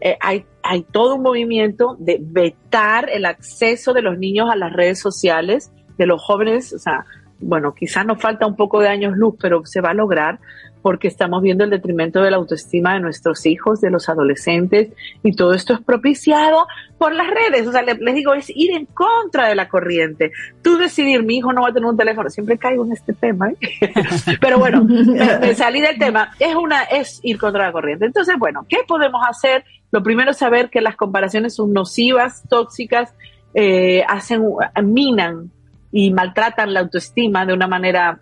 [0.00, 4.72] eh, hay, hay todo un movimiento de vetar el acceso de los niños a las
[4.72, 7.04] redes sociales, de los jóvenes, o sea,
[7.40, 10.38] bueno, quizás nos falta un poco de años luz, pero se va a lograr
[10.82, 14.88] porque estamos viendo el detrimento de la autoestima de nuestros hijos, de los adolescentes,
[15.22, 16.66] y todo esto es propiciado
[16.98, 17.66] por las redes.
[17.66, 20.32] O sea, les, digo, es ir en contra de la corriente.
[20.62, 23.50] Tú decidir, mi hijo no va a tener un teléfono, siempre caigo en este tema,
[23.50, 23.56] ¿eh?
[24.40, 28.06] pero bueno, me, salí del tema, es, una, es ir contra la corriente.
[28.06, 29.64] Entonces, bueno, ¿qué podemos hacer?
[29.90, 33.14] Lo primero es saber que las comparaciones son nocivas, tóxicas,
[33.54, 34.44] eh, hacen,
[34.82, 35.50] minan
[35.92, 38.20] y maltratan la autoestima de una manera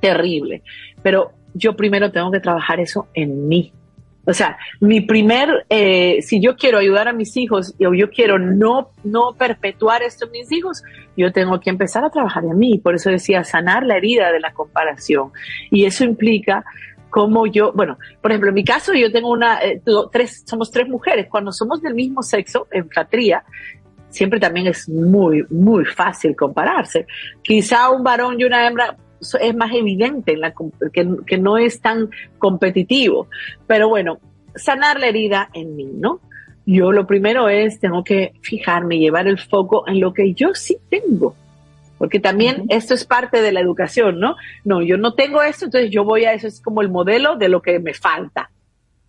[0.00, 0.62] terrible.
[1.02, 3.72] Pero yo primero tengo que trabajar eso en mí.
[4.26, 8.38] O sea, mi primer, eh, si yo quiero ayudar a mis hijos o yo quiero
[8.38, 10.82] no, no perpetuar esto en mis hijos,
[11.16, 12.78] yo tengo que empezar a trabajar en mí.
[12.78, 15.30] Por eso decía, sanar la herida de la comparación.
[15.70, 16.64] Y eso implica
[17.10, 20.88] cómo yo, bueno, por ejemplo, en mi caso yo tengo una, eh, tres, somos tres
[20.88, 21.26] mujeres.
[21.30, 23.44] Cuando somos del mismo sexo, en fratría,
[24.08, 27.06] siempre también es muy, muy fácil compararse.
[27.42, 28.96] Quizá un varón y una hembra
[29.40, 30.54] es más evidente en la,
[30.92, 33.28] que, no es tan competitivo.
[33.66, 34.18] Pero bueno,
[34.54, 36.20] sanar la herida en mí, ¿no?
[36.66, 40.78] Yo lo primero es, tengo que fijarme, llevar el foco en lo que yo sí
[40.88, 41.34] tengo.
[41.98, 44.36] Porque también esto es parte de la educación, ¿no?
[44.64, 47.48] No, yo no tengo esto, entonces yo voy a eso, es como el modelo de
[47.48, 48.50] lo que me falta.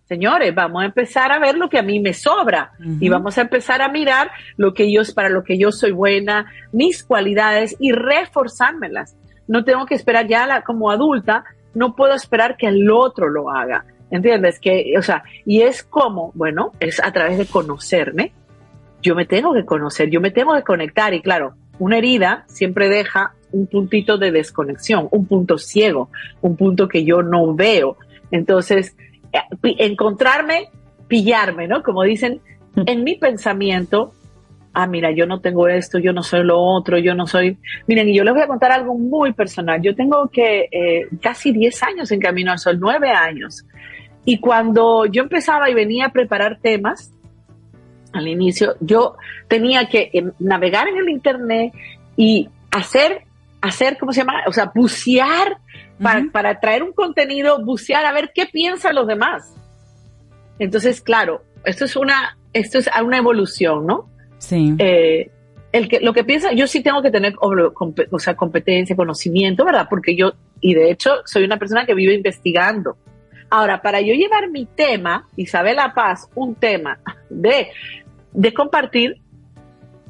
[0.08, 2.70] Señores, vamos a empezar a ver lo que a mí me sobra
[3.00, 6.46] y vamos a empezar a mirar lo que yo, para lo que yo soy buena,
[6.70, 9.16] mis cualidades y reforzármelas
[9.48, 11.44] no tengo que esperar ya la, como adulta,
[11.74, 13.84] no puedo esperar que el otro lo haga.
[14.10, 14.60] ¿Entiendes?
[14.60, 18.32] Que, o sea, y es como, bueno, es a través de conocerme.
[19.02, 22.88] Yo me tengo que conocer, yo me tengo que conectar y claro, una herida siempre
[22.88, 26.08] deja un puntito de desconexión, un punto ciego,
[26.40, 27.96] un punto que yo no veo.
[28.30, 28.96] Entonces,
[29.32, 30.70] eh, encontrarme,
[31.08, 31.82] pillarme, ¿no?
[31.82, 32.40] Como dicen,
[32.74, 34.12] en mi pensamiento,
[34.78, 37.58] ah, mira, yo no tengo esto, yo no soy lo otro, yo no soy...
[37.86, 39.80] Miren, y yo les voy a contar algo muy personal.
[39.80, 43.64] Yo tengo que eh, casi 10 años en Camino al Sol, 9 años.
[44.26, 47.10] Y cuando yo empezaba y venía a preparar temas,
[48.12, 49.16] al inicio, yo
[49.48, 51.72] tenía que eh, navegar en el Internet
[52.14, 53.22] y hacer,
[53.62, 54.42] hacer, ¿cómo se llama?
[54.46, 55.56] O sea, bucear
[56.02, 59.54] para, para traer un contenido, bucear a ver qué piensan los demás.
[60.58, 64.14] Entonces, claro, esto es una, esto es una evolución, ¿no?
[64.38, 64.74] Sí.
[64.78, 65.30] Eh,
[65.72, 69.86] el que, lo que piensa, yo sí tengo que tener o sea, competencia, conocimiento, ¿verdad?
[69.90, 72.96] Porque yo, y de hecho, soy una persona que vive investigando.
[73.50, 76.98] Ahora, para yo llevar mi tema, Isabela Paz, un tema
[77.28, 77.68] de,
[78.32, 79.20] de compartir,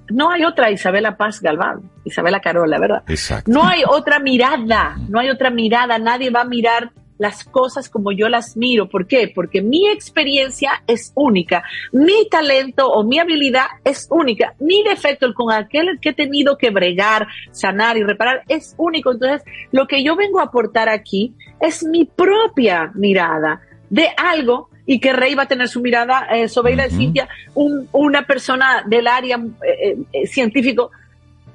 [0.08, 3.02] no hay otra Isabela Paz Galván, Isabela Carola, ¿verdad?
[3.08, 3.50] Exacto.
[3.50, 8.12] No hay otra mirada, no hay otra mirada, nadie va a mirar las cosas como
[8.12, 8.88] yo las miro.
[8.88, 9.30] ¿Por qué?
[9.34, 11.62] Porque mi experiencia es única,
[11.92, 16.70] mi talento o mi habilidad es única, mi defecto, con aquel que he tenido que
[16.70, 19.12] bregar, sanar y reparar, es único.
[19.12, 23.60] Entonces, lo que yo vengo a aportar aquí es mi propia mirada
[23.90, 28.26] de algo y que Rey va a tener su mirada eh, sobre la Cintia, una
[28.26, 30.90] persona del área eh, eh, científico,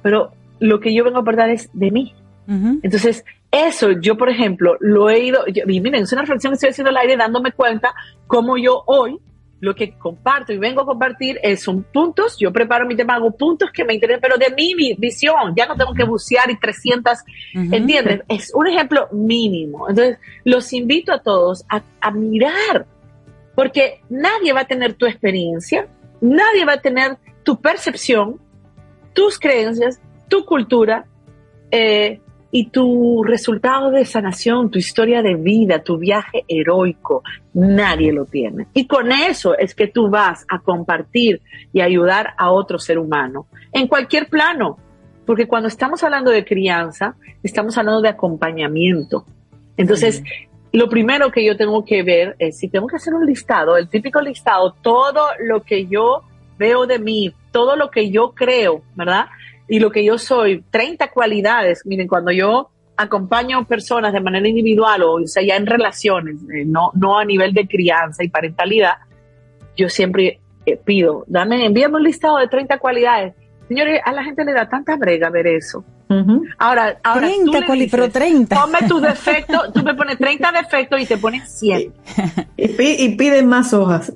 [0.02, 2.14] pero lo que yo vengo a aportar es de mí.
[2.82, 6.70] Entonces, eso yo, por ejemplo, lo he ido, y miren, es una reflexión que estoy
[6.70, 7.94] haciendo al aire dándome cuenta
[8.26, 9.20] cómo yo hoy
[9.60, 13.30] lo que comparto y vengo a compartir es, son puntos, yo preparo mi tema, hago
[13.30, 17.18] puntos que me interesan, pero de mi visión, ya no tengo que bucear y 300,
[17.70, 18.22] ¿entiendes?
[18.26, 19.88] Es un ejemplo mínimo.
[19.88, 22.86] Entonces, los invito a todos a, a mirar,
[23.54, 25.86] porque nadie va a tener tu experiencia,
[26.20, 28.40] nadie va a tener tu percepción,
[29.12, 31.06] tus creencias, tu cultura,
[31.70, 32.20] eh,
[32.54, 37.22] y tu resultado de sanación, tu historia de vida, tu viaje heroico,
[37.54, 38.66] nadie lo tiene.
[38.74, 41.40] Y con eso es que tú vas a compartir
[41.72, 44.76] y ayudar a otro ser humano en cualquier plano.
[45.24, 49.24] Porque cuando estamos hablando de crianza, estamos hablando de acompañamiento.
[49.78, 50.22] Entonces,
[50.72, 53.88] lo primero que yo tengo que ver es si tengo que hacer un listado, el
[53.88, 56.22] típico listado, todo lo que yo
[56.58, 59.26] veo de mí, todo lo que yo creo, ¿verdad?
[59.68, 61.86] Y lo que yo soy, 30 cualidades.
[61.86, 66.90] Miren, cuando yo acompaño personas de manera individual o, sea, ya en relaciones, eh, no,
[66.94, 68.94] no a nivel de crianza y parentalidad,
[69.76, 73.34] yo siempre eh, pido, dame, envíame un listado de 30 cualidades.
[73.68, 75.84] Señores, a la gente le da tanta brega ver eso.
[76.58, 78.60] Ahora, ahora 30, tú le dices, 30.
[78.60, 81.92] Ponme tus defectos, tú me pones 30 defectos y te pones 100.
[82.58, 84.12] Y, y piden más hojas.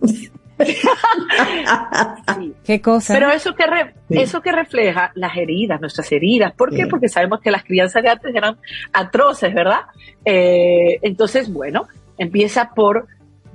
[2.64, 3.14] ¿Qué cosa?
[3.14, 3.64] Pero eso que,
[4.10, 6.52] eso que refleja las heridas, nuestras heridas.
[6.54, 6.86] ¿Por qué?
[6.86, 8.56] Porque sabemos que las crianzas de antes eran
[8.92, 9.82] atroces, ¿verdad?
[10.24, 13.06] Eh, entonces, bueno, empieza por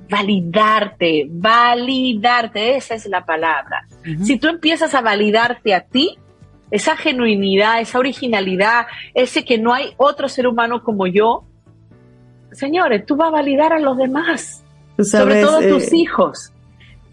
[0.08, 3.86] validarte, validarte, esa es la palabra.
[4.22, 6.18] Si tú empiezas a validarte a ti,
[6.70, 11.44] esa genuinidad, esa originalidad, ese que no hay otro ser humano como yo,
[12.52, 14.62] señores, tú vas a validar a los demás,
[14.98, 16.51] sobre todo tus eh, hijos.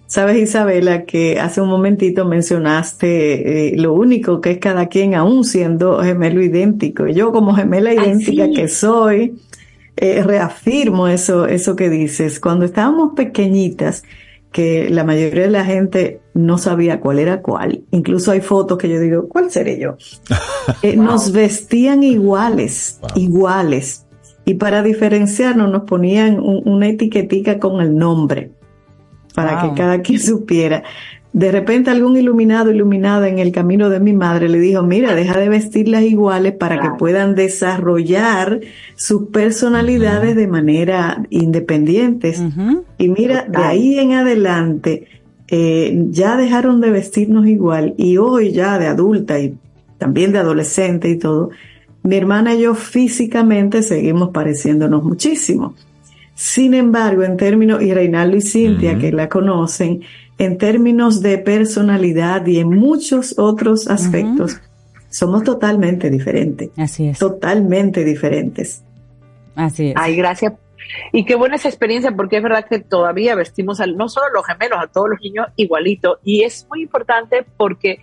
[0.09, 5.43] Sabes, Isabela, que hace un momentito mencionaste eh, lo único que es cada quien aún
[5.45, 7.05] siendo gemelo idéntico.
[7.05, 9.39] Yo como gemela idéntica que soy,
[9.97, 12.39] eh, reafirmo eso, eso que dices.
[12.39, 14.03] Cuando estábamos pequeñitas,
[14.51, 17.83] que la mayoría de la gente no sabía cuál era cuál.
[17.91, 19.95] Incluso hay fotos que yo digo, ¿cuál seré yo?
[20.81, 24.07] Eh, nos vestían iguales, iguales.
[24.43, 28.51] Y para diferenciarnos nos ponían una etiquetica con el nombre
[29.39, 30.83] para que cada quien supiera.
[31.31, 35.39] De repente algún iluminado, iluminada en el camino de mi madre le dijo, mira, deja
[35.39, 38.61] de vestirlas iguales para que puedan desarrollar
[38.95, 42.41] sus personalidades de manera independientes.
[42.97, 45.05] Y mira, de ahí en adelante
[45.47, 49.55] eh, ya dejaron de vestirnos igual y hoy ya de adulta y
[49.99, 51.51] también de adolescente y todo,
[52.01, 55.75] mi hermana y yo físicamente seguimos pareciéndonos muchísimo.
[56.39, 60.03] Sin embargo, en términos, y Reinaldo y Cintia, que la conocen,
[60.37, 64.57] en términos de personalidad y en muchos otros aspectos,
[65.09, 66.69] somos totalmente diferentes.
[66.77, 67.19] Así es.
[67.19, 68.85] Totalmente diferentes.
[69.53, 69.95] Así es.
[69.97, 70.53] Ay, gracias.
[71.11, 74.33] Y qué buena esa experiencia, porque es verdad que todavía vestimos al, no solo a
[74.33, 76.19] los gemelos, a todos los niños igualito.
[76.23, 77.99] Y es muy importante porque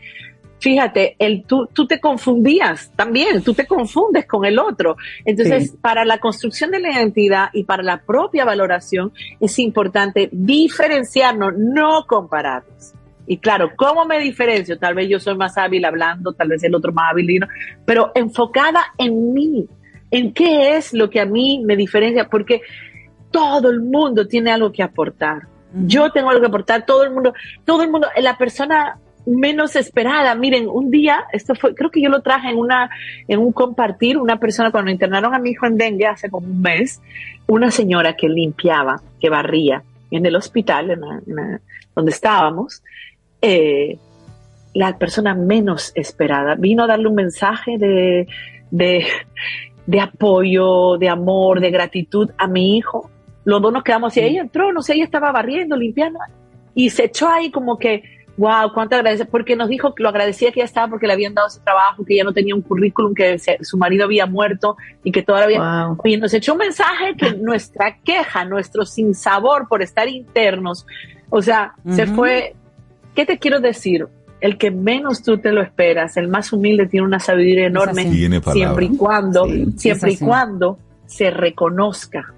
[0.59, 4.97] fíjate, el, tú, tú te confundías también, tú te confundes con el otro.
[5.25, 11.55] Entonces, para la construcción de la identidad y para la propia valoración es importante diferenciarnos,
[11.57, 12.95] no compararnos.
[13.27, 14.79] Y claro, ¿cómo me diferencio?
[14.79, 17.45] Tal vez yo soy más hábil hablando, tal vez el otro más hábil,
[17.85, 19.67] pero enfocada en mí,
[20.11, 22.63] en qué es lo que a mí me diferencia, porque
[23.33, 25.49] todo el mundo tiene algo que aportar.
[25.75, 27.35] Yo tengo algo que aportar, todo el mundo,
[27.65, 30.35] todo el mundo, la persona menos esperada.
[30.35, 32.91] Miren, un día, esto fue, creo que yo lo traje en una,
[33.29, 36.63] en un compartir, una persona cuando internaron a mi hijo en dengue hace como un
[36.63, 37.03] mes,
[37.47, 41.01] una señora que limpiaba, que barría en el hospital, en
[41.95, 42.83] donde estábamos,
[43.43, 43.99] eh,
[44.75, 48.29] la persona menos esperada vino a darle un mensaje de,
[48.71, 49.07] de,
[49.87, 53.11] de apoyo, de amor, de gratitud a mi hijo.
[53.45, 56.19] Los dos nos quedamos y ella entró, no sé, ella estaba barriendo, limpiando
[56.75, 58.03] y se echó ahí como que
[58.37, 61.35] wow, cuánto agradece, porque nos dijo que lo agradecía que ya estaba porque le habían
[61.35, 65.13] dado ese trabajo, que ya no tenía un currículum, que su marido había muerto y
[65.13, 65.89] que todavía...
[66.05, 70.87] Y nos echó un mensaje que nuestra queja, nuestro sinsabor por estar internos,
[71.31, 72.55] o sea, se fue...
[73.15, 74.07] ¿Qué te quiero decir?
[74.41, 78.05] El que menos tú te lo esperas, el más humilde tiene una sabiduría enorme,
[78.53, 79.47] siempre y cuando,
[79.77, 82.35] siempre y cuando se reconozca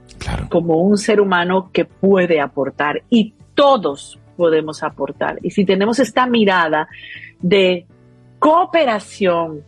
[0.49, 3.03] como un ser humano que puede aportar.
[3.11, 5.39] Y todos podemos aportar.
[5.43, 6.89] Y si tenemos esta mirada
[7.43, 7.85] de
[8.39, 9.65] cooperación,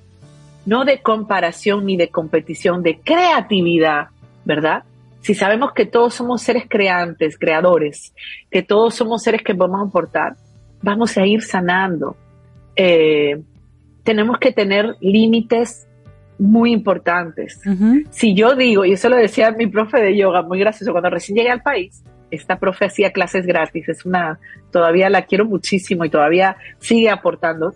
[0.65, 4.09] no de comparación ni de competición, de creatividad,
[4.45, 4.85] ¿verdad?
[5.21, 8.15] si sabemos que todos somos seres creantes, creadores,
[8.51, 10.37] que todos somos seres que podemos aportar,
[10.83, 12.17] vamos a ir sanando.
[12.75, 13.43] Eh,
[14.03, 15.87] tenemos que tener límites
[16.39, 17.61] muy importantes.
[18.11, 21.37] Si yo digo, y eso lo decía mi profe de yoga, muy gracioso, cuando recién
[21.37, 24.39] llegué al país, esta profe hacía clases gratis, es una,
[24.71, 27.75] todavía la quiero muchísimo y todavía sigue aportando.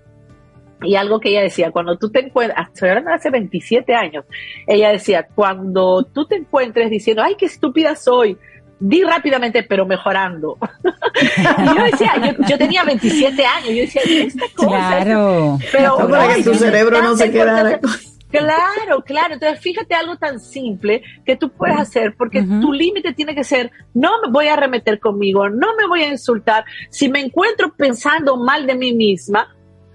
[0.82, 4.24] Y algo que ella decía, cuando tú te encuentras, de hace 27 años,
[4.66, 8.36] ella decía, cuando tú te encuentres diciendo, ay, qué estúpida soy,
[8.78, 10.59] di rápidamente, pero mejorando.
[11.59, 14.68] y yo decía, yo, tenía 27 años, yo decía, esta cosa.
[14.68, 15.59] Claro.
[15.72, 17.81] Pero para que tu cerebro no se quedara.
[18.39, 19.35] Claro, claro.
[19.35, 23.70] Entonces, fíjate algo tan simple que tú puedes hacer, porque tu límite tiene que ser,
[23.93, 26.65] no me voy a remeter conmigo, no me voy a insultar.
[26.90, 29.55] Si me encuentro pensando mal de mí misma,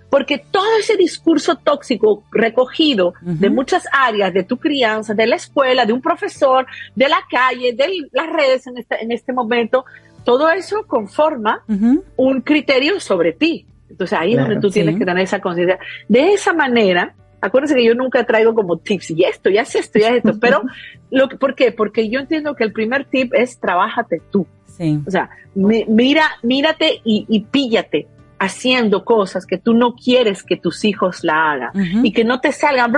[0.09, 5.85] porque todo ese discurso tóxico recogido de muchas áreas de tu crianza, de la escuela,
[5.85, 9.85] de un profesor, de la calle, de las redes en este, en este momento,
[10.23, 11.63] todo eso conforma
[12.15, 13.67] un criterio sobre ti.
[13.89, 15.79] Entonces ahí es donde tú tienes que tener esa conciencia.
[16.07, 19.99] De esa manera, acuérdense que yo nunca traigo como tips y esto, ya sé esto,
[19.99, 20.61] ya esto, pero
[21.11, 21.71] lo, ¿por qué?
[21.71, 24.47] Porque yo entiendo que el primer tip es trabájate tú.
[25.05, 28.07] O sea, mira, mírate y, y píllate
[28.39, 31.71] haciendo cosas que tú no quieres que tus hijos la hagan
[32.05, 32.93] y que no te salgan.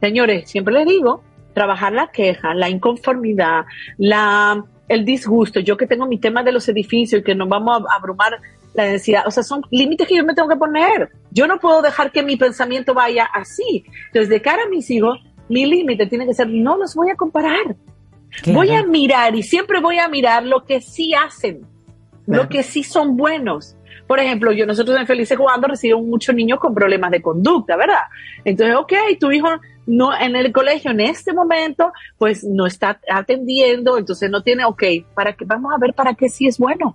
[0.00, 1.22] Señores, siempre les digo,
[1.54, 3.64] trabajar la queja, la inconformidad,
[3.96, 5.60] la, el disgusto.
[5.60, 8.38] Yo que tengo mi tema de los edificios y que nos vamos a abrumar
[8.78, 11.10] la densidad, o sea, son límites que yo me tengo que poner.
[11.32, 13.84] Yo no puedo dejar que mi pensamiento vaya así.
[14.06, 15.18] Entonces, de cara a mis hijos,
[15.48, 17.76] mi límite tiene que ser, no los voy a comparar.
[18.46, 21.66] Voy a mirar y siempre voy a mirar lo que sí hacen,
[22.26, 23.74] lo que sí son buenos.
[24.06, 28.02] Por ejemplo, yo nosotros en Felices Jugando recibimos muchos niños con problemas de conducta, ¿verdad?
[28.44, 29.48] Entonces, ok, tu hijo
[29.86, 34.82] no en el colegio en este momento, pues no está atendiendo, entonces no tiene, ok,
[35.14, 36.94] para que vamos a ver para qué sí es bueno.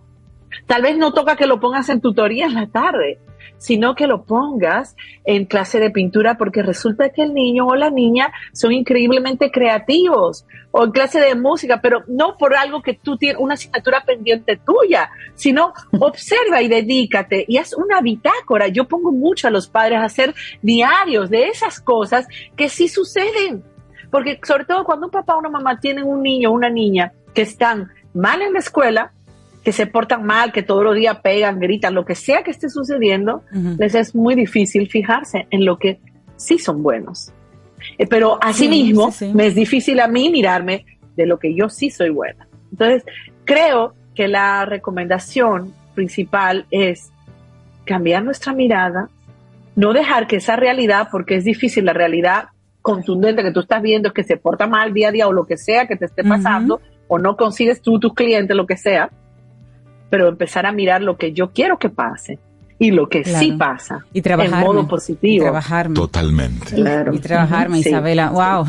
[0.65, 3.19] Tal vez no toca que lo pongas en tutoría en la tarde,
[3.57, 7.89] sino que lo pongas en clase de pintura porque resulta que el niño o la
[7.89, 13.17] niña son increíblemente creativos o en clase de música, pero no por algo que tú
[13.17, 18.67] tienes una asignatura pendiente tuya, sino observa y dedícate y haz una bitácora.
[18.67, 23.63] Yo pongo mucho a los padres a hacer diarios de esas cosas que sí suceden.
[24.11, 27.13] Porque sobre todo cuando un papá o una mamá tienen un niño o una niña
[27.33, 29.11] que están mal en la escuela,
[29.63, 32.69] que se portan mal, que todos los días pegan, gritan, lo que sea que esté
[32.69, 33.43] sucediendo,
[33.77, 35.99] les es muy difícil fijarse en lo que
[36.35, 37.31] sí son buenos.
[37.97, 40.85] Eh, pero asimismo, me es difícil a mí mirarme
[41.15, 42.47] de lo que yo sí soy buena.
[42.71, 43.03] Entonces,
[43.45, 47.11] creo que la recomendación principal es
[47.85, 49.09] cambiar nuestra mirada,
[49.75, 52.45] no dejar que esa realidad, porque es difícil, la realidad
[52.81, 55.45] contundente que tú estás viendo es que se porta mal día a día o lo
[55.45, 59.09] que sea que te esté pasando, o no consigues tú tus clientes, lo que sea,
[60.13, 62.37] pero empezar a mirar lo que yo quiero que pase
[62.77, 65.45] y lo que sí pasa y trabajar en modo positivo.
[65.45, 65.95] trabajarme.
[65.95, 66.75] Totalmente.
[67.11, 68.29] Y trabajarme, Isabela.
[68.29, 68.67] Wow,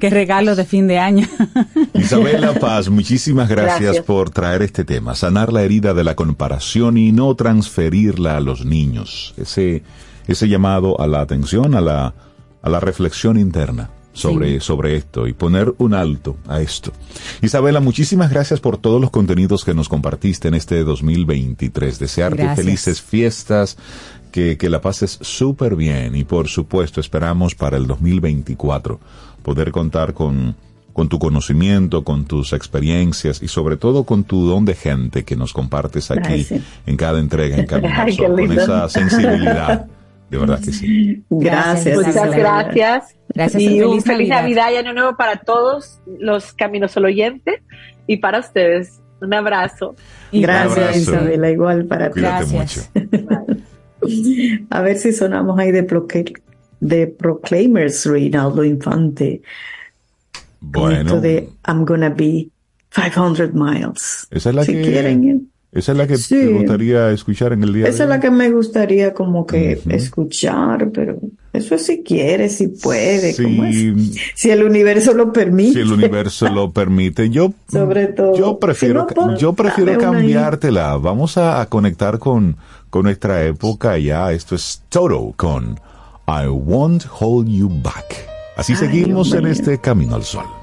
[0.00, 1.28] qué regalo de fin de año.
[1.94, 7.12] Isabela Paz, muchísimas gracias, por traer este tema, sanar la herida de la comparación y
[7.12, 9.32] no transferirla a los niños.
[9.36, 9.84] Ese,
[10.26, 12.14] ese llamado a la atención, a la,
[12.62, 16.92] a la reflexión interna sobre, sobre esto y poner un alto a esto.
[17.42, 21.98] Isabela, muchísimas gracias por todos los contenidos que nos compartiste en este 2023.
[21.98, 23.76] Desearte felices fiestas,
[24.30, 29.00] que, que la pases súper bien y por supuesto esperamos para el 2024
[29.42, 30.54] poder contar con,
[30.92, 35.36] con tu conocimiento, con tus experiencias y sobre todo con tu don de gente que
[35.36, 36.46] nos compartes aquí
[36.86, 37.66] en cada entrega en
[38.16, 39.86] Camino con esa sensibilidad.
[40.30, 41.24] De verdad que sí.
[41.28, 41.96] Gracias.
[41.96, 43.16] Muchas gracias.
[43.34, 43.62] Gracias.
[43.62, 47.62] Y un feliz Navidad y Año Nuevo para todos los Caminos al Oyente
[48.06, 49.00] y para ustedes.
[49.20, 49.96] Un abrazo.
[50.32, 51.50] gracias, Isabela.
[51.50, 52.20] Igual para ti.
[52.20, 52.90] Gracias.
[54.70, 55.86] A ver si sonamos ahí de,
[56.80, 59.42] de Proclaimers, Reinaldo Infante.
[60.60, 61.00] Bueno.
[61.00, 62.48] Esto de I'm gonna be
[62.94, 64.26] 500 miles.
[64.30, 64.82] Esa es la si que...
[64.82, 65.50] quieren.
[65.72, 68.50] Esa es la que te gustaría escuchar en el día Esa es la que me
[68.50, 71.20] gustaría como que escuchar, pero
[71.52, 75.74] eso si quiere, si puede, si el universo lo permite.
[75.74, 77.30] Si el universo lo permite.
[77.30, 78.36] Yo, Sobre todo.
[78.36, 79.06] Yo prefiero,
[79.38, 80.96] yo prefiero cambiártela.
[80.96, 82.56] Vamos a, conectar con,
[82.88, 84.32] con nuestra época ya.
[84.32, 85.78] Esto es Toto con
[86.26, 88.28] I Won't Hold You Back.
[88.56, 90.59] Así seguimos en este camino al sol.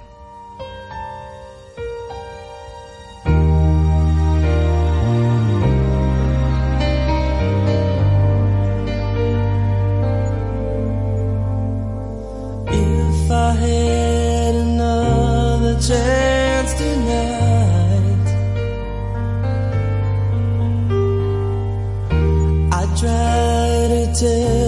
[24.17, 24.66] City.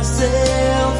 [0.00, 0.99] nasceu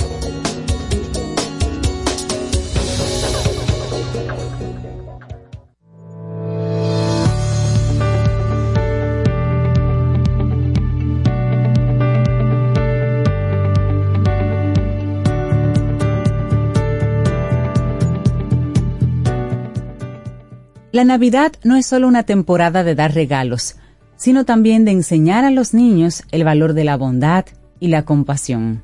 [20.91, 23.75] La Navidad no es solo una temporada de dar regalos,
[24.17, 27.45] sino también de enseñar a los niños el valor de la bondad
[27.79, 28.83] y la compasión.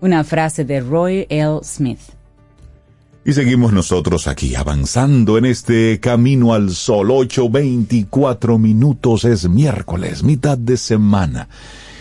[0.00, 1.58] Una frase de Roy L.
[1.62, 2.00] Smith.
[3.26, 7.08] Y seguimos nosotros aquí avanzando en este camino al sol.
[7.08, 11.50] 8.24 minutos es miércoles, mitad de semana.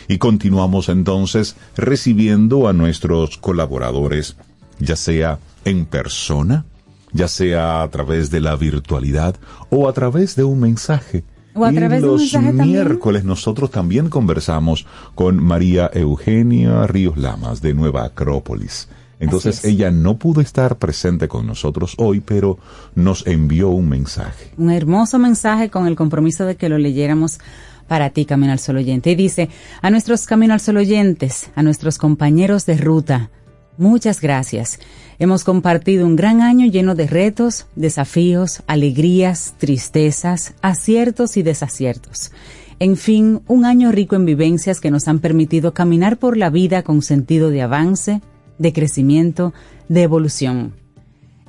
[0.07, 4.37] Y continuamos entonces recibiendo a nuestros colaboradores,
[4.79, 6.63] ya sea en persona
[7.11, 9.35] ya sea a través de la virtualidad
[9.69, 11.23] o a través de un mensaje.
[11.53, 14.85] O a través y los miércoles nosotros también conversamos
[15.15, 18.89] con María Eugenia Ríos Lamas de Nueva Acrópolis.
[19.19, 22.59] Entonces ella no pudo estar presente con nosotros hoy, pero
[22.93, 24.51] nos envió un mensaje.
[24.57, 27.39] Un hermoso mensaje con el compromiso de que lo leyéramos
[27.87, 29.11] para ti, Camino al Sol Oyente.
[29.11, 29.49] Y dice,
[29.81, 33.31] a nuestros Camino al Sol Oyentes, a nuestros compañeros de ruta,
[33.77, 34.79] muchas gracias.
[35.19, 42.31] Hemos compartido un gran año lleno de retos, desafíos, alegrías, tristezas, aciertos y desaciertos.
[42.79, 46.83] En fin, un año rico en vivencias que nos han permitido caminar por la vida
[46.83, 48.21] con sentido de avance,
[48.59, 49.53] de crecimiento,
[49.89, 50.73] de evolución.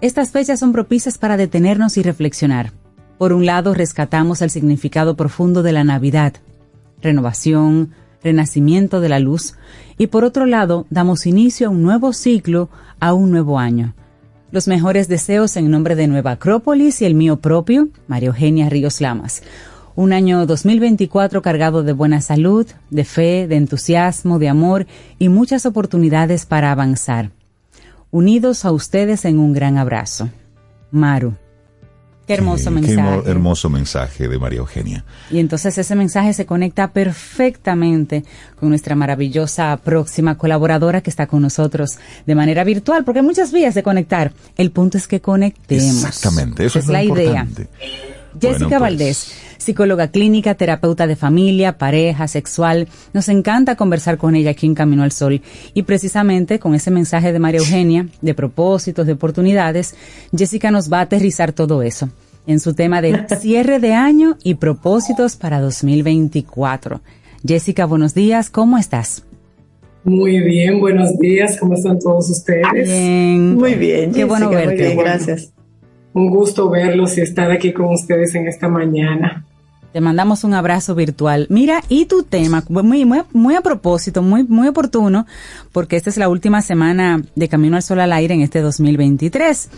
[0.01, 2.73] Estas fechas son propicias para detenernos y reflexionar.
[3.19, 6.35] Por un lado, rescatamos el significado profundo de la Navidad,
[7.03, 7.90] renovación,
[8.23, 9.55] renacimiento de la luz,
[9.97, 12.69] y por otro lado, damos inicio a un nuevo ciclo,
[13.01, 13.95] a un nuevo año.
[14.51, 19.01] Los mejores deseos en nombre de Nueva Acrópolis y el mío propio, María Eugenia Ríos
[19.01, 19.43] Lamas.
[19.95, 24.86] Un año 2024 cargado de buena salud, de fe, de entusiasmo, de amor
[25.19, 27.32] y muchas oportunidades para avanzar.
[28.11, 30.31] Unidos a ustedes en un gran abrazo.
[30.90, 31.35] Maru.
[32.29, 33.23] Qué hermoso mensaje.
[33.25, 35.03] Qué hermoso mensaje de María Eugenia.
[35.31, 38.23] Y entonces ese mensaje se conecta perfectamente
[38.61, 43.51] con nuestra maravillosa próxima colaboradora que está con nosotros de manera virtual, porque hay muchas
[43.51, 44.35] vías de conectar.
[44.59, 46.05] El punto es que conectemos.
[46.05, 47.49] Exactamente, eso es, la idea.
[48.39, 48.81] Jessica pues.
[48.81, 52.89] Valdés, psicóloga clínica, terapeuta de familia, pareja, sexual.
[53.12, 55.43] Nos encanta conversar con ella aquí en Camino al Sol.
[55.74, 59.94] Y precisamente con ese mensaje de María Eugenia, de propósitos, de oportunidades,
[60.36, 62.09] Jessica nos va a aterrizar todo eso
[62.47, 67.01] en su tema de cierre de año y propósitos para 2024.
[67.47, 69.24] Jessica, buenos días, ¿cómo estás?
[70.05, 72.89] Muy bien, buenos días, ¿cómo están todos ustedes?
[72.89, 74.94] Bien, muy bien, qué bueno verte.
[74.94, 75.52] gracias.
[76.14, 79.44] Un gusto verlos y estar aquí con ustedes en esta mañana.
[79.93, 81.47] Te mandamos un abrazo virtual.
[81.48, 85.27] Mira, y tu tema, muy, muy, muy a propósito, muy, muy oportuno,
[85.73, 89.70] porque esta es la última semana de Camino al Sol al Aire en este 2023.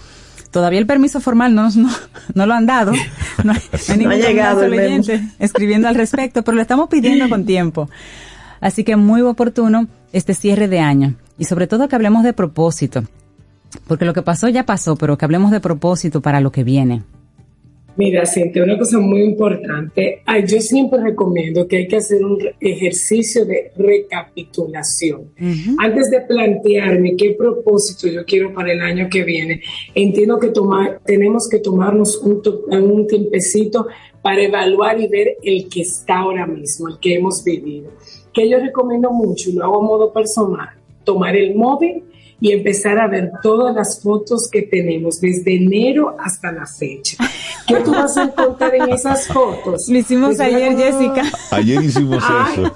[0.51, 1.91] Todavía el permiso formal no, no,
[2.35, 2.93] no lo han dado.
[3.43, 7.89] No, ha llegado el escribiendo al respecto, pero lo estamos pidiendo con tiempo.
[8.61, 11.15] Así que muy oportuno este cierre de año.
[11.39, 13.05] Y sobre todo que hablemos de propósito.
[13.87, 17.03] Porque lo que pasó ya pasó, pero que hablemos de propósito para lo que viene.
[17.97, 20.23] Mira, Cintia, una cosa muy importante.
[20.47, 25.33] yo siempre recomiendo que hay que hacer un ejercicio de recapitulación.
[25.79, 29.61] Antes de plantearme qué propósito yo quiero para el año que viene,
[29.95, 32.41] entiendo que tomar, tenemos que tomarnos un,
[32.71, 33.87] un tiempecito
[34.23, 37.91] para evaluar y ver el que está ahora mismo, el que hemos vivido.
[38.33, 40.69] Que yo recomiendo mucho, y lo hago a modo personal,
[41.05, 42.05] tomar el móvil
[42.41, 47.19] y empezar a ver todas las fotos que tenemos desde enero hasta la fecha.
[47.67, 49.89] ¿Qué tú vas a encontrar en esas fotos?
[49.89, 51.23] Lo hicimos pues ayer, Jessica.
[51.51, 52.75] Ayer hicimos eso.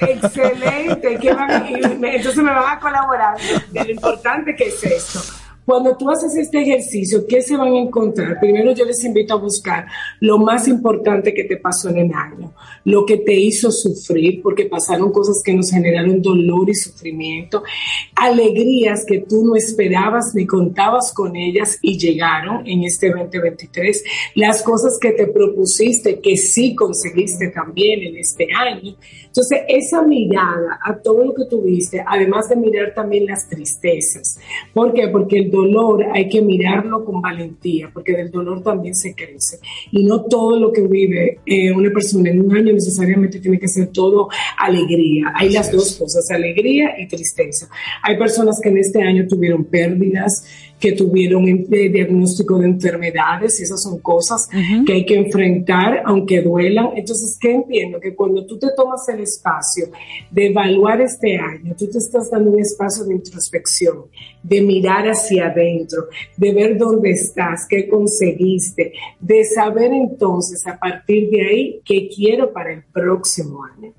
[0.00, 1.18] Excelente.
[1.20, 3.36] entonces me van a colaborar
[3.70, 5.43] de lo importante que es esto.
[5.64, 8.38] Cuando tú haces este ejercicio, ¿qué se van a encontrar?
[8.38, 9.86] Primero yo les invito a buscar
[10.20, 12.52] lo más importante que te pasó en el año,
[12.84, 17.62] lo que te hizo sufrir, porque pasaron cosas que nos generaron dolor y sufrimiento,
[18.14, 24.04] alegrías que tú no esperabas ni contabas con ellas y llegaron en este 2023,
[24.34, 28.96] las cosas que te propusiste que sí conseguiste también en este año.
[29.26, 34.38] Entonces, esa mirada a todo lo que tuviste, además de mirar también las tristezas.
[34.72, 35.08] ¿Por qué?
[35.08, 39.58] Porque el dolor hay que mirarlo con valentía, porque del dolor también se crece.
[39.92, 43.68] Y no todo lo que vive eh, una persona en un año necesariamente tiene que
[43.68, 44.28] ser todo
[44.58, 45.32] alegría.
[45.34, 47.68] Hay las dos cosas, alegría y tristeza.
[48.02, 50.44] Hay personas que en este año tuvieron pérdidas,
[50.78, 54.48] que tuvieron diagnóstico de enfermedades, y esas son cosas
[54.86, 56.90] que hay que enfrentar, aunque duelan.
[56.94, 57.98] Entonces, ¿qué entiendo?
[58.00, 59.86] Que cuando tú te tomas el espacio
[60.30, 64.04] de evaluar este año, tú te estás dando un espacio de introspección,
[64.42, 66.04] de mirar hacia adentro,
[66.36, 72.52] de ver dónde estás, qué conseguiste, de saber entonces a partir de ahí qué quiero
[72.52, 73.92] para el próximo año.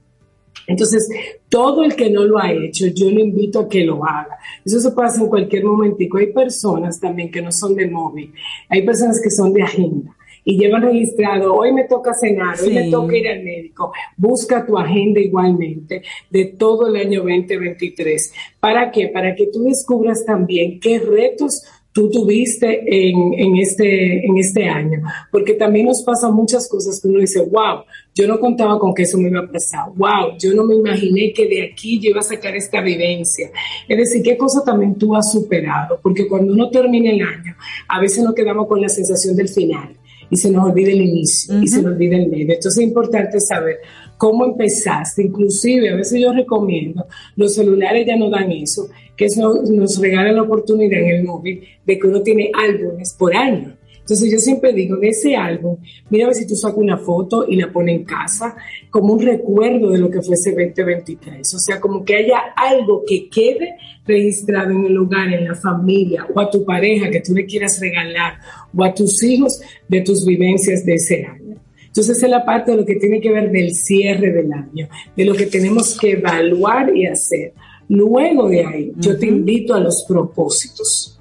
[0.67, 1.07] Entonces,
[1.49, 4.37] todo el que no lo ha hecho, yo lo invito a que lo haga.
[4.63, 6.17] Eso se pasa en cualquier momentico.
[6.17, 8.33] Hay personas también que no son de móvil,
[8.69, 10.15] hay personas que son de agenda
[10.45, 13.91] y llevan registrado, hoy me toca cenar, hoy me toca ir al médico.
[14.15, 18.31] Busca tu agenda igualmente de todo el año 2023.
[18.59, 19.07] ¿Para qué?
[19.07, 21.63] Para que tú descubras también qué retos
[21.95, 25.01] tú tuviste en, en, este, en este año.
[25.31, 29.03] Porque también nos pasan muchas cosas que uno dice, wow, yo no contaba con que
[29.03, 29.87] eso me iba a pasar.
[29.95, 33.49] Wow, yo no me imaginé que de aquí yo iba a sacar esta vivencia.
[33.87, 35.97] Es decir, qué cosa también tú has superado.
[36.03, 37.55] Porque cuando uno termina el año,
[37.87, 39.95] a veces nos quedamos con la sensación del final
[40.29, 42.55] y se nos olvida el inicio y se nos olvida el medio.
[42.55, 43.77] Entonces es importante saber
[44.17, 45.23] cómo empezaste.
[45.23, 47.05] Inclusive, a veces yo recomiendo,
[47.37, 51.99] los celulares ya no dan eso, que nos regala la oportunidad en el móvil de
[51.99, 53.75] que uno tiene álbumes por año.
[54.05, 55.77] Entonces yo siempre digo, de ese álbum,
[56.11, 58.55] mira a ver si tú sacas una foto y la pones en casa
[58.91, 61.55] como un recuerdo de lo que fue ese 2023.
[61.55, 66.27] O sea, como que haya algo que quede registrado en el hogar, en la familia,
[66.31, 68.35] o a tu pareja que tú le quieras regalar,
[68.77, 71.55] o a tus hijos de tus vivencias de ese año.
[71.87, 74.87] Entonces, es la parte de lo que tiene que ver del cierre del año,
[75.17, 77.53] de lo que tenemos que evaluar y hacer.
[77.89, 81.19] Luego de ahí, yo te invito a los propósitos.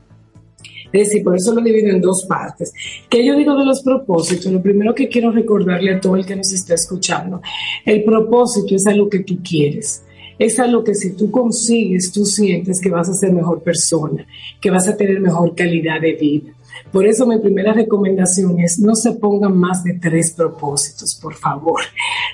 [0.93, 2.73] Es decir, por eso lo divido en dos partes.
[3.11, 4.53] ¿Qué yo digo de los propósitos?
[4.53, 7.43] Lo primero que quiero recordarle a todo el que nos está escuchando,
[7.85, 10.05] el propósito es algo que tú quieres.
[10.39, 14.25] Es algo que si tú consigues, tú sientes que vas a ser mejor persona,
[14.61, 16.53] que vas a tener mejor calidad de vida.
[16.95, 21.81] Por eso mi primera recomendación es no se pongan más de tres propósitos, por favor.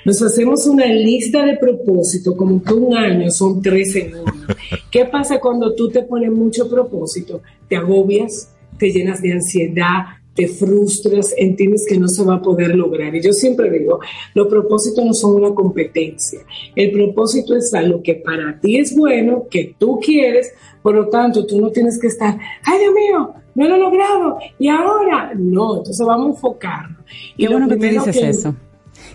[0.05, 4.33] Nos hacemos una lista de propósitos como que un año son tres en uno.
[4.91, 7.41] ¿Qué pasa cuando tú te pones mucho propósito?
[7.67, 12.75] Te agobias, te llenas de ansiedad, te frustras, entiendes que no se va a poder
[12.75, 13.13] lograr.
[13.15, 13.99] Y yo siempre digo,
[14.33, 16.39] los propósitos no son una competencia.
[16.75, 21.45] El propósito es algo que para ti es bueno, que tú quieres, por lo tanto,
[21.45, 25.77] tú no tienes que estar, ay Dios mío, no lo he logrado, y ahora, no,
[25.77, 26.97] entonces vamos a enfocarnos.
[27.37, 28.55] Qué bueno que tú dices eso.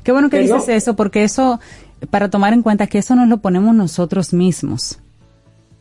[0.03, 1.59] Qué bueno que dices eso, porque eso,
[2.11, 5.01] para tomar en cuenta que eso nos lo ponemos nosotros mismos.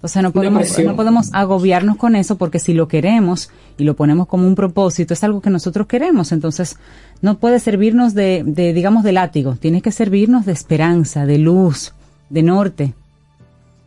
[0.05, 3.95] O sea, no podemos, no podemos agobiarnos con eso porque si lo queremos y lo
[3.95, 6.31] ponemos como un propósito, es algo que nosotros queremos.
[6.31, 6.77] Entonces,
[7.23, 9.55] no puede servirnos de, de digamos, de látigo.
[9.55, 11.95] Tiene que servirnos de esperanza, de luz,
[12.29, 12.93] de norte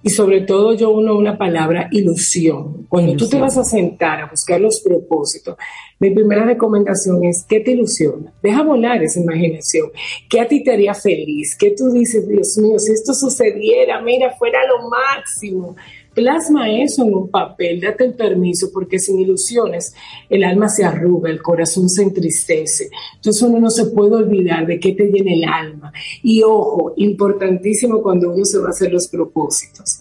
[0.02, 2.86] y sobre todo yo uno una palabra ilusión.
[2.88, 5.56] Cuando tú te vas a sentar a buscar los propósitos,
[5.98, 8.32] mi primera recomendación es ¿qué te ilusiona?
[8.42, 9.90] Deja volar esa imaginación.
[10.30, 11.56] ¿Qué a ti te haría feliz?
[11.58, 15.76] ¿Qué tú dices, Dios mío, si esto sucediera, mira, fuera lo máximo?
[16.18, 19.94] Plasma eso en un papel, date el permiso, porque sin ilusiones
[20.28, 22.90] el alma se arruga, el corazón se entristece.
[23.14, 25.92] Entonces uno no se puede olvidar de qué te llena el alma.
[26.24, 30.00] Y ojo, importantísimo cuando uno se va a hacer los propósitos.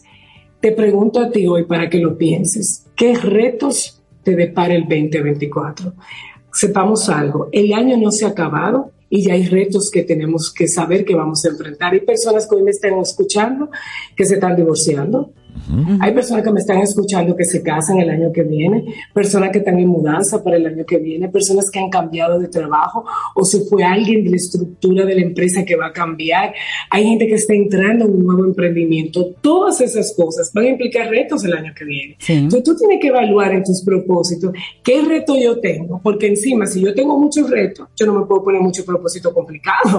[0.60, 5.94] Te pregunto a ti hoy para que lo pienses, ¿qué retos te depara el 2024?
[6.52, 10.68] Sepamos algo, el año no se ha acabado, y ya hay retos que tenemos que
[10.68, 11.94] saber que vamos a enfrentar.
[11.94, 13.70] Hay personas que hoy me están escuchando
[14.16, 15.32] que se están divorciando,
[16.00, 19.60] hay personas que me están escuchando que se casan el año que viene, personas que
[19.60, 23.06] están en mudanza para el año que viene, personas que han cambiado de trabajo
[23.36, 26.54] o si fue alguien de la estructura de la empresa que va a cambiar.
[26.90, 29.36] Hay gente que está entrando en un nuevo emprendimiento.
[29.42, 32.18] Todas esas cosas van a implicar retos el año que viene.
[32.28, 34.52] Entonces tú tienes que evaluar en tus propósitos
[34.84, 38.44] qué reto yo tengo, porque encima si yo tengo muchos retos, yo no me puedo
[38.44, 39.94] poner muchos propósitos complicados.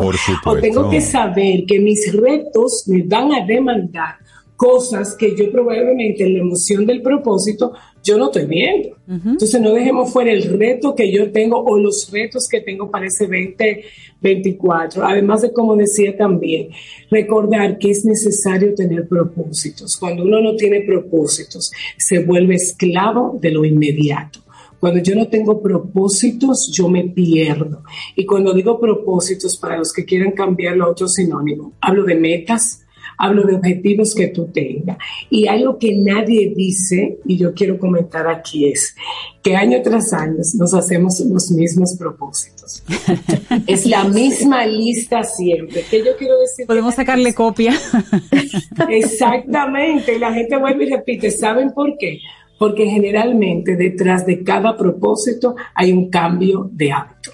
[0.44, 4.16] O tengo que saber que mis retos me van a demandar
[4.58, 8.96] cosas que yo probablemente en la emoción del propósito yo no estoy viendo.
[9.06, 13.06] Entonces no dejemos fuera el reto que yo tengo o los retos que tengo para
[13.06, 15.04] ese 2024.
[15.04, 16.70] Además de, como decía también,
[17.08, 19.96] recordar que es necesario tener propósitos.
[19.96, 24.40] Cuando uno no tiene propósitos, se vuelve esclavo de lo inmediato.
[24.80, 27.84] Cuando yo no tengo propósitos, yo me pierdo.
[28.16, 32.84] Y cuando digo propósitos, para los que quieran cambiarlo a otro sinónimo, hablo de metas,
[33.18, 34.96] hablo de objetivos que tú tengas.
[35.28, 38.94] Y algo que nadie dice, y yo quiero comentar aquí, es
[39.42, 42.84] que año tras año nos hacemos los mismos propósitos.
[43.66, 45.84] es la misma lista siempre.
[45.90, 46.66] Que yo quiero decir?
[46.66, 47.74] Podemos sacarle copia.
[48.88, 50.18] Exactamente.
[50.18, 51.30] la gente vuelve y repite.
[51.30, 52.20] ¿Saben por qué?
[52.58, 57.32] Porque generalmente detrás de cada propósito hay un cambio de hábito.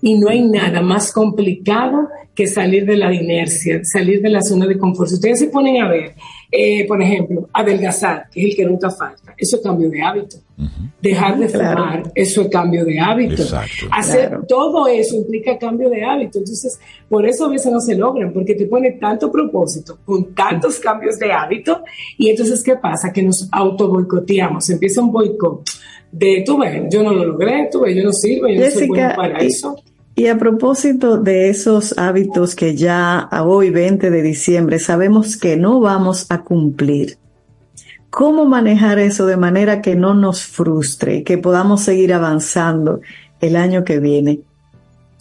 [0.00, 4.66] Y no hay nada más complicado que salir de la inercia, salir de la zona
[4.66, 5.08] de confort.
[5.08, 6.14] Si ustedes se ponen a ver,
[6.52, 10.36] eh, por ejemplo, adelgazar, que es el que nunca falta, eso es cambio de hábito.
[11.00, 13.42] Dejar de fumar, eso es cambio de hábito.
[13.90, 16.38] Hacer todo eso implica cambio de hábito.
[16.38, 20.78] Entonces, por eso a veces no se logran, porque te pone tanto propósito con tantos
[20.78, 21.84] cambios de hábito.
[22.18, 23.12] Y entonces, ¿qué pasa?
[23.12, 24.68] Que nos auto boicoteamos.
[24.68, 25.62] Empieza un boicot
[26.12, 28.88] de, tú ves, yo no lo logré, tú ves, yo no sirvo, yo no soy
[28.88, 29.74] bueno para eso.
[30.18, 35.58] Y a propósito de esos hábitos que ya a hoy, 20 de diciembre, sabemos que
[35.58, 37.18] no vamos a cumplir,
[38.08, 43.02] ¿cómo manejar eso de manera que no nos frustre que podamos seguir avanzando
[43.42, 44.40] el año que viene?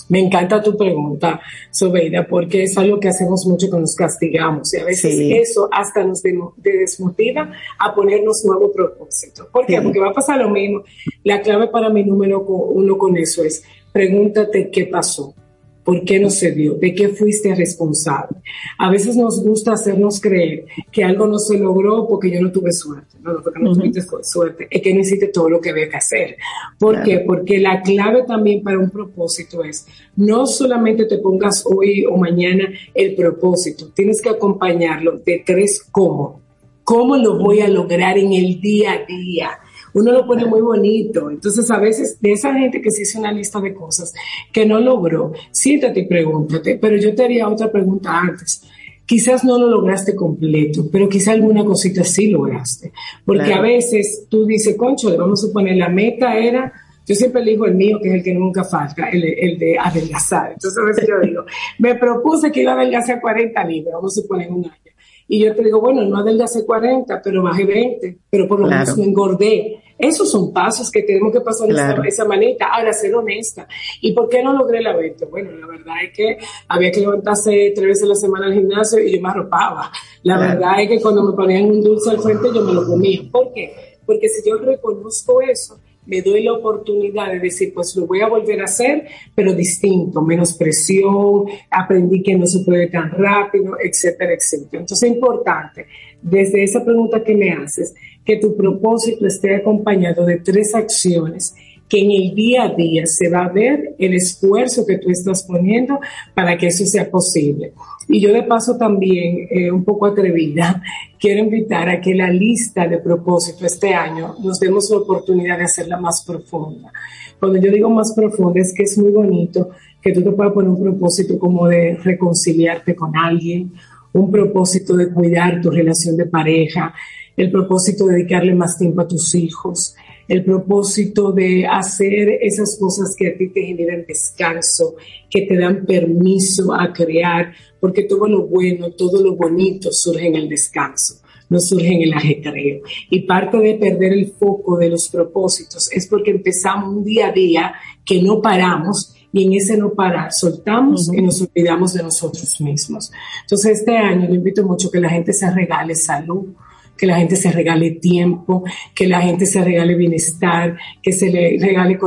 [0.08, 1.42] Me encanta tu pregunta,
[1.72, 6.04] Sobeida, porque es algo que hacemos mucho que nos castigamos y a veces eso hasta
[6.04, 6.22] nos
[6.58, 9.50] desmotiva a ponernos nuevo propósito.
[9.52, 9.82] ¿Por qué?
[9.82, 10.84] Porque va a pasar lo mismo.
[11.24, 13.64] La clave para mi número uno con eso es
[13.96, 15.34] pregúntate qué pasó.
[15.82, 16.74] ¿Por qué no se dio?
[16.74, 18.40] ¿De qué fuiste responsable?
[18.78, 22.74] A veces nos gusta hacernos creer que algo no se logró porque yo no tuve
[22.74, 23.18] suerte.
[23.22, 24.68] No, no porque no tuviste suerte.
[24.70, 26.36] Es que no hiciste todo lo que había que hacer.
[26.78, 27.20] ¿Por qué?
[27.20, 32.68] Porque la clave también para un propósito es no solamente te pongas hoy o mañana
[32.94, 36.42] el propósito, tienes que acompañarlo de tres cómo.
[36.84, 39.52] ¿Cómo lo voy a lograr en el día a día?
[39.96, 41.32] Uno lo pone muy bonito.
[41.32, 44.14] Entonces, a veces, de esa gente que se hizo una lista de cosas
[44.52, 48.62] que no logró, siéntate y pregúntate, pero yo te haría otra pregunta antes.
[49.06, 52.92] Quizás no lo lograste completo, pero quizás alguna cosita sí lograste.
[53.24, 56.74] Porque a veces tú dices, concho, le vamos a poner la meta era
[57.08, 60.54] yo siempre elijo el mío, que es el que nunca falta, el, el, de adelgazar.
[60.54, 61.46] Entonces a veces yo digo,
[61.78, 64.95] me propuse que iba a adelgazar 40 libras, vamos a poner un año.
[65.28, 68.96] Y yo te digo, bueno, no adelgacé 40, pero bajé 20, pero por lo menos
[68.98, 69.82] me engordé.
[69.98, 71.74] Esos son pasos que tenemos que pasar de
[72.08, 72.68] esa, manera.
[72.68, 73.68] Ahora, ser honesta.
[74.02, 75.26] ¿Y por qué no logré la venta?
[75.26, 76.38] Bueno, la verdad es que
[76.68, 79.92] había que levantarse tres veces a la semana al gimnasio y yo me arropaba.
[80.24, 83.22] La verdad es que cuando me ponían un dulce al frente yo me lo comía.
[83.32, 83.96] ¿Por qué?
[84.06, 88.28] Porque si yo reconozco eso, me doy la oportunidad de decir, pues lo voy a
[88.28, 94.34] volver a hacer, pero distinto, menos presión, aprendí que no se puede tan rápido, etcétera,
[94.34, 94.82] etcétera.
[94.82, 95.86] Entonces es importante,
[96.22, 101.56] desde esa pregunta que me haces, que tu propósito esté acompañado de tres acciones
[101.88, 105.44] que en el día a día se va a ver el esfuerzo que tú estás
[105.44, 106.00] poniendo
[106.34, 107.74] para que eso sea posible.
[108.08, 110.82] Y yo de paso también, eh, un poco atrevida,
[111.20, 115.66] quiero invitar a que la lista de propósito este año nos demos la oportunidad de
[115.66, 116.92] hacerla más profunda.
[117.40, 119.70] Cuando yo digo más profunda es que es muy bonito
[120.02, 123.74] que tú te puedas poner un propósito como de reconciliarte con alguien,
[124.14, 126.94] un propósito de cuidar tu relación de pareja,
[127.36, 129.96] el propósito de dedicarle más tiempo a tus hijos,
[130.28, 134.96] el propósito de hacer esas cosas que a ti te generan descanso,
[135.30, 140.36] que te dan permiso a crear, porque todo lo bueno, todo lo bonito surge en
[140.36, 142.82] el descanso, no surge en el ajetreo.
[143.10, 147.32] Y parte de perder el foco de los propósitos es porque empezamos un día a
[147.32, 147.74] día
[148.04, 153.12] que no paramos y en ese no parar soltamos y nos olvidamos de nosotros mismos.
[153.42, 156.54] Entonces este año yo invito mucho que la gente se regale salud,
[156.98, 158.64] que la gente se regale tiempo,
[158.94, 161.98] que la gente se regale bienestar, que se le regale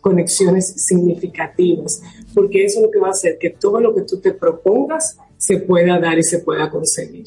[0.00, 2.02] conexiones significativas,
[2.34, 5.18] porque eso es lo que va a hacer que todo lo que tú te propongas
[5.36, 7.24] se pueda dar y se pueda conseguir.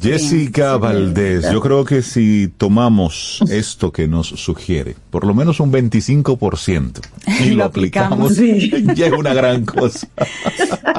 [0.00, 5.72] Jessica Valdés, yo creo que si tomamos esto que nos sugiere, por lo menos un
[5.72, 7.00] 25%,
[7.40, 8.36] y lo, aplicamos,
[8.94, 10.08] ya es una gran cosa.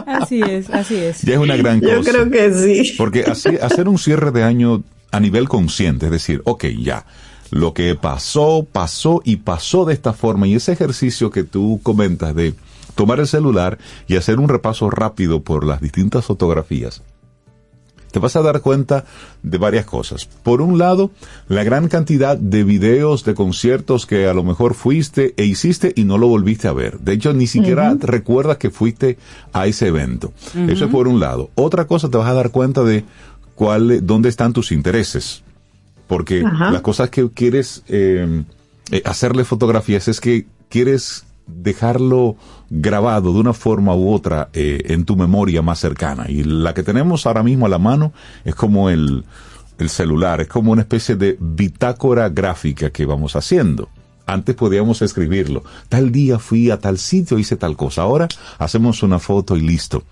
[0.06, 1.22] Así es, así es.
[1.22, 1.94] Ya es una gran cosa.
[1.94, 2.94] Yo creo que sí.
[2.98, 7.06] Porque así, hacer un cierre de año a nivel consciente, es decir, ok, ya,
[7.52, 12.36] lo que pasó, pasó y pasó de esta forma, y ese ejercicio que tú comentas
[12.36, 12.54] de
[12.96, 13.78] tomar el celular
[14.08, 17.02] y hacer un repaso rápido por las distintas fotografías,
[18.12, 19.06] te vas a dar cuenta
[19.44, 20.26] de varias cosas.
[20.26, 21.12] Por un lado,
[21.48, 26.04] la gran cantidad de videos de conciertos que a lo mejor fuiste e hiciste y
[26.04, 27.00] no lo volviste a ver.
[27.00, 29.18] De hecho, ni siquiera recuerdas que fuiste
[29.54, 30.34] a ese evento.
[30.68, 31.50] Eso es por un lado.
[31.56, 33.04] Otra cosa, te vas a dar cuenta de
[33.56, 35.44] cuál, dónde están tus intereses.
[36.08, 38.44] Porque las cosas que quieres eh,
[38.92, 42.36] eh, hacerle fotografías es que quieres dejarlo
[42.70, 46.26] grabado de una forma u otra eh, en tu memoria más cercana.
[46.30, 48.14] Y la que tenemos ahora mismo a la mano
[48.46, 49.26] es como el,
[49.78, 53.90] el celular, es como una especie de bitácora gráfica que vamos haciendo.
[54.26, 55.64] Antes podíamos escribirlo.
[55.88, 58.04] Tal día fui a tal sitio, hice tal cosa.
[58.04, 58.28] Ahora
[58.60, 60.04] hacemos una foto y listo.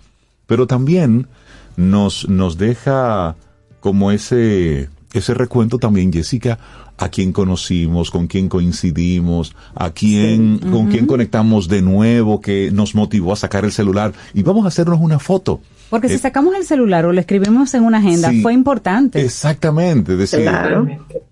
[0.46, 1.28] Pero también
[1.76, 3.36] nos, nos deja
[3.78, 6.58] como ese, ese recuento también, Jessica,
[6.98, 12.94] a quién conocimos, con quién coincidimos, a quién, con quién conectamos de nuevo, que nos
[12.94, 14.12] motivó a sacar el celular.
[14.34, 15.60] Y vamos a hacernos una foto.
[15.90, 19.20] Porque si eh, sacamos el celular o lo escribimos en una agenda, fue importante.
[19.20, 20.48] Exactamente, decir,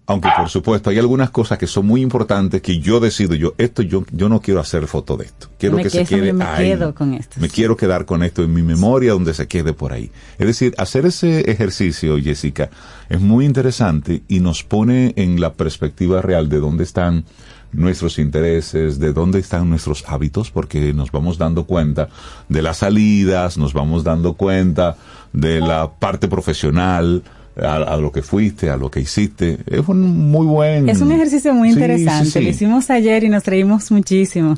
[0.06, 3.82] aunque por supuesto hay algunas cosas que son muy importantes que yo decido, yo esto
[3.82, 6.70] yo yo no quiero hacer foto de esto, quiero que se quede me ahí.
[6.70, 9.92] Quedo con esto, me quiero quedar con esto en mi memoria donde se quede por
[9.92, 10.10] ahí.
[10.38, 12.70] Es decir, hacer ese ejercicio, Jessica,
[13.08, 17.24] es muy interesante y nos pone en la perspectiva real de dónde están
[17.72, 22.08] nuestros intereses, de dónde están nuestros hábitos, porque nos vamos dando cuenta
[22.48, 24.96] de las salidas, nos vamos dando cuenta
[25.32, 27.22] de la parte profesional,
[27.56, 29.58] a, lo que fuiste, a lo que hiciste.
[29.66, 30.88] Es un muy buen...
[30.88, 32.40] Es un ejercicio muy interesante.
[32.40, 34.54] Lo hicimos ayer y nos reímos muchísimo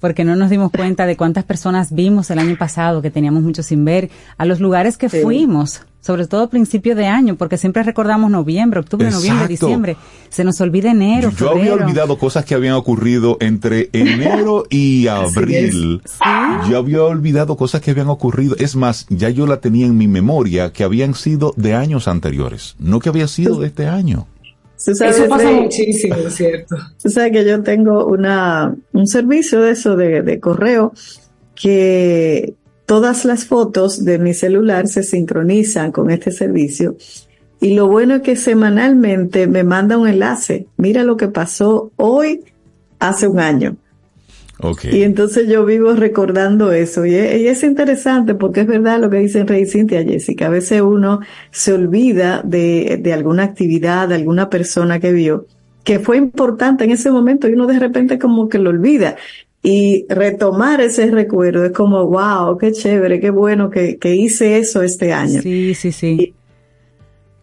[0.00, 3.62] porque no nos dimos cuenta de cuántas personas vimos el año pasado que teníamos mucho
[3.62, 7.82] sin ver, a los lugares que fuimos sobre todo a principio de año, porque siempre
[7.82, 9.96] recordamos noviembre, octubre, noviembre, diciembre.
[10.30, 11.30] Se nos olvida enero.
[11.36, 16.02] Yo había olvidado cosas que habían ocurrido entre enero y abril.
[16.68, 18.56] Yo había olvidado cosas que habían ocurrido.
[18.58, 22.76] Es más, ya yo la tenía en mi memoria que habían sido de años anteriores,
[22.78, 24.26] no que había sido de este año.
[24.86, 26.76] Eso pasa muchísimo, ¿cierto?
[27.02, 30.92] Tú sabes que yo tengo una, un servicio de eso de, de correo
[31.54, 32.54] que
[32.88, 36.96] todas las fotos de mi celular se sincronizan con este servicio.
[37.60, 40.68] Y lo bueno es que semanalmente me manda un enlace.
[40.78, 42.44] Mira lo que pasó hoy
[42.98, 43.76] hace un año.
[44.60, 45.00] Okay.
[45.00, 47.04] Y entonces yo vivo recordando eso.
[47.04, 50.46] Y es, interesante porque es verdad lo que dicen Rey Cintia Jessica.
[50.46, 51.20] A veces uno
[51.50, 55.44] se olvida de, de alguna actividad, de alguna persona que vio,
[55.84, 59.16] que fue importante en ese momento y uno de repente como que lo olvida
[59.62, 64.82] y retomar ese recuerdo es como, wow, qué chévere, qué bueno que, que hice eso
[64.82, 65.42] este año.
[65.42, 66.34] Sí, sí, sí.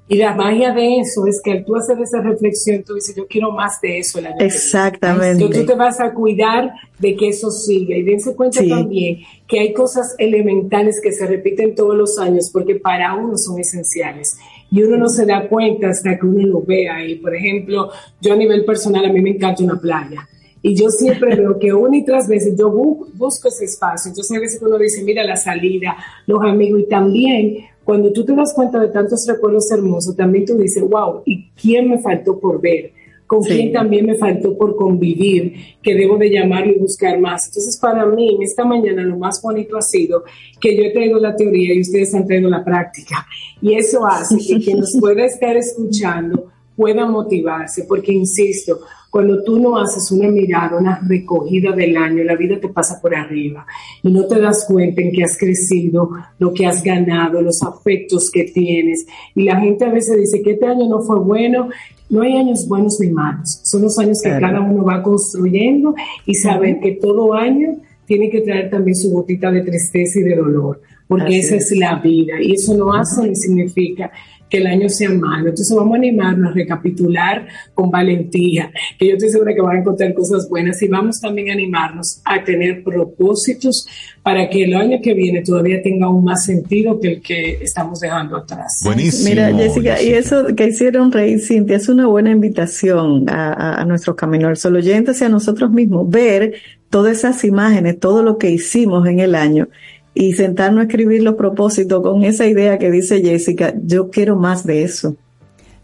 [0.08, 3.28] Y, la magia de eso es que al tú hacer esa reflexión, tú dices, yo
[3.28, 5.44] quiero más de eso el año Exactamente.
[5.44, 7.98] Entonces tú te vas a cuidar de que eso siga.
[7.98, 9.18] Y dense cuenta también
[9.48, 14.38] que hay cosas elementales que se repiten todos los años porque para uno son esenciales.
[14.72, 17.04] Y uno no se da cuenta hasta que uno lo vea.
[17.04, 17.90] Y por ejemplo,
[18.22, 20.30] yo a nivel personal, a mí me encanta una playa
[20.68, 24.10] y yo siempre veo que una y tras veces yo busco ese espacio.
[24.10, 26.80] Entonces a veces uno dice, mira la salida, los amigos.
[26.80, 31.22] Y también cuando tú te das cuenta de tantos recuerdos hermosos, también tú dices, wow,
[31.24, 32.94] ¿y quién me faltó por ver?
[33.28, 35.54] ¿Con quién también me faltó por convivir?
[35.84, 37.46] Que debo de llamarlo y buscar más.
[37.46, 40.24] Entonces para mí, en esta mañana lo más bonito ha sido
[40.60, 43.28] que yo he traído la teoría y ustedes han traído la práctica.
[43.62, 48.80] Y eso hace que quien nos pueda estar escuchando pueda motivarse, porque insisto,
[49.16, 53.16] cuando tú no haces una mirada, una recogida del año, la vida te pasa por
[53.16, 53.66] arriba
[54.04, 58.30] y no te das cuenta en que has crecido, lo que has ganado, los afectos
[58.30, 59.06] que tienes.
[59.34, 61.70] Y la gente a veces dice que este año no fue bueno.
[62.10, 66.36] No hay años buenos ni malos, son los años que cada uno va construyendo y
[66.36, 70.82] saber que todo año tiene que traer también su gotita de tristeza y de dolor,
[71.08, 71.72] porque esa es.
[71.78, 74.12] la vida y eso no hace ni significa
[74.50, 75.50] que el año sea malo.
[75.50, 79.80] Entonces vamos a animarnos a recapitular con valentía, que yo estoy segura que van a
[79.80, 83.88] encontrar cosas buenas y vamos también a animarnos a tener propósitos
[84.24, 88.00] para que el año que viene todavía tenga aún más sentido que el que estamos
[88.00, 88.82] dejando atrás.
[88.84, 89.30] Buenísimo.
[89.30, 94.16] Mira, Jessica, y eso que hicieron reír Cintia es una buena invitación a, a, nuestros
[94.16, 96.56] caminos, solo oyentes y a nosotros mismos, ver
[96.90, 99.68] todas esas imágenes, todo lo que hicimos en el año
[100.16, 104.66] y sentarnos a escribir los propósitos con esa idea que dice Jessica, yo quiero más
[104.66, 105.18] de eso.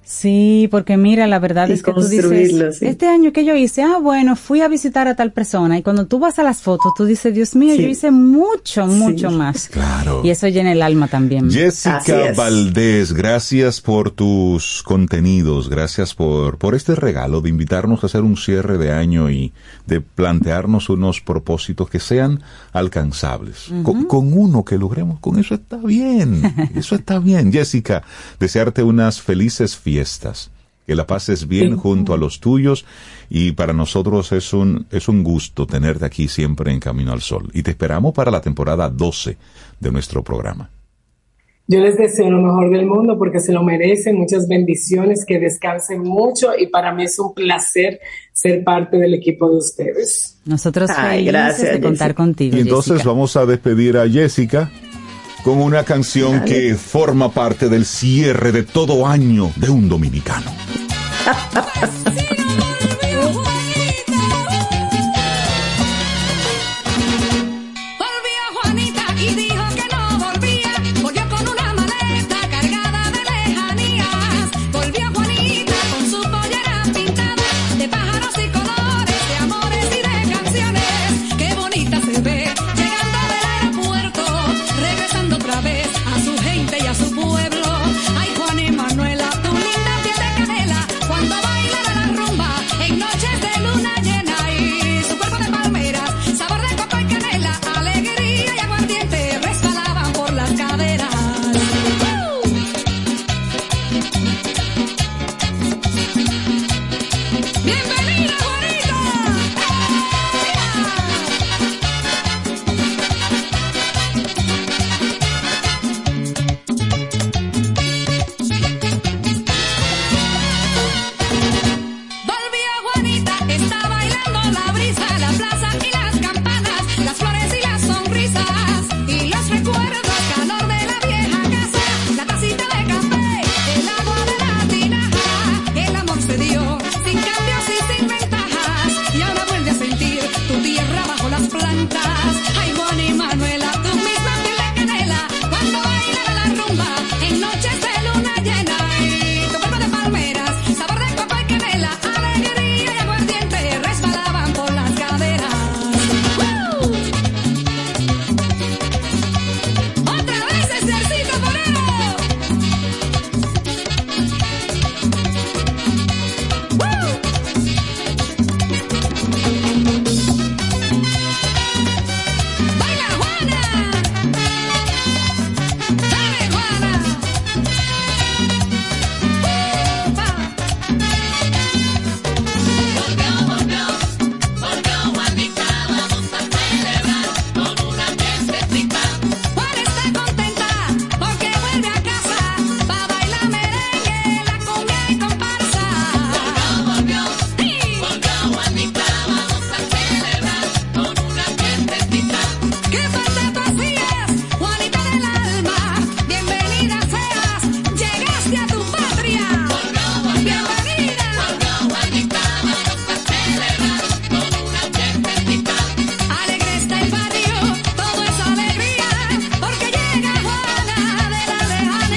[0.04, 4.00] Sí, porque mira, la verdad es que tú dices, este año que yo hice, ah,
[4.02, 7.06] bueno, fui a visitar a tal persona y cuando tú vas a las fotos, tú
[7.06, 9.70] dices, Dios mío, yo hice mucho, mucho más.
[9.82, 10.22] Claro.
[10.24, 11.50] Y eso llena el alma también.
[11.50, 18.22] Jessica Valdés, gracias por tus contenidos, gracias por, por este regalo de invitarnos a hacer
[18.22, 19.54] un cierre de año y
[19.86, 22.42] de plantearnos unos propósitos que sean
[22.74, 23.72] alcanzables.
[23.84, 27.52] con, con uno que logremos, con eso está bien, eso está bien.
[27.52, 28.04] Jessica,
[28.40, 30.52] desearte unas felices fiestas fiestas.
[30.88, 32.86] Que la pases bien junto a los tuyos
[33.30, 37.50] y para nosotros es un, es un gusto tenerte aquí siempre en Camino al Sol.
[37.54, 39.38] Y te esperamos para la temporada 12
[39.80, 40.70] de nuestro programa.
[41.68, 46.02] Yo les deseo lo mejor del mundo porque se lo merecen, muchas bendiciones, que descansen
[46.02, 48.00] mucho y para mí es un placer
[48.34, 50.40] ser parte del equipo de ustedes.
[50.46, 52.58] Nosotros felices de contar contigo.
[52.58, 54.72] Y entonces vamos a despedir a Jessica
[55.44, 60.52] con una canción que forma parte del cierre de todo año de un dominicano.